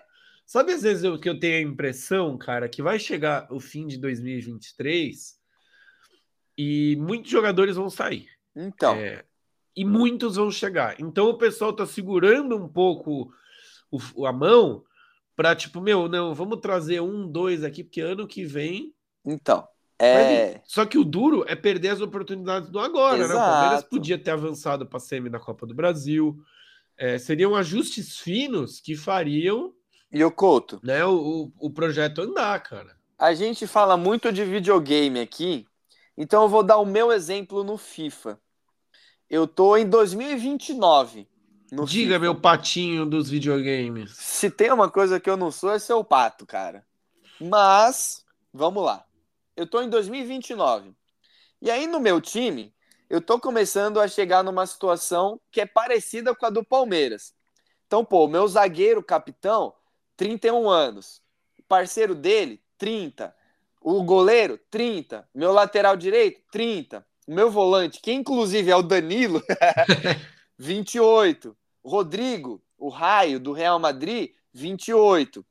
Sabe 0.52 0.74
às 0.74 0.82
vezes 0.82 1.02
eu, 1.02 1.18
que 1.18 1.26
eu 1.26 1.40
tenho 1.40 1.56
a 1.56 1.70
impressão, 1.72 2.36
cara, 2.36 2.68
que 2.68 2.82
vai 2.82 2.98
chegar 2.98 3.50
o 3.50 3.58
fim 3.58 3.86
de 3.86 3.96
2023 3.96 5.34
e 6.58 6.94
muitos 6.96 7.30
jogadores 7.30 7.76
vão 7.76 7.88
sair. 7.88 8.28
Então. 8.54 8.94
É, 8.96 9.24
e 9.74 9.82
muitos 9.82 10.36
vão 10.36 10.50
chegar. 10.50 11.00
Então 11.00 11.30
o 11.30 11.38
pessoal 11.38 11.72
tá 11.72 11.86
segurando 11.86 12.54
um 12.54 12.68
pouco 12.68 13.32
o, 13.90 14.26
a 14.26 14.30
mão 14.30 14.84
para 15.34 15.56
tipo, 15.56 15.80
meu, 15.80 16.06
não, 16.06 16.34
vamos 16.34 16.60
trazer 16.60 17.00
um, 17.00 17.26
dois 17.26 17.64
aqui, 17.64 17.82
porque 17.82 18.02
ano 18.02 18.28
que 18.28 18.44
vem. 18.44 18.94
Então. 19.24 19.66
É... 19.98 20.60
Só 20.64 20.84
que 20.84 20.98
o 20.98 21.04
duro 21.04 21.46
é 21.48 21.56
perder 21.56 21.88
as 21.88 22.02
oportunidades 22.02 22.68
do 22.68 22.78
agora, 22.78 23.24
Exato. 23.24 23.32
né? 23.32 23.42
O 23.42 23.50
Palmeiras 23.50 23.84
podia 23.84 24.18
ter 24.18 24.32
avançado 24.32 24.84
para 24.84 24.98
a 24.98 25.00
semi 25.00 25.30
da 25.30 25.40
Copa 25.40 25.66
do 25.66 25.74
Brasil. 25.74 26.36
É, 26.94 27.16
seriam 27.16 27.56
ajustes 27.56 28.18
finos 28.18 28.82
que 28.82 28.94
fariam. 28.94 29.72
E 30.12 30.24
o 30.24 30.30
Couto? 30.30 30.80
Né, 30.82 31.04
o, 31.04 31.14
o, 31.14 31.52
o 31.66 31.70
projeto 31.70 32.20
andar, 32.20 32.62
cara. 32.62 32.96
A 33.18 33.34
gente 33.34 33.66
fala 33.66 33.96
muito 33.96 34.32
de 34.32 34.44
videogame 34.44 35.20
aqui, 35.20 35.66
então 36.16 36.42
eu 36.42 36.48
vou 36.48 36.62
dar 36.62 36.78
o 36.78 36.84
meu 36.84 37.10
exemplo 37.12 37.64
no 37.64 37.78
FIFA. 37.78 38.38
Eu 39.30 39.46
tô 39.46 39.76
em 39.76 39.88
2029. 39.88 41.28
No 41.70 41.86
Diga, 41.86 42.14
FIFA. 42.14 42.18
meu 42.18 42.34
patinho 42.34 43.06
dos 43.06 43.30
videogames. 43.30 44.14
Se 44.16 44.50
tem 44.50 44.70
uma 44.70 44.90
coisa 44.90 45.18
que 45.18 45.30
eu 45.30 45.36
não 45.36 45.50
sou, 45.50 45.72
é 45.72 45.78
seu 45.78 46.04
pato, 46.04 46.44
cara. 46.44 46.84
Mas, 47.40 48.24
vamos 48.52 48.84
lá 48.84 49.06
eu 49.56 49.66
tô 49.66 49.80
em 49.82 49.88
2029. 49.88 50.94
E 51.60 51.70
aí 51.70 51.86
no 51.86 52.00
meu 52.00 52.20
time, 52.20 52.74
eu 53.08 53.20
tô 53.20 53.38
começando 53.38 54.00
a 54.00 54.08
chegar 54.08 54.42
numa 54.42 54.66
situação 54.66 55.40
que 55.50 55.60
é 55.60 55.66
parecida 55.66 56.34
com 56.34 56.46
a 56.46 56.50
do 56.50 56.64
Palmeiras. 56.64 57.34
Então, 57.86 58.04
pô, 58.04 58.26
meu 58.26 58.48
zagueiro 58.48 59.02
capitão, 59.02 59.74
31 60.16 60.68
anos. 60.68 61.22
Parceiro 61.68 62.14
dele, 62.14 62.62
30. 62.78 63.34
O 63.80 64.02
goleiro, 64.02 64.58
30. 64.70 65.28
Meu 65.34 65.52
lateral 65.52 65.96
direito, 65.96 66.42
30. 66.50 67.06
O 67.26 67.34
meu 67.34 67.50
volante, 67.50 68.00
que 68.00 68.12
inclusive 68.12 68.70
é 68.70 68.76
o 68.76 68.82
Danilo, 68.82 69.42
28. 70.58 71.56
Rodrigo, 71.84 72.62
o 72.78 72.88
raio 72.88 73.40
do 73.40 73.52
Real 73.52 73.78
Madrid, 73.78 74.32
28. 74.52 75.40
O 75.40 75.44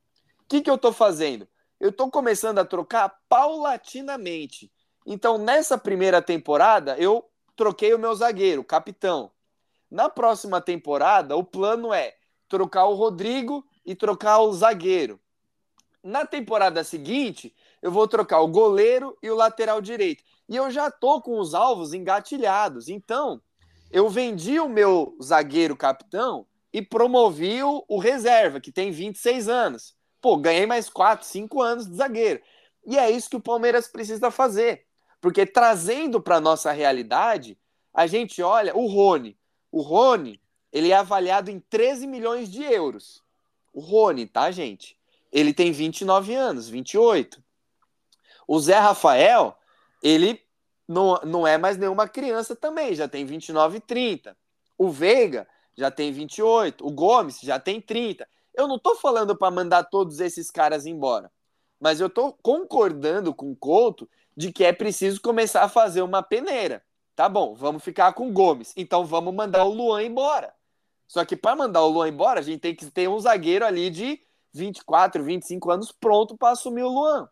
que, 0.48 0.62
que 0.62 0.70
eu 0.70 0.78
tô 0.78 0.92
fazendo? 0.92 1.48
eu 1.82 1.90
estou 1.90 2.12
começando 2.12 2.60
a 2.60 2.66
trocar 2.66 3.10
paulatinamente. 3.28 4.72
Então, 5.04 5.40
nessa 5.40 5.80
primeira 5.80 6.22
temporada, 6.22 6.96
eu 7.00 7.28
troquei 7.56 7.92
o 7.92 7.98
meu 7.98 8.14
zagueiro, 8.14 8.62
o 8.62 8.66
capitão. 8.66 9.32
Na 9.90 10.08
próxima 10.08 10.62
temporada, 10.62 11.36
o 11.36 11.44
plano 11.44 11.92
é 11.92 12.14
trocar 12.48 12.86
o 12.86 12.94
Rodrigo 12.94 13.66
e 13.86 13.96
trocar 13.96 14.40
o 14.40 14.54
zagueiro. 14.54 15.20
Na 16.04 16.26
temporada 16.26 16.84
seguinte, 16.84 17.56
eu 17.82 17.92
vou 17.92 18.08
trocar 18.08 18.42
o 18.42 18.48
goleiro 18.48 19.18
e 19.22 19.30
o 19.30 19.36
lateral 19.36 19.82
direito. 19.82 20.24
E 20.50 20.56
eu 20.56 20.70
já 20.72 20.90
tô 20.90 21.22
com 21.22 21.40
os 21.40 21.54
alvos 21.54 21.94
engatilhados. 21.94 22.90
Então, 22.90 23.42
eu 23.92 24.10
vendi 24.10 24.60
o 24.60 24.70
meu 24.70 25.18
zagueiro 25.22 25.76
capitão 25.76 26.46
e 26.74 26.82
promovi 26.82 27.62
o, 27.64 27.84
o 27.88 28.00
reserva, 28.00 28.60
que 28.60 28.72
tem 28.72 28.92
26 28.92 29.48
anos. 29.50 29.96
Pô, 30.22 30.38
ganhei 30.38 30.66
mais 30.66 30.90
4, 30.90 31.26
5 31.26 31.62
anos 31.62 31.88
de 31.88 31.96
zagueiro. 31.96 32.42
E 32.86 32.98
é 32.98 33.10
isso 33.12 33.30
que 33.30 33.36
o 33.36 33.42
Palmeiras 33.42 33.88
precisa 33.88 34.32
fazer. 34.32 34.86
Porque 35.20 35.46
trazendo 35.46 36.22
para 36.22 36.40
nossa 36.40 36.72
realidade, 36.72 37.58
a 37.94 38.08
gente 38.08 38.42
olha 38.42 38.76
o 38.76 38.88
Rony. 38.88 39.38
O 39.72 39.82
Rony, 39.82 40.42
ele 40.72 40.92
é 40.92 40.96
avaliado 40.96 41.52
em 41.52 41.60
13 41.60 42.08
milhões 42.08 42.52
de 42.52 42.64
euros. 42.64 43.22
O 43.74 43.80
Rony, 43.80 44.28
tá, 44.28 44.52
gente? 44.52 44.98
Ele 45.32 45.54
tem 45.54 45.72
29 45.72 46.34
anos, 46.36 46.68
28. 46.68 47.42
O 48.48 48.60
Zé 48.60 48.78
Rafael, 48.78 49.58
ele 50.04 50.42
não, 50.88 51.20
não 51.24 51.48
é 51.48 51.58
mais 51.58 51.78
nenhuma 51.78 52.08
criança 52.08 52.56
também, 52.56 52.94
já 52.94 53.08
tem 53.08 53.26
29 53.26 53.78
e 53.78 53.82
30. 53.82 54.38
O 54.78 54.90
Veiga 54.90 55.48
já 55.78 55.90
tem 55.90 56.12
28. 56.12 56.86
O 56.86 56.92
Gomes 56.92 57.40
já 57.40 57.60
tem 57.60 57.80
30. 57.80 58.28
Eu 58.54 58.68
não 58.68 58.78
tô 58.78 58.96
falando 58.96 59.36
para 59.36 59.50
mandar 59.50 59.86
todos 59.86 60.20
esses 60.20 60.52
caras 60.52 60.86
embora, 60.86 61.32
mas 61.80 62.02
eu 62.02 62.10
tô 62.10 62.34
concordando 62.34 63.34
com 63.34 63.52
o 63.52 63.56
Couto 63.56 64.10
de 64.36 64.52
que 64.52 64.64
é 64.64 64.74
preciso 64.74 65.22
começar 65.22 65.64
a 65.64 65.70
fazer 65.70 66.02
uma 66.02 66.22
peneira. 66.22 66.84
Tá 67.16 67.30
bom, 67.30 67.54
vamos 67.54 67.84
ficar 67.84 68.14
com 68.14 68.28
o 68.28 68.32
Gomes. 68.32 68.74
Então 68.76 69.06
vamos 69.06 69.34
mandar 69.34 69.64
o 69.64 69.74
Luan 69.74 70.04
embora. 70.04 70.54
Só 71.12 71.26
que 71.26 71.36
para 71.36 71.58
mandar 71.58 71.84
o 71.84 71.90
Luan 71.90 72.08
embora, 72.08 72.40
a 72.40 72.42
gente 72.42 72.62
tem 72.62 72.74
que 72.74 72.90
ter 72.90 73.10
um 73.10 73.20
zagueiro 73.20 73.66
ali 73.66 73.90
de 73.90 74.22
24, 74.54 75.22
25 75.22 75.70
anos 75.70 75.92
pronto 75.92 76.38
para 76.38 76.52
assumir 76.52 76.84
o 76.84 76.88
Luan. 76.88 77.30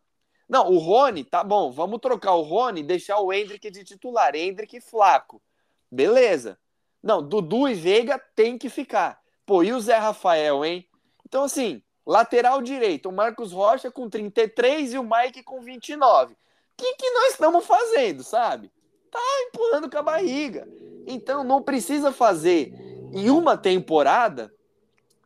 Não, 0.50 0.70
o 0.70 0.80
Rony, 0.80 1.24
tá 1.24 1.46
bom, 1.46 1.72
vamos 1.72 2.02
trocar 2.02 2.34
o 2.34 2.42
Rony 2.42 2.82
e 2.82 2.84
deixar 2.84 3.22
o 3.22 3.32
Hendrick 3.32 3.72
de 3.72 3.86
titular. 3.86 4.36
Hendrick 4.36 4.82
flaco. 4.82 5.42
Beleza. 5.90 6.60
Não, 7.02 7.26
Dudu 7.26 7.70
e 7.70 7.74
Veiga 7.74 8.20
tem 8.36 8.58
que 8.58 8.68
ficar. 8.68 9.18
Pô, 9.46 9.64
e 9.64 9.72
o 9.72 9.80
Zé 9.80 9.96
Rafael, 9.96 10.66
hein? 10.66 10.86
Então, 11.26 11.46
assim, 11.46 11.82
lateral 12.06 12.62
direito, 12.62 13.08
o 13.08 13.14
Marcos 13.14 13.54
Rocha 13.54 13.90
com 13.90 14.10
33 14.10 14.92
e 14.92 14.98
o 14.98 15.10
Mike 15.10 15.42
com 15.42 15.62
29. 15.62 16.34
O 16.34 16.38
que, 16.76 16.96
que 16.96 17.10
nós 17.12 17.32
estamos 17.32 17.66
fazendo, 17.66 18.26
sabe? 18.26 18.70
Tá 19.10 19.22
empurrando 19.48 19.90
com 19.90 19.98
a 19.98 20.04
barriga. 20.04 20.68
Então, 21.08 21.46
não 21.46 21.64
precisa 21.64 22.12
fazer 22.12 22.89
em 23.14 23.30
uma 23.30 23.58
temporada 23.58 24.54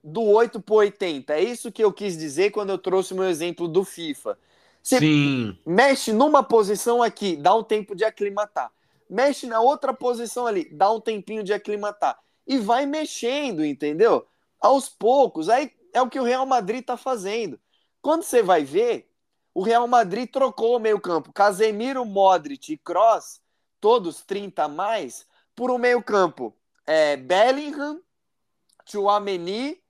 do 0.04 0.22
8 0.22 0.62
para 0.62 0.76
80. 0.76 1.34
É 1.34 1.44
isso 1.44 1.72
que 1.72 1.84
eu 1.84 1.94
quis 1.94 2.18
dizer 2.18 2.52
quando 2.52 2.72
eu 2.72 2.78
trouxe 2.78 3.14
o 3.14 3.16
meu 3.16 3.26
exemplo 3.26 3.68
do 3.68 3.84
FIFA. 3.84 4.38
Você 4.82 5.00
Sim. 5.00 5.58
mexe 5.66 6.12
numa 6.12 6.44
posição 6.44 7.02
aqui, 7.02 7.38
dá 7.38 7.56
um 7.56 7.64
tempo 7.64 7.96
de 7.96 8.04
aclimatar. 8.04 8.72
Mexe 9.10 9.48
na 9.48 9.62
outra 9.62 9.94
posição 9.94 10.46
ali, 10.46 10.66
dá 10.74 10.92
um 10.92 11.00
tempinho 11.00 11.44
de 11.44 11.54
aclimatar. 11.54 12.20
E 12.46 12.58
vai 12.58 12.86
mexendo, 12.86 13.64
entendeu? 13.64 14.28
Aos 14.60 14.90
poucos. 14.90 15.48
Aí 15.48 15.72
é 15.94 16.02
o 16.02 16.10
que 16.10 16.20
o 16.20 16.24
Real 16.24 16.46
Madrid 16.46 16.82
está 16.82 16.98
fazendo. 16.98 17.58
Quando 18.02 18.24
você 18.24 18.44
vai 18.44 18.66
ver, 18.66 19.10
o 19.54 19.62
Real 19.62 19.88
Madrid 19.88 20.30
trocou 20.30 20.76
o 20.76 20.80
meio-campo. 20.80 21.32
Casemiro, 21.32 22.04
Modric 22.04 22.74
e 22.74 22.78
Kroos, 22.78 23.40
todos 23.80 24.22
30 24.24 24.64
a 24.64 24.68
mais, 24.68 25.26
por 25.56 25.72
um 25.72 25.78
meio-campo. 25.78 26.54
É, 26.86 27.18
Bellingham, 27.18 28.02
Chouameni 28.86 29.82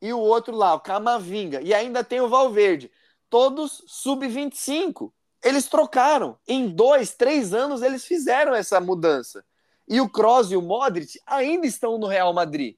e 0.00 0.12
o 0.12 0.18
outro 0.18 0.54
lá, 0.54 0.74
o 0.74 0.80
Camavinga. 0.80 1.60
E 1.62 1.72
ainda 1.72 2.02
tem 2.02 2.20
o 2.20 2.28
Valverde 2.28 2.90
todos 3.32 3.82
sub-25. 3.86 5.10
Eles 5.42 5.66
trocaram. 5.66 6.36
Em 6.46 6.68
dois, 6.68 7.14
três 7.14 7.54
anos, 7.54 7.80
eles 7.80 8.04
fizeram 8.04 8.54
essa 8.54 8.78
mudança. 8.78 9.42
E 9.88 10.02
o 10.02 10.08
Kroos 10.08 10.52
e 10.52 10.56
o 10.56 10.60
Modric 10.60 11.18
ainda 11.26 11.66
estão 11.66 11.96
no 11.96 12.06
Real 12.06 12.34
Madrid. 12.34 12.76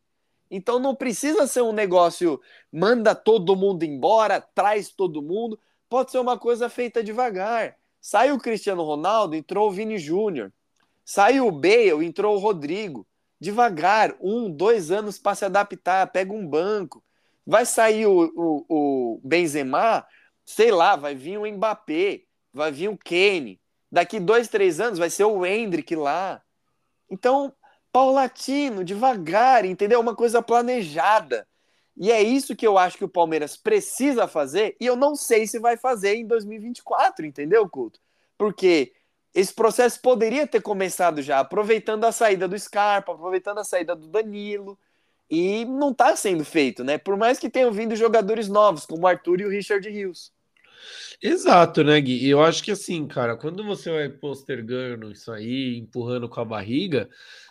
Então 0.48 0.78
não 0.78 0.94
precisa 0.94 1.48
ser 1.48 1.62
um 1.62 1.72
negócio, 1.72 2.40
manda 2.72 3.16
todo 3.16 3.56
mundo 3.56 3.82
embora, 3.82 4.40
traz 4.40 4.90
todo 4.90 5.20
mundo. 5.20 5.58
Pode 5.88 6.12
ser 6.12 6.18
uma 6.18 6.38
coisa 6.38 6.68
feita 6.68 7.02
devagar. 7.02 7.76
Saiu 8.00 8.36
o 8.36 8.40
Cristiano 8.40 8.84
Ronaldo, 8.84 9.34
entrou 9.34 9.68
o 9.68 9.72
Vini 9.72 9.98
Júnior. 9.98 10.52
Saiu 11.04 11.48
o 11.48 11.52
Bale, 11.52 12.06
entrou 12.06 12.36
o 12.36 12.38
Rodrigo. 12.38 13.04
Devagar, 13.44 14.16
um, 14.22 14.50
dois 14.50 14.90
anos 14.90 15.18
para 15.18 15.34
se 15.34 15.44
adaptar, 15.44 16.10
pega 16.10 16.32
um 16.32 16.48
banco. 16.48 17.04
Vai 17.46 17.66
sair 17.66 18.06
o, 18.06 18.32
o, 18.34 18.64
o 18.68 19.20
Benzema, 19.22 20.06
sei 20.46 20.70
lá, 20.70 20.96
vai 20.96 21.14
vir 21.14 21.36
o 21.36 21.46
Mbappé, 21.46 22.22
vai 22.54 22.72
vir 22.72 22.88
o 22.88 22.96
Kane. 22.96 23.60
Daqui 23.92 24.18
dois, 24.18 24.48
três 24.48 24.80
anos 24.80 24.98
vai 24.98 25.10
ser 25.10 25.24
o 25.24 25.44
Hendrick 25.44 25.94
lá. 25.94 26.42
Então, 27.10 27.52
paulatino, 27.92 28.82
devagar, 28.82 29.66
entendeu? 29.66 30.00
Uma 30.00 30.16
coisa 30.16 30.40
planejada. 30.40 31.46
E 31.94 32.10
é 32.10 32.22
isso 32.22 32.56
que 32.56 32.66
eu 32.66 32.78
acho 32.78 32.96
que 32.96 33.04
o 33.04 33.10
Palmeiras 33.10 33.58
precisa 33.58 34.26
fazer, 34.26 34.74
e 34.80 34.86
eu 34.86 34.96
não 34.96 35.14
sei 35.14 35.46
se 35.46 35.58
vai 35.58 35.76
fazer 35.76 36.14
em 36.14 36.26
2024, 36.26 37.26
entendeu, 37.26 37.68
Couto? 37.68 38.00
Porque 38.38 38.94
esse 39.34 39.52
processo 39.52 40.00
poderia 40.00 40.46
ter 40.46 40.62
começado 40.62 41.20
já, 41.20 41.40
aproveitando 41.40 42.04
a 42.04 42.12
saída 42.12 42.46
do 42.46 42.58
Scarpa, 42.58 43.12
aproveitando 43.12 43.58
a 43.58 43.64
saída 43.64 43.96
do 43.96 44.06
Danilo, 44.06 44.78
e 45.28 45.64
não 45.64 45.90
está 45.90 46.14
sendo 46.14 46.44
feito, 46.44 46.84
né? 46.84 46.98
Por 46.98 47.16
mais 47.16 47.38
que 47.38 47.50
tenham 47.50 47.72
vindo 47.72 47.96
jogadores 47.96 48.48
novos, 48.48 48.86
como 48.86 49.02
o 49.02 49.06
Arthur 49.06 49.40
e 49.40 49.46
o 49.46 49.50
Richard 49.50 49.88
Rios. 49.88 50.32
Exato, 51.22 51.82
né, 51.82 52.00
Gui? 52.00 52.28
Eu 52.28 52.42
acho 52.42 52.62
que 52.62 52.70
assim, 52.70 53.06
cara, 53.06 53.36
quando 53.36 53.64
você 53.64 53.90
vai 53.90 54.08
postergando 54.08 55.10
isso 55.10 55.32
aí, 55.32 55.78
empurrando 55.78 56.28
com 56.28 56.40
a 56.40 56.44
barriga, 56.44 57.08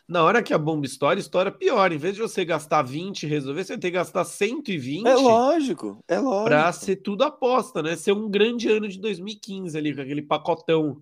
na 0.07 0.23
hora 0.23 0.43
que 0.43 0.53
a 0.53 0.57
bomba 0.57 0.85
estoura, 0.85 1.19
estoura 1.19 1.51
pior. 1.51 1.91
Em 1.91 1.97
vez 1.97 2.13
de 2.13 2.21
você 2.21 2.45
gastar 2.45 2.83
20 2.83 3.23
e 3.23 3.27
resolver, 3.27 3.63
você 3.63 3.77
tem 3.77 3.89
que 3.89 3.97
gastar 3.97 4.23
120. 4.23 5.07
É 5.07 5.15
lógico, 5.15 5.99
é 6.07 6.19
lógico. 6.19 6.45
Pra 6.45 6.71
ser 6.71 6.97
tudo 6.97 7.23
aposta, 7.23 7.81
né? 7.81 7.95
Ser 7.95 8.11
um 8.11 8.29
grande 8.29 8.69
ano 8.69 8.87
de 8.87 8.99
2015 8.99 9.77
ali, 9.77 9.95
com 9.95 10.01
aquele 10.01 10.21
pacotão, 10.21 11.01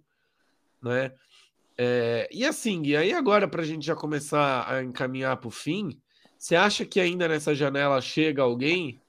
né? 0.81 1.11
É, 1.77 2.27
e 2.31 2.45
assim, 2.45 2.81
Gui, 2.81 2.95
aí 2.95 3.13
agora, 3.13 3.47
pra 3.47 3.63
gente 3.63 3.85
já 3.85 3.95
começar 3.95 4.71
a 4.71 4.83
encaminhar 4.83 5.37
pro 5.37 5.49
fim, 5.49 5.99
você 6.37 6.55
acha 6.55 6.85
que 6.85 6.99
ainda 6.99 7.27
nessa 7.27 7.55
janela 7.55 8.01
chega 8.01 8.41
alguém? 8.41 9.01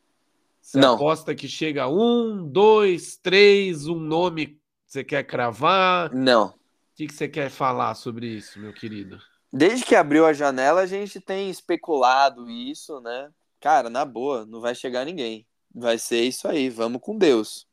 Você 0.61 0.79
Não. 0.79 0.95
aposta 0.95 1.35
que 1.35 1.49
chega 1.49 1.89
um, 1.89 2.47
dois, 2.47 3.17
três, 3.17 3.87
um 3.89 3.99
nome 3.99 4.47
que 4.47 4.61
você 4.87 5.03
quer 5.03 5.25
cravar? 5.25 6.15
Não. 6.15 6.47
O 6.49 6.55
que, 6.95 7.07
que 7.07 7.15
você 7.15 7.27
quer 7.27 7.51
falar 7.51 7.95
sobre 7.95 8.27
isso, 8.27 8.61
meu 8.61 8.73
querido? 8.73 9.19
Desde 9.53 9.85
que 9.85 9.95
abriu 9.95 10.25
a 10.25 10.33
janela, 10.33 10.83
a 10.83 10.87
gente 10.87 11.21
tem 11.21 11.51
especulado 11.51 12.49
isso, 12.49 13.01
né? 13.01 13.31
Cara, 13.61 13.91
na 13.91 14.05
boa, 14.05 14.47
não 14.47 14.61
vai 14.61 14.75
chegar 14.75 15.05
ninguém. 15.05 15.47
Vai 15.75 15.99
ser 15.99 16.23
isso 16.23 16.47
aí, 16.47 16.71
vamos 16.71 17.01
com 17.03 17.19
Deus. 17.19 17.67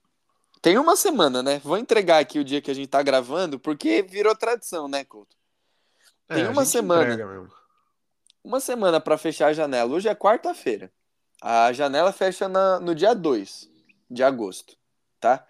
Tem 0.62 0.78
uma 0.78 0.95
semana, 0.95 1.41
né? 1.41 1.60
Vou 1.64 1.78
entregar 1.78 2.20
aqui 2.20 2.39
o 2.39 2.43
dia 2.43 2.62
que 2.62 2.70
a 2.70 2.74
gente 2.74 2.89
tá 2.89 3.01
gravando, 3.01 3.60
porque 3.60 4.01
virou 4.01 4.36
tradição, 4.36 4.88
né, 4.88 5.03
Couto? 5.05 5.36
Tem 6.28 6.43
É, 6.43 6.49
uma 6.49 6.66
semana. 6.66 7.18
Uma 8.43 8.60
semana 8.60 8.99
para 8.99 9.18
fechar 9.18 9.47
a 9.47 9.53
janela. 9.53 9.91
Hoje 9.93 10.10
é 10.10 10.16
quarta-feira. 10.16 10.91
A 11.41 11.72
janela 11.72 12.12
fecha 12.12 12.47
na- 12.49 12.80
no 12.80 12.93
dia 12.93 13.14
2 13.14 13.70
de 14.10 14.24
agosto, 14.24 14.76
tá? 15.20 15.45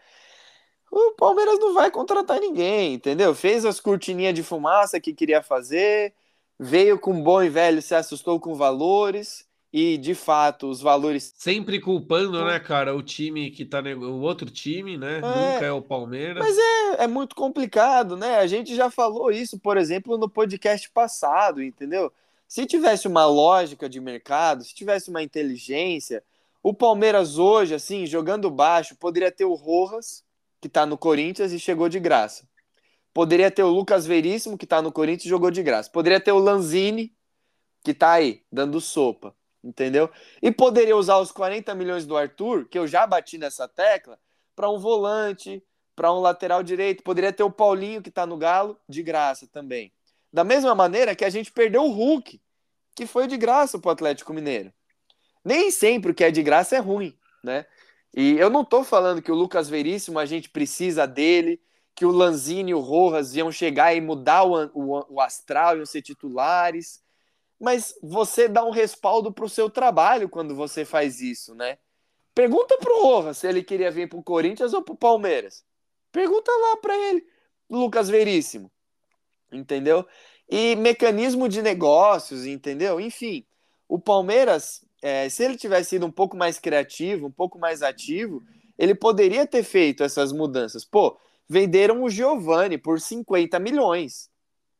O 0.91 1.11
Palmeiras 1.13 1.59
não 1.59 1.73
vai 1.73 1.89
contratar 1.91 2.39
ninguém, 2.39 2.93
entendeu? 2.93 3.33
Fez 3.35 3.65
as 3.65 3.79
cortininhas 3.79 4.33
de 4.33 4.43
fumaça 4.43 4.99
que 4.99 5.13
queria 5.13 5.41
fazer, 5.41 6.13
veio 6.57 6.99
com 6.99 7.21
bom 7.21 7.41
e 7.41 7.49
velho, 7.49 7.81
se 7.81 7.95
assustou 7.95 8.39
com 8.39 8.55
valores 8.55 9.47
e, 9.71 9.97
de 9.97 10.15
fato, 10.15 10.67
os 10.67 10.81
valores 10.81 11.31
Sempre 11.37 11.79
culpando, 11.79 12.43
né, 12.43 12.59
cara, 12.59 12.95
o 12.95 13.03
time 13.03 13.51
que 13.51 13.63
tá. 13.65 13.81
nego- 13.81 14.05
O 14.07 14.21
outro 14.21 14.49
time, 14.49 14.97
né? 14.97 15.21
Nunca 15.21 15.65
é 15.65 15.71
o 15.71 15.81
Palmeiras. 15.81 16.43
Mas 16.43 16.57
é, 16.57 17.03
é 17.03 17.07
muito 17.07 17.35
complicado, 17.35 18.17
né? 18.17 18.37
A 18.37 18.47
gente 18.47 18.75
já 18.75 18.89
falou 18.89 19.31
isso, 19.31 19.59
por 19.59 19.77
exemplo, 19.77 20.17
no 20.17 20.27
podcast 20.29 20.89
passado, 20.91 21.61
entendeu? 21.61 22.11
Se 22.47 22.65
tivesse 22.65 23.07
uma 23.07 23.25
lógica 23.27 23.87
de 23.87 23.99
mercado, 24.01 24.63
se 24.63 24.73
tivesse 24.73 25.09
uma 25.11 25.21
inteligência, 25.21 26.23
o 26.63 26.73
Palmeiras 26.73 27.37
hoje, 27.37 27.75
assim, 27.75 28.07
jogando 28.07 28.49
baixo, 28.49 28.95
poderia 28.95 29.31
ter 29.31 29.45
o 29.45 29.53
Rojas, 29.53 30.23
que 30.59 30.67
tá 30.67 30.83
no 30.85 30.97
Corinthians 30.97 31.51
e 31.51 31.59
chegou 31.59 31.87
de 31.87 31.99
graça. 31.99 32.47
Poderia 33.13 33.49
ter 33.51 33.63
o 33.63 33.69
Lucas 33.69 34.05
Veríssimo, 34.07 34.57
que 34.57 34.65
tá 34.65 34.81
no 34.81 34.91
Corinthians 34.91 35.25
e 35.25 35.29
jogou 35.29 35.51
de 35.51 35.61
graça. 35.61 35.89
Poderia 35.91 36.19
ter 36.19 36.31
o 36.31 36.39
Lanzini, 36.39 37.13
que 37.83 37.93
tá 37.93 38.13
aí, 38.13 38.41
dando 38.51 38.81
sopa, 38.81 39.33
entendeu? 39.63 40.09
E 40.41 40.51
poderia 40.51 40.95
usar 40.95 41.17
os 41.17 41.31
40 41.31 41.73
milhões 41.75 42.05
do 42.05 42.17
Arthur, 42.17 42.65
que 42.67 42.77
eu 42.77 42.87
já 42.87 43.05
bati 43.05 43.37
nessa 43.37 43.67
tecla, 43.67 44.19
para 44.55 44.69
um 44.69 44.79
volante, 44.79 45.63
para 45.95 46.13
um 46.13 46.19
lateral 46.19 46.63
direito. 46.63 47.03
Poderia 47.03 47.33
ter 47.33 47.43
o 47.43 47.51
Paulinho, 47.51 48.01
que 48.01 48.11
tá 48.11 48.25
no 48.25 48.37
Galo, 48.37 48.79
de 48.87 49.03
graça 49.03 49.47
também. 49.47 49.91
Da 50.31 50.43
mesma 50.43 50.73
maneira 50.75 51.15
que 51.15 51.25
a 51.25 51.29
gente 51.29 51.51
perdeu 51.51 51.83
o 51.83 51.91
Hulk, 51.91 52.41
que 52.95 53.05
foi 53.05 53.27
de 53.27 53.37
graça 53.37 53.79
pro 53.79 53.91
Atlético 53.91 54.33
Mineiro. 54.33 54.73
Nem 55.43 55.71
sempre 55.71 56.11
o 56.11 56.13
que 56.13 56.23
é 56.23 56.31
de 56.31 56.43
graça 56.43 56.75
é 56.75 56.79
ruim, 56.79 57.17
né? 57.43 57.65
E 58.13 58.37
eu 58.37 58.49
não 58.49 58.65
tô 58.65 58.83
falando 58.83 59.21
que 59.21 59.31
o 59.31 59.35
Lucas 59.35 59.69
Veríssimo 59.69 60.19
a 60.19 60.25
gente 60.25 60.49
precisa 60.49 61.05
dele, 61.05 61.61
que 61.95 62.05
o 62.05 62.11
Lanzini 62.11 62.71
e 62.71 62.73
o 62.73 62.79
Rojas 62.79 63.35
iam 63.35 63.51
chegar 63.51 63.93
e 63.93 64.01
mudar 64.01 64.43
o, 64.43 64.69
o, 64.73 65.15
o 65.15 65.21
astral, 65.21 65.77
iam 65.77 65.85
ser 65.85 66.01
titulares. 66.01 67.01
Mas 67.59 67.93
você 68.01 68.47
dá 68.47 68.63
um 68.63 68.71
respaldo 68.71 69.31
para 69.31 69.45
o 69.45 69.49
seu 69.49 69.69
trabalho 69.69 70.29
quando 70.29 70.55
você 70.55 70.85
faz 70.85 71.19
isso, 71.19 71.53
né? 71.53 71.77
Pergunta 72.33 72.77
pro 72.77 73.03
Rojas 73.03 73.39
se 73.39 73.47
ele 73.47 73.63
queria 73.63 73.91
vir 73.91 74.07
pro 74.07 74.23
Corinthians 74.23 74.73
ou 74.73 74.81
pro 74.81 74.95
Palmeiras. 74.95 75.65
Pergunta 76.11 76.51
lá 76.51 76.77
para 76.77 76.97
ele, 76.97 77.25
Lucas 77.69 78.07
Veríssimo. 78.07 78.71
Entendeu? 79.51 80.05
E 80.47 80.75
mecanismo 80.75 81.49
de 81.49 81.61
negócios, 81.61 82.45
entendeu? 82.45 82.99
Enfim, 82.99 83.45
o 83.87 83.99
Palmeiras, 83.99 84.85
é, 85.01 85.27
se 85.27 85.43
ele 85.43 85.57
tivesse 85.57 85.89
sido 85.89 86.05
um 86.05 86.11
pouco 86.11 86.37
mais 86.37 86.59
criativo, 86.59 87.27
um 87.27 87.31
pouco 87.31 87.59
mais 87.59 87.81
ativo, 87.81 88.41
ele 88.77 88.95
poderia 88.95 89.45
ter 89.45 89.63
feito 89.63 90.03
essas 90.03 90.31
mudanças. 90.31 90.85
Pô, 90.85 91.19
venderam 91.47 92.03
o 92.03 92.09
Giovani 92.09 92.77
por 92.77 93.01
50 93.01 93.59
milhões. 93.59 94.29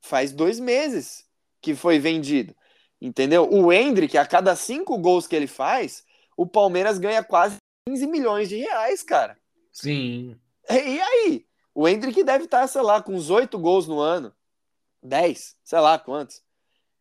Faz 0.02 0.32
dois 0.32 0.60
meses 0.60 1.26
que 1.62 1.76
foi 1.76 2.00
vendido. 2.00 2.56
Entendeu? 3.02 3.50
O 3.50 3.72
Hendrick, 3.72 4.18
a 4.18 4.26
cada 4.26 4.56
cinco 4.56 4.98
gols 4.98 5.26
que 5.26 5.36
ele 5.36 5.48
faz, 5.48 6.04
o 6.36 6.46
Palmeiras 6.46 6.98
ganha 6.98 7.24
quase 7.24 7.58
15 7.88 8.08
milhões 8.08 8.50
de 8.50 8.58
reais, 8.58 9.04
cara. 9.04 9.38
Sim. 9.72 10.38
E 10.70 11.00
aí? 11.02 11.46
O 11.74 11.88
Hendrick 11.88 12.24
deve 12.24 12.46
estar, 12.46 12.68
sei 12.68 12.82
lá, 12.82 13.02
com 13.02 13.14
uns 13.14 13.30
oito 13.30 13.58
gols 13.58 13.88
no 13.88 14.00
ano. 14.00 14.34
10, 15.02 15.56
sei 15.64 15.80
lá 15.80 15.98
quantos. 15.98 16.44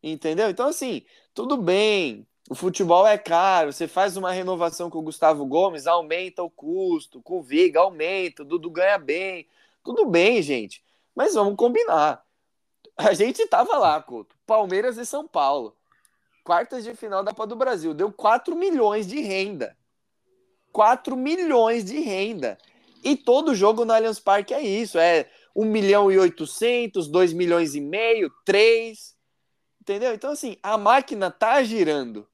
Entendeu? 0.03 0.49
Então, 0.49 0.69
assim, 0.69 1.05
tudo 1.35 1.57
bem. 1.57 2.27
O 2.49 2.55
futebol 2.55 3.07
é 3.07 3.19
caro. 3.19 3.73
Você 3.73 3.89
faz 3.89 4.17
uma 4.17 4.33
renovação 4.33 4.89
com 4.89 4.99
o 4.99 5.03
Gustavo 5.03 5.45
Gomes, 5.45 5.87
aumenta 5.87 6.43
o 6.43 6.51
custo. 6.51 7.21
Com 7.21 7.41
o 7.41 7.43
Viga, 7.43 7.81
aumenta. 7.81 8.43
O 8.43 8.45
Dudu 8.45 8.71
ganha 8.71 8.99
bem. 8.99 9.47
Tudo 9.85 10.07
bem, 10.07 10.41
gente. 10.43 10.83
Mas 11.15 11.35
vamos 11.35 11.57
combinar. 11.57 12.25
A 12.97 13.13
gente 13.13 13.47
tava 13.47 13.77
lá, 13.77 14.01
Couto. 14.01 14.37
Palmeiras 14.47 14.97
e 14.97 15.05
São 15.05 15.27
Paulo. 15.27 15.77
Quartas 16.49 16.83
de 16.83 16.95
final 16.95 17.23
da 17.23 17.33
Copa 17.33 17.47
do 17.47 17.57
Brasil. 17.57 17.93
Deu 17.93 18.11
4 18.11 18.57
milhões 18.57 19.07
de 19.07 19.21
renda. 19.21 19.77
4 20.73 21.15
milhões 21.15 21.85
de 21.85 22.01
renda. 22.01 22.57
E 23.05 23.15
todo 23.15 23.55
jogo 23.55 23.85
no 23.85 23.93
Allianz 23.93 24.19
Parque 24.19 24.55
é 24.55 24.63
isso. 24.63 24.99
É 24.99 25.29
1 25.55 25.67
milhão 25.67 26.11
e 26.11 26.19
800, 26.19 27.07
2 27.07 27.35
milhões 27.35 27.75
e 27.75 27.83
meio, 27.83 28.33
3. 28.47 29.15
Entendeu? 29.79 30.15
Então, 30.15 30.31
assim, 30.31 30.57
a 30.63 30.79
máquina 30.79 31.31
tá 31.31 31.63
girando. 31.63 32.27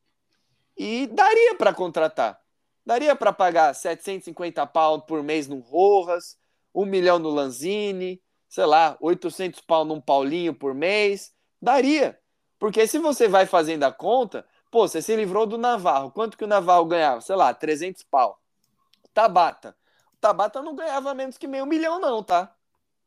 E 0.76 1.08
daria 1.08 1.56
para 1.56 1.74
contratar. 1.74 2.40
Daria 2.86 3.16
para 3.16 3.32
pagar 3.32 3.74
750 3.74 4.64
pau 4.68 5.02
por 5.02 5.24
mês 5.24 5.48
no 5.48 5.58
Rojas, 5.58 6.38
1 6.72 6.86
milhão 6.86 7.18
no 7.18 7.30
Lanzini, 7.30 8.22
sei 8.48 8.64
lá, 8.64 8.96
800 9.00 9.60
pau 9.62 9.84
num 9.84 10.00
Paulinho 10.00 10.54
por 10.54 10.72
mês. 10.72 11.34
Daria. 11.60 12.16
Porque 12.58 12.86
se 12.86 12.98
você 12.98 13.28
vai 13.28 13.46
fazendo 13.46 13.84
a 13.84 13.92
conta, 13.92 14.46
pô, 14.70 14.86
você 14.88 15.02
se 15.02 15.14
livrou 15.14 15.46
do 15.46 15.58
Navarro. 15.58 16.10
Quanto 16.10 16.36
que 16.36 16.44
o 16.44 16.48
Navarro 16.48 16.86
ganhava? 16.86 17.20
Sei 17.20 17.36
lá, 17.36 17.52
300 17.52 18.02
pau. 18.04 18.40
Tabata. 19.12 19.76
O 20.14 20.16
Tabata 20.16 20.62
não 20.62 20.74
ganhava 20.74 21.14
menos 21.14 21.38
que 21.38 21.46
meio 21.46 21.66
milhão, 21.66 22.00
não, 22.00 22.22
tá? 22.22 22.54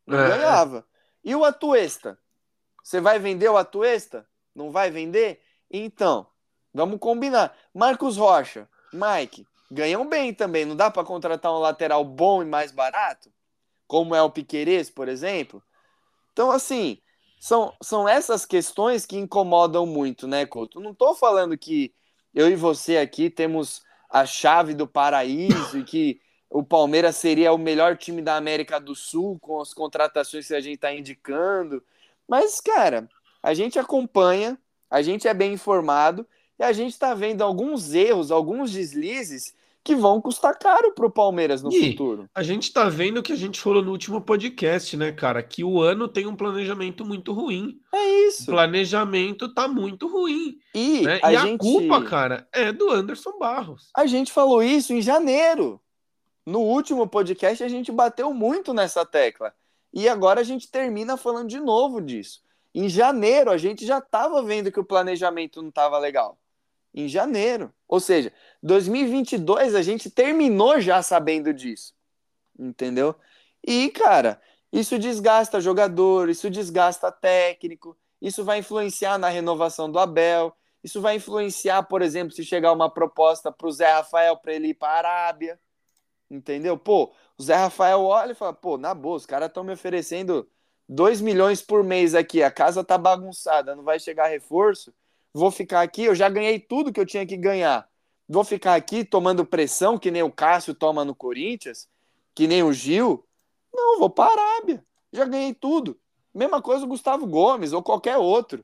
Não 0.05 0.19
é. 0.19 0.29
ganhava. 0.29 0.85
E 1.23 1.35
o 1.35 1.43
Atuesta? 1.43 2.17
Você 2.81 3.01
vai 3.01 3.19
vender 3.19 3.49
o 3.49 3.57
Atuesta? 3.57 4.25
Não 4.55 4.71
vai 4.71 4.89
vender? 4.89 5.41
Então, 5.69 6.25
vamos 6.73 6.99
combinar. 6.99 7.53
Marcos 7.73 8.15
Rocha, 8.15 8.69
Mike, 8.93 9.45
ganham 9.69 10.07
bem 10.07 10.33
também. 10.33 10.65
Não 10.65 10.75
dá 10.75 10.89
para 10.89 11.03
contratar 11.03 11.51
um 11.51 11.59
lateral 11.59 12.03
bom 12.05 12.41
e 12.41 12.45
mais 12.45 12.71
barato? 12.71 13.29
Como 13.85 14.15
é 14.15 14.21
o 14.21 14.31
Piquerez, 14.31 14.89
por 14.89 15.09
exemplo? 15.09 15.61
Então, 16.31 16.51
assim, 16.51 17.01
são, 17.39 17.73
são 17.81 18.07
essas 18.07 18.45
questões 18.45 19.05
que 19.05 19.17
incomodam 19.17 19.85
muito, 19.85 20.27
né, 20.27 20.45
Couto? 20.45 20.79
Não 20.79 20.91
estou 20.91 21.15
falando 21.15 21.57
que 21.57 21.93
eu 22.33 22.49
e 22.49 22.55
você 22.55 22.97
aqui 22.97 23.29
temos 23.29 23.81
a 24.09 24.25
chave 24.25 24.73
do 24.73 24.88
paraíso 24.88 25.79
e 25.79 25.83
que 25.83 26.21
o 26.49 26.63
Palmeiras 26.63 27.15
seria 27.17 27.51
o 27.51 27.57
melhor 27.57 27.97
time 27.97 28.21
da 28.21 28.35
América 28.35 28.79
do 28.79 28.95
Sul 28.95 29.38
com 29.39 29.59
as 29.59 29.73
contratações 29.73 30.47
que 30.47 30.55
a 30.55 30.61
gente 30.61 30.75
está 30.75 30.93
indicando. 30.93 31.83
Mas, 32.27 32.59
cara, 32.61 33.09
a 33.43 33.53
gente 33.53 33.77
acompanha, 33.77 34.57
a 34.89 35.01
gente 35.01 35.27
é 35.27 35.33
bem 35.33 35.53
informado 35.53 36.25
e 36.57 36.63
a 36.63 36.71
gente 36.71 36.93
está 36.93 37.13
vendo 37.13 37.43
alguns 37.43 37.93
erros, 37.93 38.31
alguns 38.31 38.71
deslizes 38.71 39.53
que 39.88 39.95
vão 39.95 40.19
custar 40.19 40.59
caro 40.59 40.91
para 40.91 41.05
o 41.05 41.09
Palmeiras 41.09 41.63
no 41.63 41.71
e 41.71 41.91
futuro. 41.91 42.29
A 42.35 42.43
gente 42.43 42.63
está 42.63 42.89
vendo 42.89 43.19
o 43.19 43.23
que 43.23 43.31
a 43.31 43.38
gente 43.38 43.57
falou 43.57 43.81
no 43.81 43.91
último 43.91 44.19
podcast, 44.19 44.97
né, 44.97 45.13
cara? 45.13 45.41
Que 45.41 45.63
o 45.63 45.81
ano 45.81 46.09
tem 46.09 46.27
um 46.27 46.35
planejamento 46.35 47.05
muito 47.05 47.31
ruim. 47.31 47.79
É 47.95 48.27
isso. 48.27 48.43
O 48.43 48.45
planejamento 48.47 49.53
tá 49.53 49.65
muito 49.65 50.05
ruim. 50.09 50.57
E, 50.75 51.03
né? 51.03 51.21
a, 51.23 51.31
e 51.31 51.38
gente... 51.38 51.55
a 51.55 51.57
culpa, 51.57 52.03
cara, 52.03 52.45
é 52.51 52.73
do 52.73 52.91
Anderson 52.91 53.39
Barros. 53.39 53.89
A 53.95 54.05
gente 54.05 54.29
falou 54.29 54.61
isso 54.61 54.91
em 54.91 55.01
janeiro. 55.01 55.79
No 56.45 56.59
último 56.59 57.07
podcast 57.07 57.63
a 57.63 57.69
gente 57.69 57.89
bateu 57.89 58.33
muito 58.33 58.73
nessa 58.73 59.05
tecla. 59.05 59.53
E 59.93 60.09
agora 60.09 60.41
a 60.41 60.43
gente 60.43 60.69
termina 60.69 61.15
falando 61.15 61.47
de 61.47 61.61
novo 61.61 62.01
disso. 62.01 62.41
Em 62.75 62.89
janeiro 62.89 63.49
a 63.49 63.55
gente 63.55 63.85
já 63.85 63.99
estava 63.99 64.43
vendo 64.43 64.69
que 64.69 64.81
o 64.81 64.85
planejamento 64.85 65.61
não 65.61 65.69
estava 65.69 65.97
legal. 65.97 66.38
Em 66.93 67.07
janeiro. 67.07 67.71
Ou 67.88 68.01
seja, 68.01 68.33
2022 68.61 69.75
a 69.75 69.81
gente 69.81 70.09
terminou 70.09 70.79
já 70.79 71.01
sabendo 71.01 71.53
disso. 71.53 71.93
Entendeu? 72.57 73.15
E, 73.65 73.89
cara, 73.89 74.41
isso 74.71 74.97
desgasta 74.97 75.61
jogador, 75.61 76.29
isso 76.29 76.49
desgasta 76.49 77.11
técnico, 77.11 77.97
isso 78.21 78.43
vai 78.43 78.59
influenciar 78.59 79.17
na 79.17 79.29
renovação 79.29 79.91
do 79.91 79.99
Abel, 79.99 80.55
isso 80.83 81.01
vai 81.01 81.15
influenciar, 81.15 81.83
por 81.83 82.01
exemplo, 82.01 82.33
se 82.33 82.43
chegar 82.43 82.71
uma 82.71 82.89
proposta 82.89 83.51
para 83.51 83.67
o 83.67 83.71
Zé 83.71 83.91
Rafael 83.91 84.37
para 84.37 84.53
ele 84.53 84.69
ir 84.69 84.73
para 84.73 85.07
a 85.09 85.11
Arábia. 85.27 85.59
Entendeu? 86.29 86.77
Pô, 86.77 87.13
o 87.37 87.43
Zé 87.43 87.55
Rafael 87.55 88.03
olha 88.03 88.31
e 88.31 88.35
fala, 88.35 88.53
pô, 88.53 88.77
na 88.77 88.93
boa, 88.93 89.15
os 89.15 89.25
caras 89.25 89.47
estão 89.47 89.63
me 89.63 89.73
oferecendo 89.73 90.47
2 90.87 91.21
milhões 91.21 91.61
por 91.61 91.83
mês 91.83 92.15
aqui, 92.15 92.43
a 92.43 92.51
casa 92.51 92.83
tá 92.83 92.97
bagunçada, 92.97 93.75
não 93.75 93.83
vai 93.83 93.99
chegar 93.99 94.27
reforço, 94.27 94.93
vou 95.33 95.51
ficar 95.51 95.81
aqui, 95.81 96.03
eu 96.03 96.15
já 96.15 96.29
ganhei 96.29 96.59
tudo 96.59 96.91
que 96.91 96.99
eu 96.99 97.05
tinha 97.05 97.25
que 97.25 97.37
ganhar. 97.37 97.87
Vou 98.28 98.43
ficar 98.43 98.75
aqui 98.75 99.05
tomando 99.05 99.45
pressão, 99.45 99.97
que 99.97 100.11
nem 100.11 100.23
o 100.23 100.32
Cássio 100.32 100.75
toma 100.75 101.05
no 101.05 101.15
Corinthians, 101.15 101.88
que 102.36 102.47
nem 102.47 102.61
o 102.61 102.73
Gil. 102.73 103.25
Não, 103.73 103.99
vou 103.99 104.09
para 104.09 104.30
a 104.30 104.55
Arábia. 104.55 104.84
Já 105.13 105.25
ganhei 105.25 105.53
tudo. 105.53 105.97
Mesma 106.34 106.61
coisa 106.61 106.86
o 106.86 106.88
Gustavo 106.88 107.25
Gomes 107.25 107.73
ou 107.73 107.82
qualquer 107.82 108.17
outro. 108.17 108.63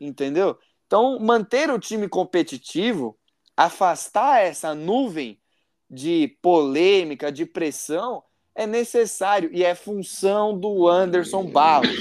Entendeu? 0.00 0.56
Então, 0.86 1.18
manter 1.18 1.70
o 1.70 1.78
time 1.78 2.08
competitivo, 2.08 3.16
afastar 3.56 4.40
essa 4.40 4.74
nuvem 4.74 5.40
de 5.88 6.36
polêmica, 6.40 7.32
de 7.32 7.44
pressão, 7.44 8.22
é 8.54 8.66
necessário 8.66 9.50
e 9.52 9.64
é 9.64 9.74
função 9.74 10.58
do 10.58 10.88
Anderson 10.88 11.44
Barros. 11.44 11.98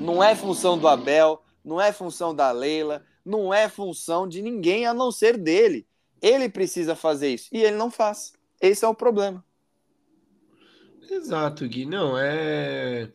Não 0.00 0.22
é 0.22 0.34
função 0.34 0.76
do 0.76 0.86
Abel, 0.88 1.42
não 1.66 1.80
é 1.80 1.92
função 1.92 2.32
da 2.32 2.52
Leila, 2.52 3.04
não 3.24 3.52
é 3.52 3.68
função 3.68 4.28
de 4.28 4.40
ninguém 4.40 4.86
a 4.86 4.94
não 4.94 5.10
ser 5.10 5.36
dele. 5.36 5.84
Ele 6.22 6.48
precisa 6.48 6.94
fazer 6.94 7.34
isso 7.34 7.48
e 7.52 7.58
ele 7.58 7.76
não 7.76 7.90
faz. 7.90 8.32
Esse 8.60 8.84
é 8.84 8.88
o 8.88 8.94
problema. 8.94 9.44
Exato, 11.10 11.66
Gui. 11.66 11.84
Não, 11.84 12.16
é. 12.16 13.12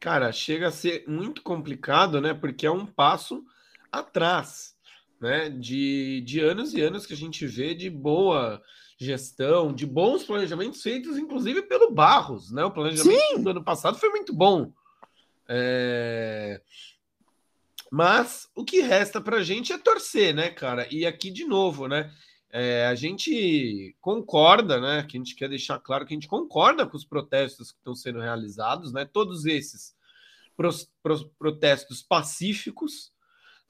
Cara, 0.00 0.32
chega 0.32 0.68
a 0.68 0.72
ser 0.72 1.04
muito 1.06 1.42
complicado, 1.42 2.20
né? 2.20 2.32
Porque 2.32 2.66
é 2.66 2.70
um 2.70 2.86
passo 2.86 3.44
atrás, 3.92 4.74
né? 5.20 5.50
De, 5.50 6.22
de 6.22 6.40
anos 6.40 6.72
e 6.72 6.80
anos 6.80 7.04
que 7.04 7.12
a 7.12 7.16
gente 7.16 7.46
vê 7.46 7.74
de 7.74 7.90
boa 7.90 8.62
gestão, 8.98 9.72
de 9.72 9.86
bons 9.86 10.24
planejamentos 10.24 10.82
feitos, 10.82 11.18
inclusive 11.18 11.62
pelo 11.62 11.90
Barros, 11.90 12.50
né? 12.50 12.64
O 12.64 12.70
planejamento 12.70 13.36
Sim. 13.36 13.42
do 13.42 13.50
ano 13.50 13.64
passado 13.64 13.98
foi 13.98 14.08
muito 14.08 14.34
bom. 14.34 14.72
É... 15.48 16.60
Mas 17.90 18.48
o 18.54 18.64
que 18.64 18.80
resta 18.80 19.20
para 19.20 19.38
a 19.38 19.42
gente 19.42 19.72
é 19.72 19.78
torcer, 19.78 20.32
né, 20.32 20.50
cara? 20.50 20.86
E 20.90 21.04
aqui 21.04 21.30
de 21.30 21.44
novo, 21.44 21.88
né? 21.88 22.12
É, 22.52 22.86
a 22.86 22.94
gente 22.94 23.96
concorda, 24.00 24.80
né? 24.80 25.02
Que 25.02 25.16
a 25.16 25.20
gente 25.20 25.34
quer 25.34 25.48
deixar 25.48 25.78
claro 25.80 26.06
que 26.06 26.14
a 26.14 26.16
gente 26.16 26.28
concorda 26.28 26.86
com 26.86 26.96
os 26.96 27.04
protestos 27.04 27.72
que 27.72 27.78
estão 27.78 27.94
sendo 27.94 28.20
realizados, 28.20 28.92
né? 28.92 29.04
Todos 29.04 29.44
esses 29.44 29.94
pro, 30.56 30.70
pro, 31.02 31.28
protestos 31.38 32.02
pacíficos, 32.02 33.12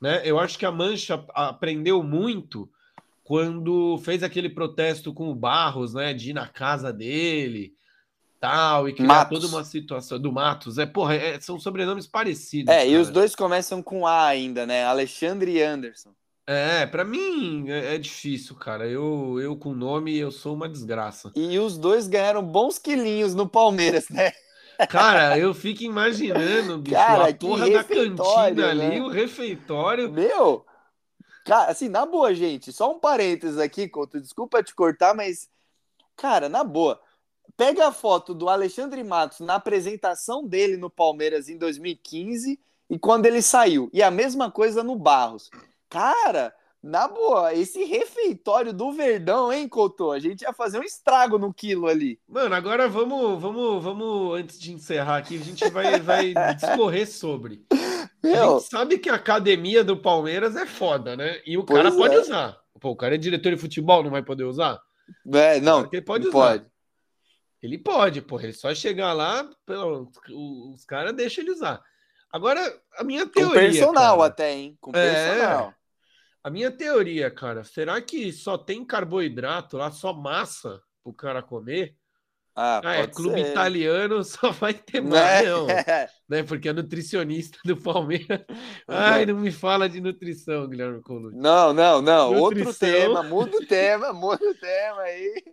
né? 0.00 0.20
Eu 0.24 0.38
acho 0.38 0.58
que 0.58 0.66
a 0.66 0.72
Mancha 0.72 1.24
aprendeu 1.34 2.02
muito 2.02 2.70
quando 3.22 3.96
fez 3.98 4.22
aquele 4.22 4.50
protesto 4.50 5.14
com 5.14 5.30
o 5.30 5.34
Barros, 5.34 5.94
né, 5.94 6.12
de 6.12 6.30
ir 6.30 6.32
na 6.32 6.48
casa 6.48 6.92
dele, 6.92 7.72
tal, 8.40 8.88
e 8.88 8.94
criar 8.94 9.06
Matos. 9.06 9.38
toda 9.38 9.54
uma 9.54 9.62
situação 9.62 10.18
do 10.18 10.32
Matos. 10.32 10.78
É, 10.78 10.86
porra, 10.86 11.14
é, 11.14 11.38
são 11.38 11.60
sobrenomes 11.60 12.06
parecidos. 12.06 12.72
É, 12.72 12.78
cara. 12.78 12.88
e 12.88 12.96
os 12.96 13.10
dois 13.10 13.34
começam 13.34 13.82
com 13.82 14.06
A 14.06 14.26
ainda, 14.26 14.66
né? 14.66 14.84
Alexandre 14.84 15.52
e 15.52 15.62
Anderson. 15.62 16.10
É, 16.46 16.84
para 16.86 17.04
mim 17.04 17.70
é, 17.70 17.94
é, 17.94 17.98
difícil, 17.98 18.56
cara. 18.56 18.88
Eu, 18.88 19.38
eu 19.40 19.54
com 19.56 19.72
nome, 19.72 20.16
eu 20.16 20.32
sou 20.32 20.54
uma 20.54 20.68
desgraça. 20.68 21.30
E 21.36 21.58
os 21.58 21.76
dois 21.76 22.08
ganharam 22.08 22.42
bons 22.42 22.78
quilinhos 22.78 23.34
no 23.34 23.48
Palmeiras, 23.48 24.08
né? 24.08 24.32
Cara, 24.88 25.38
eu 25.38 25.52
fico 25.52 25.82
imaginando, 25.82 26.78
bicho, 26.78 26.96
Cara, 26.96 27.28
a 27.28 27.34
porra 27.34 27.68
da 27.68 27.84
cantina 27.84 28.70
ali, 28.70 28.78
né? 28.78 29.02
o 29.02 29.08
refeitório. 29.08 30.10
Meu, 30.10 30.64
cara, 31.44 31.70
assim, 31.70 31.90
na 31.90 32.06
boa, 32.06 32.34
gente, 32.34 32.72
só 32.72 32.90
um 32.90 32.98
parênteses 32.98 33.58
aqui, 33.58 33.86
Couto, 33.86 34.18
desculpa 34.18 34.62
te 34.62 34.74
cortar, 34.74 35.14
mas, 35.14 35.50
cara, 36.16 36.48
na 36.48 36.64
boa, 36.64 36.98
pega 37.60 37.88
a 37.88 37.92
foto 37.92 38.32
do 38.32 38.48
Alexandre 38.48 39.04
Matos 39.04 39.40
na 39.40 39.56
apresentação 39.56 40.46
dele 40.46 40.78
no 40.78 40.88
Palmeiras 40.88 41.50
em 41.50 41.58
2015 41.58 42.58
e 42.88 42.98
quando 42.98 43.26
ele 43.26 43.42
saiu, 43.42 43.90
e 43.92 44.02
a 44.02 44.10
mesma 44.10 44.50
coisa 44.50 44.82
no 44.82 44.96
Barros. 44.96 45.50
Cara, 45.90 46.54
na 46.82 47.06
boa, 47.06 47.52
esse 47.52 47.84
refeitório 47.84 48.72
do 48.72 48.92
Verdão, 48.92 49.52
hein, 49.52 49.68
Couto? 49.68 50.10
A 50.10 50.18
gente 50.18 50.40
ia 50.40 50.54
fazer 50.54 50.78
um 50.78 50.82
estrago 50.82 51.38
no 51.38 51.52
quilo 51.52 51.86
ali. 51.86 52.18
Mano, 52.26 52.54
agora 52.54 52.88
vamos, 52.88 53.38
vamos, 53.38 53.84
vamos, 53.84 54.40
antes 54.40 54.58
de 54.58 54.72
encerrar 54.72 55.18
aqui, 55.18 55.36
a 55.36 55.44
gente 55.44 55.68
vai, 55.68 56.00
vai 56.00 56.32
discorrer 56.56 57.06
sobre. 57.06 57.66
A 57.70 58.26
Meu, 58.26 58.58
gente 58.58 58.70
sabe 58.70 58.98
que 58.98 59.10
a 59.10 59.16
academia 59.16 59.84
do 59.84 59.98
Palmeiras 59.98 60.56
é 60.56 60.64
foda, 60.64 61.14
né? 61.14 61.42
E 61.44 61.58
o 61.58 61.64
Pois 61.64 61.82
cara 61.82 61.94
pode 61.94 62.14
é. 62.14 62.20
usar. 62.20 62.58
Pô, 62.80 62.92
o 62.92 62.96
cara 62.96 63.16
é 63.16 63.18
diretor 63.18 63.54
de 63.54 63.60
futebol, 63.60 64.02
não 64.02 64.10
vai 64.10 64.22
poder 64.22 64.44
usar? 64.44 64.80
é, 65.34 65.60
não, 65.60 65.86
ele 65.92 66.00
pode 66.00 66.26
usar. 66.26 66.32
pode. 66.32 66.70
Ele 67.62 67.76
pode, 67.78 68.22
porra. 68.22 68.44
Ele 68.44 68.52
só 68.52 68.74
chegar 68.74 69.12
lá, 69.12 69.48
pelo- 69.66 70.10
os, 70.74 70.84
caras 70.84 71.12
deixam 71.14 71.44
ele 71.44 71.52
usar. 71.52 71.82
Agora, 72.32 72.60
a 72.96 73.04
minha 73.04 73.26
Com 73.26 73.32
teoria. 73.32 73.60
personal 73.60 74.16
cara, 74.18 74.28
até, 74.28 74.52
hein? 74.52 74.78
Com 74.80 74.90
É. 74.90 74.92
personal. 75.32 75.74
A 76.42 76.48
minha 76.50 76.70
teoria, 76.70 77.30
cara, 77.30 77.64
será 77.64 78.00
que 78.00 78.32
só 78.32 78.56
tem 78.56 78.84
carboidrato 78.84 79.76
lá, 79.76 79.90
só 79.90 80.12
massa 80.14 80.80
pro 81.02 81.12
cara 81.12 81.42
comer? 81.42 81.94
Ah, 82.56 82.80
Ah, 82.84 82.94
é 82.96 83.06
clube 83.06 83.42
ser. 83.42 83.50
italiano, 83.50 84.24
só 84.24 84.50
vai 84.50 84.72
ter 84.74 85.02
Né? 85.02 85.10
mais, 85.10 85.48
não. 85.48 85.66
Né? 86.28 86.42
Porque 86.44 86.68
a 86.68 86.72
nutricionista 86.72 87.58
do 87.64 87.76
Palmeiras. 87.76 88.40
Ai, 88.88 89.26
não 89.26 89.34
me 89.36 89.50
fala 89.52 89.88
de 89.88 90.00
nutrição, 90.00 90.66
Guilherme 90.68 91.02
Colucci. 91.02 91.36
Não, 91.36 91.72
não, 91.72 92.00
não. 92.00 92.34
Outro 92.36 92.60
Nutrição. 92.60 92.88
tema, 92.88 93.22
muda 93.22 93.56
o 93.56 93.66
tema, 93.66 94.12
muda 94.14 94.48
o 94.48 94.54
tema 94.54 95.00
aí. 95.02 95.44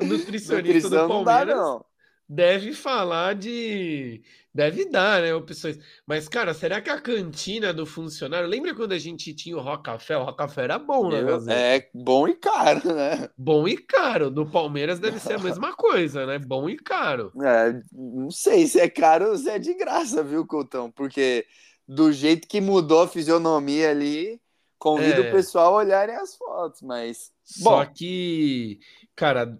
O 0.00 0.04
nutricionista 0.04 0.88
do 0.90 0.96
não 0.96 1.24
dá, 1.24 1.32
Palmeiras 1.38 1.56
não. 1.56 1.84
deve 2.28 2.72
falar 2.72 3.34
de. 3.34 4.22
Deve 4.52 4.84
dar, 4.88 5.20
né? 5.20 5.34
Opções. 5.34 5.78
Mas, 6.06 6.28
cara, 6.28 6.54
será 6.54 6.80
que 6.80 6.88
a 6.88 7.00
cantina 7.00 7.72
do 7.74 7.84
funcionário. 7.84 8.48
Lembra 8.48 8.72
quando 8.72 8.92
a 8.92 8.98
gente 8.98 9.34
tinha 9.34 9.56
o 9.56 9.60
Rocafé? 9.60 10.16
O 10.16 10.22
Rocafé 10.24 10.62
era 10.62 10.78
bom, 10.78 11.10
né, 11.10 11.20
Meu? 11.22 11.42
É 11.50 11.88
bom 11.92 12.28
e 12.28 12.36
caro, 12.36 12.94
né? 12.94 13.28
Bom 13.36 13.66
e 13.66 13.76
caro. 13.76 14.30
Do 14.30 14.46
Palmeiras 14.46 15.00
deve 15.00 15.18
ser 15.18 15.34
a 15.34 15.38
mesma 15.42 15.74
coisa, 15.74 16.24
né? 16.24 16.38
Bom 16.38 16.68
e 16.70 16.76
caro. 16.76 17.32
É, 17.42 17.80
não 17.92 18.30
sei 18.30 18.66
se 18.68 18.78
é 18.78 18.88
caro 18.88 19.30
ou 19.30 19.36
se 19.36 19.50
é 19.50 19.58
de 19.58 19.74
graça, 19.74 20.22
viu, 20.22 20.46
Coutão? 20.46 20.88
Porque 20.88 21.44
do 21.88 22.12
jeito 22.12 22.46
que 22.46 22.60
mudou 22.60 23.02
a 23.02 23.08
fisionomia 23.08 23.90
ali, 23.90 24.40
convido 24.78 25.22
É. 25.24 25.28
o 25.28 25.32
pessoal 25.32 25.74
a 25.74 25.78
olharem 25.82 26.14
as 26.14 26.36
fotos, 26.36 26.80
mas. 26.80 27.32
Só 27.42 27.84
Bom. 27.84 27.92
que, 27.92 28.78
cara, 29.16 29.58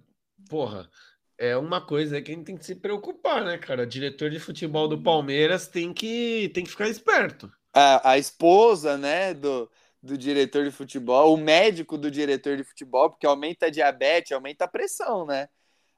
porra, 0.48 0.90
é 1.38 1.56
uma 1.56 1.84
coisa 1.84 2.20
que 2.22 2.32
a 2.32 2.34
gente 2.34 2.46
tem 2.46 2.56
que 2.56 2.64
se 2.64 2.76
preocupar, 2.76 3.44
né, 3.44 3.58
cara? 3.58 3.86
Diretor 3.86 4.30
de 4.30 4.38
futebol 4.40 4.88
do 4.88 5.02
Palmeiras 5.02 5.68
tem 5.68 5.92
que, 5.92 6.50
tem 6.54 6.64
que 6.64 6.70
ficar 6.70 6.88
esperto. 6.88 7.50
a, 7.72 8.12
a 8.12 8.18
esposa, 8.18 8.96
né, 8.96 9.34
do, 9.34 9.70
do 10.02 10.16
diretor 10.18 10.64
de 10.64 10.70
futebol, 10.70 11.34
o 11.34 11.36
médico 11.36 11.98
do 11.98 12.10
diretor 12.10 12.56
de 12.56 12.64
futebol, 12.64 13.10
porque 13.10 13.26
aumenta 13.26 13.66
a 13.66 13.70
diabetes, 13.70 14.32
aumenta 14.32 14.64
a 14.64 14.68
pressão, 14.68 15.26
né? 15.26 15.48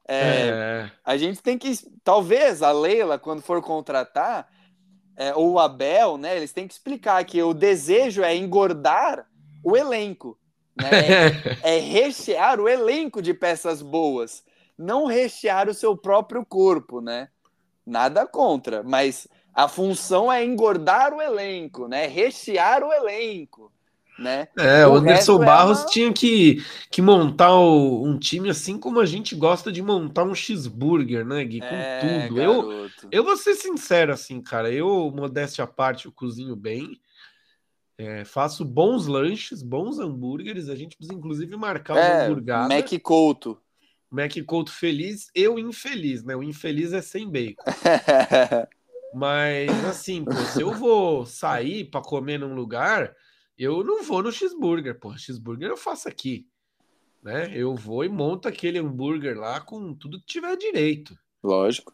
É, 0.07 0.59
É, 0.59 0.91
a 1.03 1.17
gente 1.17 1.41
tem 1.41 1.57
que, 1.57 1.71
talvez 2.03 2.61
a 2.63 2.71
Leila, 2.71 3.19
quando 3.19 3.41
for 3.41 3.61
contratar, 3.61 4.47
é, 5.17 5.33
ou 5.35 5.53
o 5.53 5.59
Abel, 5.59 6.17
né, 6.17 6.37
eles 6.37 6.53
têm 6.53 6.67
que 6.67 6.73
explicar 6.73 7.23
que 7.25 7.41
o 7.41 7.53
desejo 7.53 8.23
é 8.23 8.35
engordar 8.35 9.27
o 9.63 9.75
elenco, 9.77 10.39
né? 10.77 10.89
É, 11.63 11.75
é 11.75 11.79
rechear 11.79 12.59
o 12.59 12.67
elenco 12.69 13.21
de 13.21 13.33
peças 13.33 13.81
boas, 13.81 14.43
não 14.77 15.05
rechear 15.05 15.67
o 15.69 15.73
seu 15.73 15.97
próprio 15.97 16.45
corpo, 16.45 17.01
né? 17.01 17.29
Nada 17.85 18.27
contra, 18.27 18.83
mas 18.83 19.27
a 19.53 19.67
função 19.67 20.31
é 20.31 20.43
engordar 20.43 21.13
o 21.13 21.21
elenco, 21.21 21.87
né? 21.87 22.05
Rechear 22.05 22.83
o 22.83 22.93
elenco, 22.93 23.71
né? 24.19 24.47
É, 24.57 24.87
o 24.87 24.95
Anderson 24.95 25.41
é 25.41 25.45
Barros 25.45 25.79
uma- 25.81 25.85
tinha 25.87 26.11
que, 26.11 26.57
que 26.89 27.01
montar 27.01 27.53
o- 27.55 28.03
um 28.03 28.17
time 28.17 28.49
assim 28.49 28.77
como 28.77 28.99
a 28.99 29.05
gente 29.05 29.35
gosta 29.35 29.71
de 29.71 29.81
montar 29.81 30.23
um 30.23 30.33
cheeseburger, 30.35 31.25
né, 31.25 31.43
Gui? 31.45 31.59
Com 31.59 31.65
É, 31.75 32.27
tudo. 32.27 32.41
Eu, 32.41 32.91
eu 33.11 33.23
vou 33.23 33.37
ser 33.37 33.55
sincero, 33.55 34.11
assim, 34.13 34.41
cara. 34.41 34.71
Eu, 34.71 35.11
modéstia 35.15 35.63
à 35.63 35.67
parte, 35.67 36.05
eu 36.07 36.11
cozinho 36.11 36.55
bem. 36.55 36.99
É, 37.97 38.23
faço 38.23 38.63
bons 38.63 39.07
lanches, 39.07 39.63
bons 39.63 39.97
hambúrgueres. 39.99 40.69
A 40.69 40.75
gente 40.75 40.95
precisa, 40.95 41.17
inclusive, 41.17 41.55
marcar 41.57 41.93
uma 41.95 42.01
É, 42.01 42.25
hamburgada. 42.25 42.73
Mac 42.73 42.89
Couto. 43.01 43.59
Mac 44.09 44.31
Couto 44.45 44.71
feliz, 44.71 45.27
eu 45.33 45.57
infeliz, 45.59 46.23
né? 46.23 46.35
O 46.35 46.43
infeliz 46.43 46.93
é 46.93 47.01
sem 47.01 47.29
bacon. 47.29 47.63
Mas 49.13 49.69
assim, 49.85 50.23
pô, 50.23 50.33
se 50.33 50.61
eu 50.61 50.73
vou 50.73 51.25
sair 51.25 51.85
para 51.85 52.01
comer 52.01 52.37
num 52.37 52.53
lugar, 52.53 53.15
eu 53.57 53.83
não 53.83 54.03
vou 54.03 54.21
no 54.21 54.31
cheeseburger, 54.31 54.99
pô. 54.99 55.17
Cheeseburger 55.17 55.69
eu 55.69 55.77
faço 55.77 56.07
aqui, 56.07 56.45
né? 57.23 57.49
Eu 57.53 57.75
vou 57.75 58.03
e 58.05 58.09
monto 58.09 58.47
aquele 58.47 58.77
hambúrguer 58.77 59.37
lá 59.37 59.59
com 59.59 59.93
tudo 59.93 60.19
que 60.19 60.25
tiver 60.25 60.55
direito. 60.55 61.17
Lógico. 61.43 61.93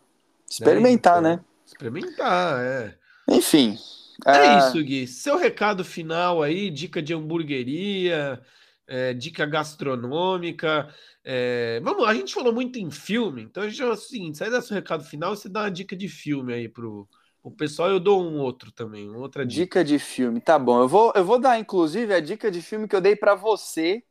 Experimentar, 0.50 1.20
Então, 1.20 1.32
né? 1.38 1.46
Experimentar, 1.66 2.60
é. 2.62 2.98
Enfim. 3.30 3.78
É 4.26 4.32
ah, 4.32 4.58
isso, 4.58 4.84
Gui. 4.84 5.08
Seu 5.08 5.38
recado 5.38 5.84
final 5.84 6.42
aí, 6.42 6.70
dica 6.70 7.02
de 7.02 7.14
hamburgueria, 7.14 8.42
é, 8.88 9.14
dica 9.14 9.46
gastronômica. 9.46 10.94
é, 11.24 11.80
Vamos, 11.84 12.08
a 12.08 12.14
gente 12.14 12.34
falou 12.34 12.54
muito 12.54 12.78
em 12.80 12.92
filme, 12.92 13.44
então 13.44 13.64
a 13.64 13.70
gente 13.70 13.80
fala 13.80 13.94
o 13.94 13.98
seguinte: 13.98 14.38
sai 14.38 14.50
desse 14.50 14.74
recado 14.74 15.04
final, 15.04 15.36
você 15.36 15.50
dá 15.50 15.62
uma 15.62 15.72
dica 15.72 15.96
de 15.96 16.08
filme 16.08 16.54
aí 16.54 16.70
pro, 16.70 17.08
pro 17.42 17.52
pessoal. 17.52 17.90
Eu 17.90 18.00
dou 18.00 18.22
um 18.24 18.38
outro 18.40 18.72
também, 18.72 19.10
uma 19.10 19.20
outra 19.20 19.46
dica. 19.46 19.62
Dica 19.64 19.84
de 19.84 20.00
filme, 20.00 20.40
tá 20.40 20.58
bom. 20.60 20.82
Eu 20.82 20.88
vou, 20.88 21.12
eu 21.16 21.26
vou 21.26 21.40
dar, 21.40 21.60
inclusive, 21.60 22.14
a 22.14 22.20
dica 22.20 22.52
de 22.52 22.62
filme 22.62 22.88
que 22.88 22.96
eu 22.96 23.02
dei 23.02 23.16
pra 23.16 23.36
você 23.36 24.04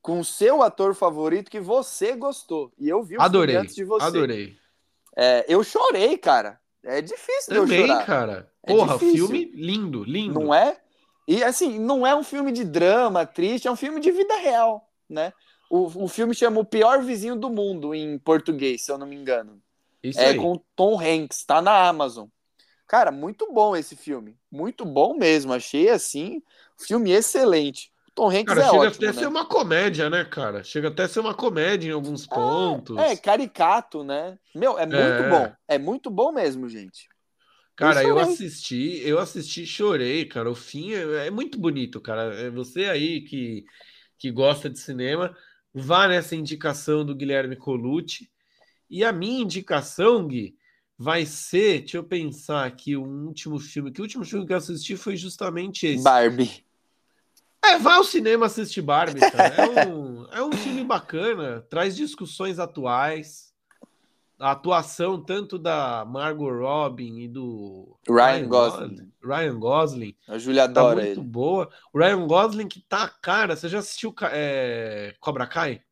com 0.00 0.20
o 0.20 0.24
seu 0.24 0.62
ator 0.62 0.94
favorito 0.94 1.50
que 1.50 1.60
você 1.60 2.14
gostou. 2.14 2.72
E 2.78 2.88
eu 2.88 3.02
vi 3.02 3.16
o 3.16 3.22
Adorei, 3.22 3.54
filme 3.54 3.64
antes 3.64 3.74
de 3.74 3.84
você. 3.84 4.06
adorei. 4.06 4.56
É, 5.16 5.44
eu 5.48 5.62
chorei, 5.64 6.16
cara. 6.16 6.60
É 6.84 7.02
difícil 7.02 7.52
de 7.52 7.58
eu 7.58 7.62
Também, 7.64 7.86
chorar. 7.86 8.06
cara. 8.06 8.52
É 8.68 8.74
Porra, 8.74 8.98
filme 8.98 9.50
lindo, 9.54 10.04
lindo. 10.04 10.38
Não 10.40 10.52
é? 10.54 10.78
E 11.26 11.42
assim, 11.44 11.78
não 11.78 12.06
é 12.06 12.14
um 12.14 12.22
filme 12.22 12.52
de 12.52 12.64
drama, 12.64 13.26
triste, 13.26 13.68
é 13.68 13.70
um 13.70 13.76
filme 13.76 14.00
de 14.00 14.10
vida 14.10 14.36
real, 14.36 14.88
né? 15.08 15.32
O, 15.70 16.04
o 16.04 16.08
filme 16.08 16.34
chama 16.34 16.60
O 16.60 16.64
Pior 16.64 17.02
Vizinho 17.02 17.36
do 17.36 17.50
Mundo, 17.50 17.94
em 17.94 18.18
português, 18.18 18.82
se 18.82 18.90
eu 18.90 18.96
não 18.98 19.06
me 19.06 19.14
engano. 19.16 19.60
Isso 20.02 20.18
É 20.20 20.28
aí. 20.28 20.36
com 20.36 20.58
Tom 20.74 20.98
Hanks, 21.00 21.44
tá 21.44 21.60
na 21.60 21.88
Amazon. 21.88 22.28
Cara, 22.86 23.10
muito 23.10 23.52
bom 23.52 23.76
esse 23.76 23.94
filme. 23.94 24.36
Muito 24.50 24.84
bom 24.86 25.14
mesmo. 25.14 25.52
Achei 25.52 25.90
assim, 25.90 26.42
filme 26.78 27.10
excelente. 27.12 27.92
O 28.08 28.12
Tom 28.12 28.30
Hanks 28.30 28.54
Cara, 28.54 28.60
é 28.62 28.70
chega 28.70 28.76
ótimo, 28.78 28.96
até 28.96 29.08
a 29.08 29.12
né? 29.12 29.20
ser 29.20 29.26
uma 29.28 29.44
comédia, 29.44 30.08
né, 30.08 30.24
cara? 30.24 30.64
Chega 30.64 30.88
até 30.88 31.02
a 31.02 31.08
ser 31.08 31.20
uma 31.20 31.34
comédia 31.34 31.88
em 31.90 31.92
alguns 31.92 32.26
pontos. 32.26 32.96
É, 32.96 33.14
caricato, 33.16 34.02
né? 34.02 34.38
Meu, 34.54 34.78
é 34.78 34.86
muito 34.86 34.98
É. 34.98 35.28
bom. 35.28 35.52
É 35.68 35.78
muito 35.78 36.10
bom 36.10 36.32
mesmo, 36.32 36.68
gente. 36.68 37.08
Cara, 37.78 38.02
eu 38.02 38.16
chorei. 38.16 38.32
assisti, 38.32 39.00
eu 39.04 39.20
assisti, 39.20 39.64
chorei, 39.64 40.24
cara. 40.24 40.50
O 40.50 40.54
fim 40.56 40.94
é, 40.94 41.28
é 41.28 41.30
muito 41.30 41.60
bonito, 41.60 42.00
cara. 42.00 42.34
É 42.34 42.50
você 42.50 42.86
aí 42.86 43.20
que, 43.20 43.64
que 44.18 44.32
gosta 44.32 44.68
de 44.68 44.80
cinema, 44.80 45.32
vá 45.72 46.08
nessa 46.08 46.34
indicação 46.34 47.06
do 47.06 47.14
Guilherme 47.14 47.54
Colucci. 47.54 48.28
E 48.90 49.04
a 49.04 49.12
minha 49.12 49.42
indicação, 49.42 50.26
Gui, 50.26 50.56
vai 50.98 51.24
ser, 51.24 51.82
deixa 51.82 51.98
eu 51.98 52.02
pensar 52.02 52.66
aqui, 52.66 52.96
um 52.96 53.28
último 53.28 53.60
filme. 53.60 53.92
Que 53.92 54.00
o 54.00 54.04
último 54.04 54.24
filme 54.24 54.44
que 54.44 54.52
eu 54.52 54.56
assisti 54.56 54.96
foi 54.96 55.16
justamente 55.16 55.86
esse. 55.86 56.02
Barbie. 56.02 56.64
É, 57.64 57.78
vai 57.78 57.94
ao 57.94 58.02
cinema 58.02 58.46
assistir 58.46 58.82
Barbie, 58.82 59.20
cara. 59.20 59.54
É 59.54 59.86
um, 59.86 60.26
é 60.32 60.42
um 60.42 60.50
filme 60.50 60.82
bacana, 60.82 61.64
traz 61.70 61.94
discussões 61.94 62.58
atuais. 62.58 63.47
A 64.38 64.52
atuação 64.52 65.20
tanto 65.20 65.58
da 65.58 66.04
Margot 66.04 66.50
Robin 66.50 67.18
e 67.18 67.28
do 67.28 67.98
Ryan 68.08 68.48
Gosling. 68.48 69.12
Ryan 69.22 69.58
Gosling 69.58 70.16
A 70.28 70.38
Júlia 70.38 70.62
tá 70.62 70.80
adora 70.80 71.02
muito 71.02 71.20
ele. 71.20 71.28
boa. 71.28 71.68
O 71.92 71.98
Ryan 71.98 72.26
Gosling 72.26 72.68
que 72.68 72.80
tá, 72.80 73.08
cara, 73.08 73.56
você 73.56 73.68
já 73.68 73.80
assistiu 73.80 74.14
é, 74.30 75.14
Cobra 75.18 75.46
Kai? 75.46 75.82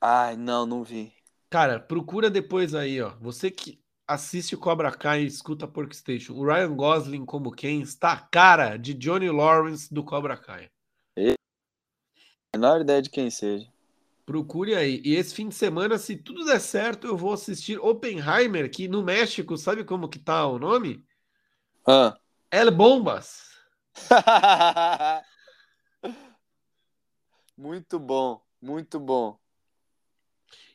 Ai, 0.00 0.36
não, 0.36 0.64
não 0.64 0.84
vi. 0.84 1.12
Cara, 1.50 1.80
procura 1.80 2.30
depois 2.30 2.74
aí, 2.74 3.02
ó. 3.02 3.16
Você 3.20 3.50
que 3.50 3.80
assiste 4.06 4.56
Cobra 4.56 4.90
Kai 4.90 5.22
e 5.22 5.26
escuta 5.26 5.66
Pork 5.66 5.94
Station. 5.94 6.34
O 6.34 6.44
Ryan 6.44 6.74
Gosling 6.74 7.24
como 7.24 7.50
quem 7.50 7.80
está 7.80 8.12
a 8.12 8.20
cara 8.20 8.76
de 8.76 8.94
Johnny 8.94 9.28
Lawrence 9.30 9.92
do 9.92 10.04
Cobra 10.04 10.36
Kai. 10.36 10.68
Menor 12.52 12.80
ideia 12.80 13.00
de 13.00 13.08
quem 13.10 13.30
seja. 13.30 13.69
Procure 14.30 14.76
aí. 14.76 15.02
E 15.04 15.16
esse 15.16 15.34
fim 15.34 15.48
de 15.48 15.56
semana, 15.56 15.98
se 15.98 16.14
tudo 16.14 16.44
der 16.44 16.60
certo, 16.60 17.08
eu 17.08 17.16
vou 17.16 17.32
assistir 17.32 17.80
Oppenheimer, 17.80 18.70
que 18.70 18.86
no 18.86 19.02
México, 19.02 19.58
sabe 19.58 19.82
como 19.82 20.08
que 20.08 20.20
tá 20.20 20.46
o 20.46 20.56
nome? 20.56 21.04
Ah. 21.84 22.16
El 22.48 22.70
Bombas. 22.70 23.50
muito 27.58 27.98
bom, 27.98 28.40
muito 28.62 29.00
bom. 29.00 29.36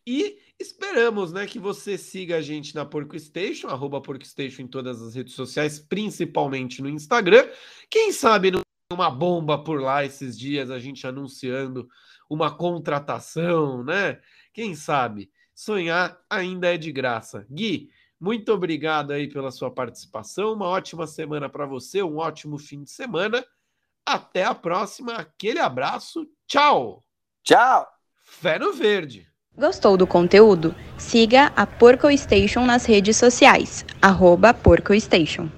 E 0.05 0.37
esperamos, 0.59 1.31
né, 1.31 1.47
que 1.47 1.57
você 1.57 1.97
siga 1.97 2.35
a 2.35 2.41
gente 2.41 2.75
na 2.75 2.83
Porco 2.83 3.17
Station, 3.17 3.69
arroba 3.69 4.01
Porco 4.01 4.25
Station 4.25 4.63
em 4.63 4.67
todas 4.67 5.01
as 5.01 5.15
redes 5.15 5.33
sociais, 5.33 5.79
principalmente 5.79 6.81
no 6.81 6.89
Instagram. 6.89 7.49
Quem 7.89 8.11
sabe 8.11 8.51
uma 8.91 9.09
bomba 9.09 9.63
por 9.63 9.81
lá 9.81 10.03
esses 10.03 10.37
dias, 10.37 10.69
a 10.69 10.77
gente 10.77 11.07
anunciando 11.07 11.87
uma 12.29 12.55
contratação, 12.55 13.83
né? 13.83 14.19
Quem 14.53 14.75
sabe? 14.75 15.31
Sonhar 15.53 16.19
ainda 16.29 16.73
é 16.73 16.77
de 16.77 16.91
graça. 16.91 17.45
Gui, 17.49 17.89
muito 18.19 18.51
obrigado 18.53 19.11
aí 19.11 19.27
pela 19.27 19.51
sua 19.51 19.71
participação. 19.71 20.53
Uma 20.53 20.67
ótima 20.67 21.07
semana 21.07 21.49
para 21.49 21.65
você, 21.65 22.01
um 22.01 22.17
ótimo 22.17 22.57
fim 22.57 22.83
de 22.83 22.91
semana. 22.91 23.45
Até 24.05 24.43
a 24.43 24.53
próxima. 24.53 25.13
Aquele 25.13 25.59
abraço. 25.59 26.27
Tchau. 26.47 27.03
Tchau. 27.43 27.87
Fé 28.23 28.59
no 28.59 28.73
verde. 28.73 29.27
Gostou 29.57 29.95
do 29.95 30.05
conteúdo? 30.05 30.75
Siga 30.97 31.53
a 31.55 31.65
Porco 31.65 32.11
Station 32.17 32.65
nas 32.65 32.85
redes 32.85 33.15
sociais. 33.15 33.85
Arroba 34.01 34.53
Porco 34.53 34.99
Station. 34.99 35.49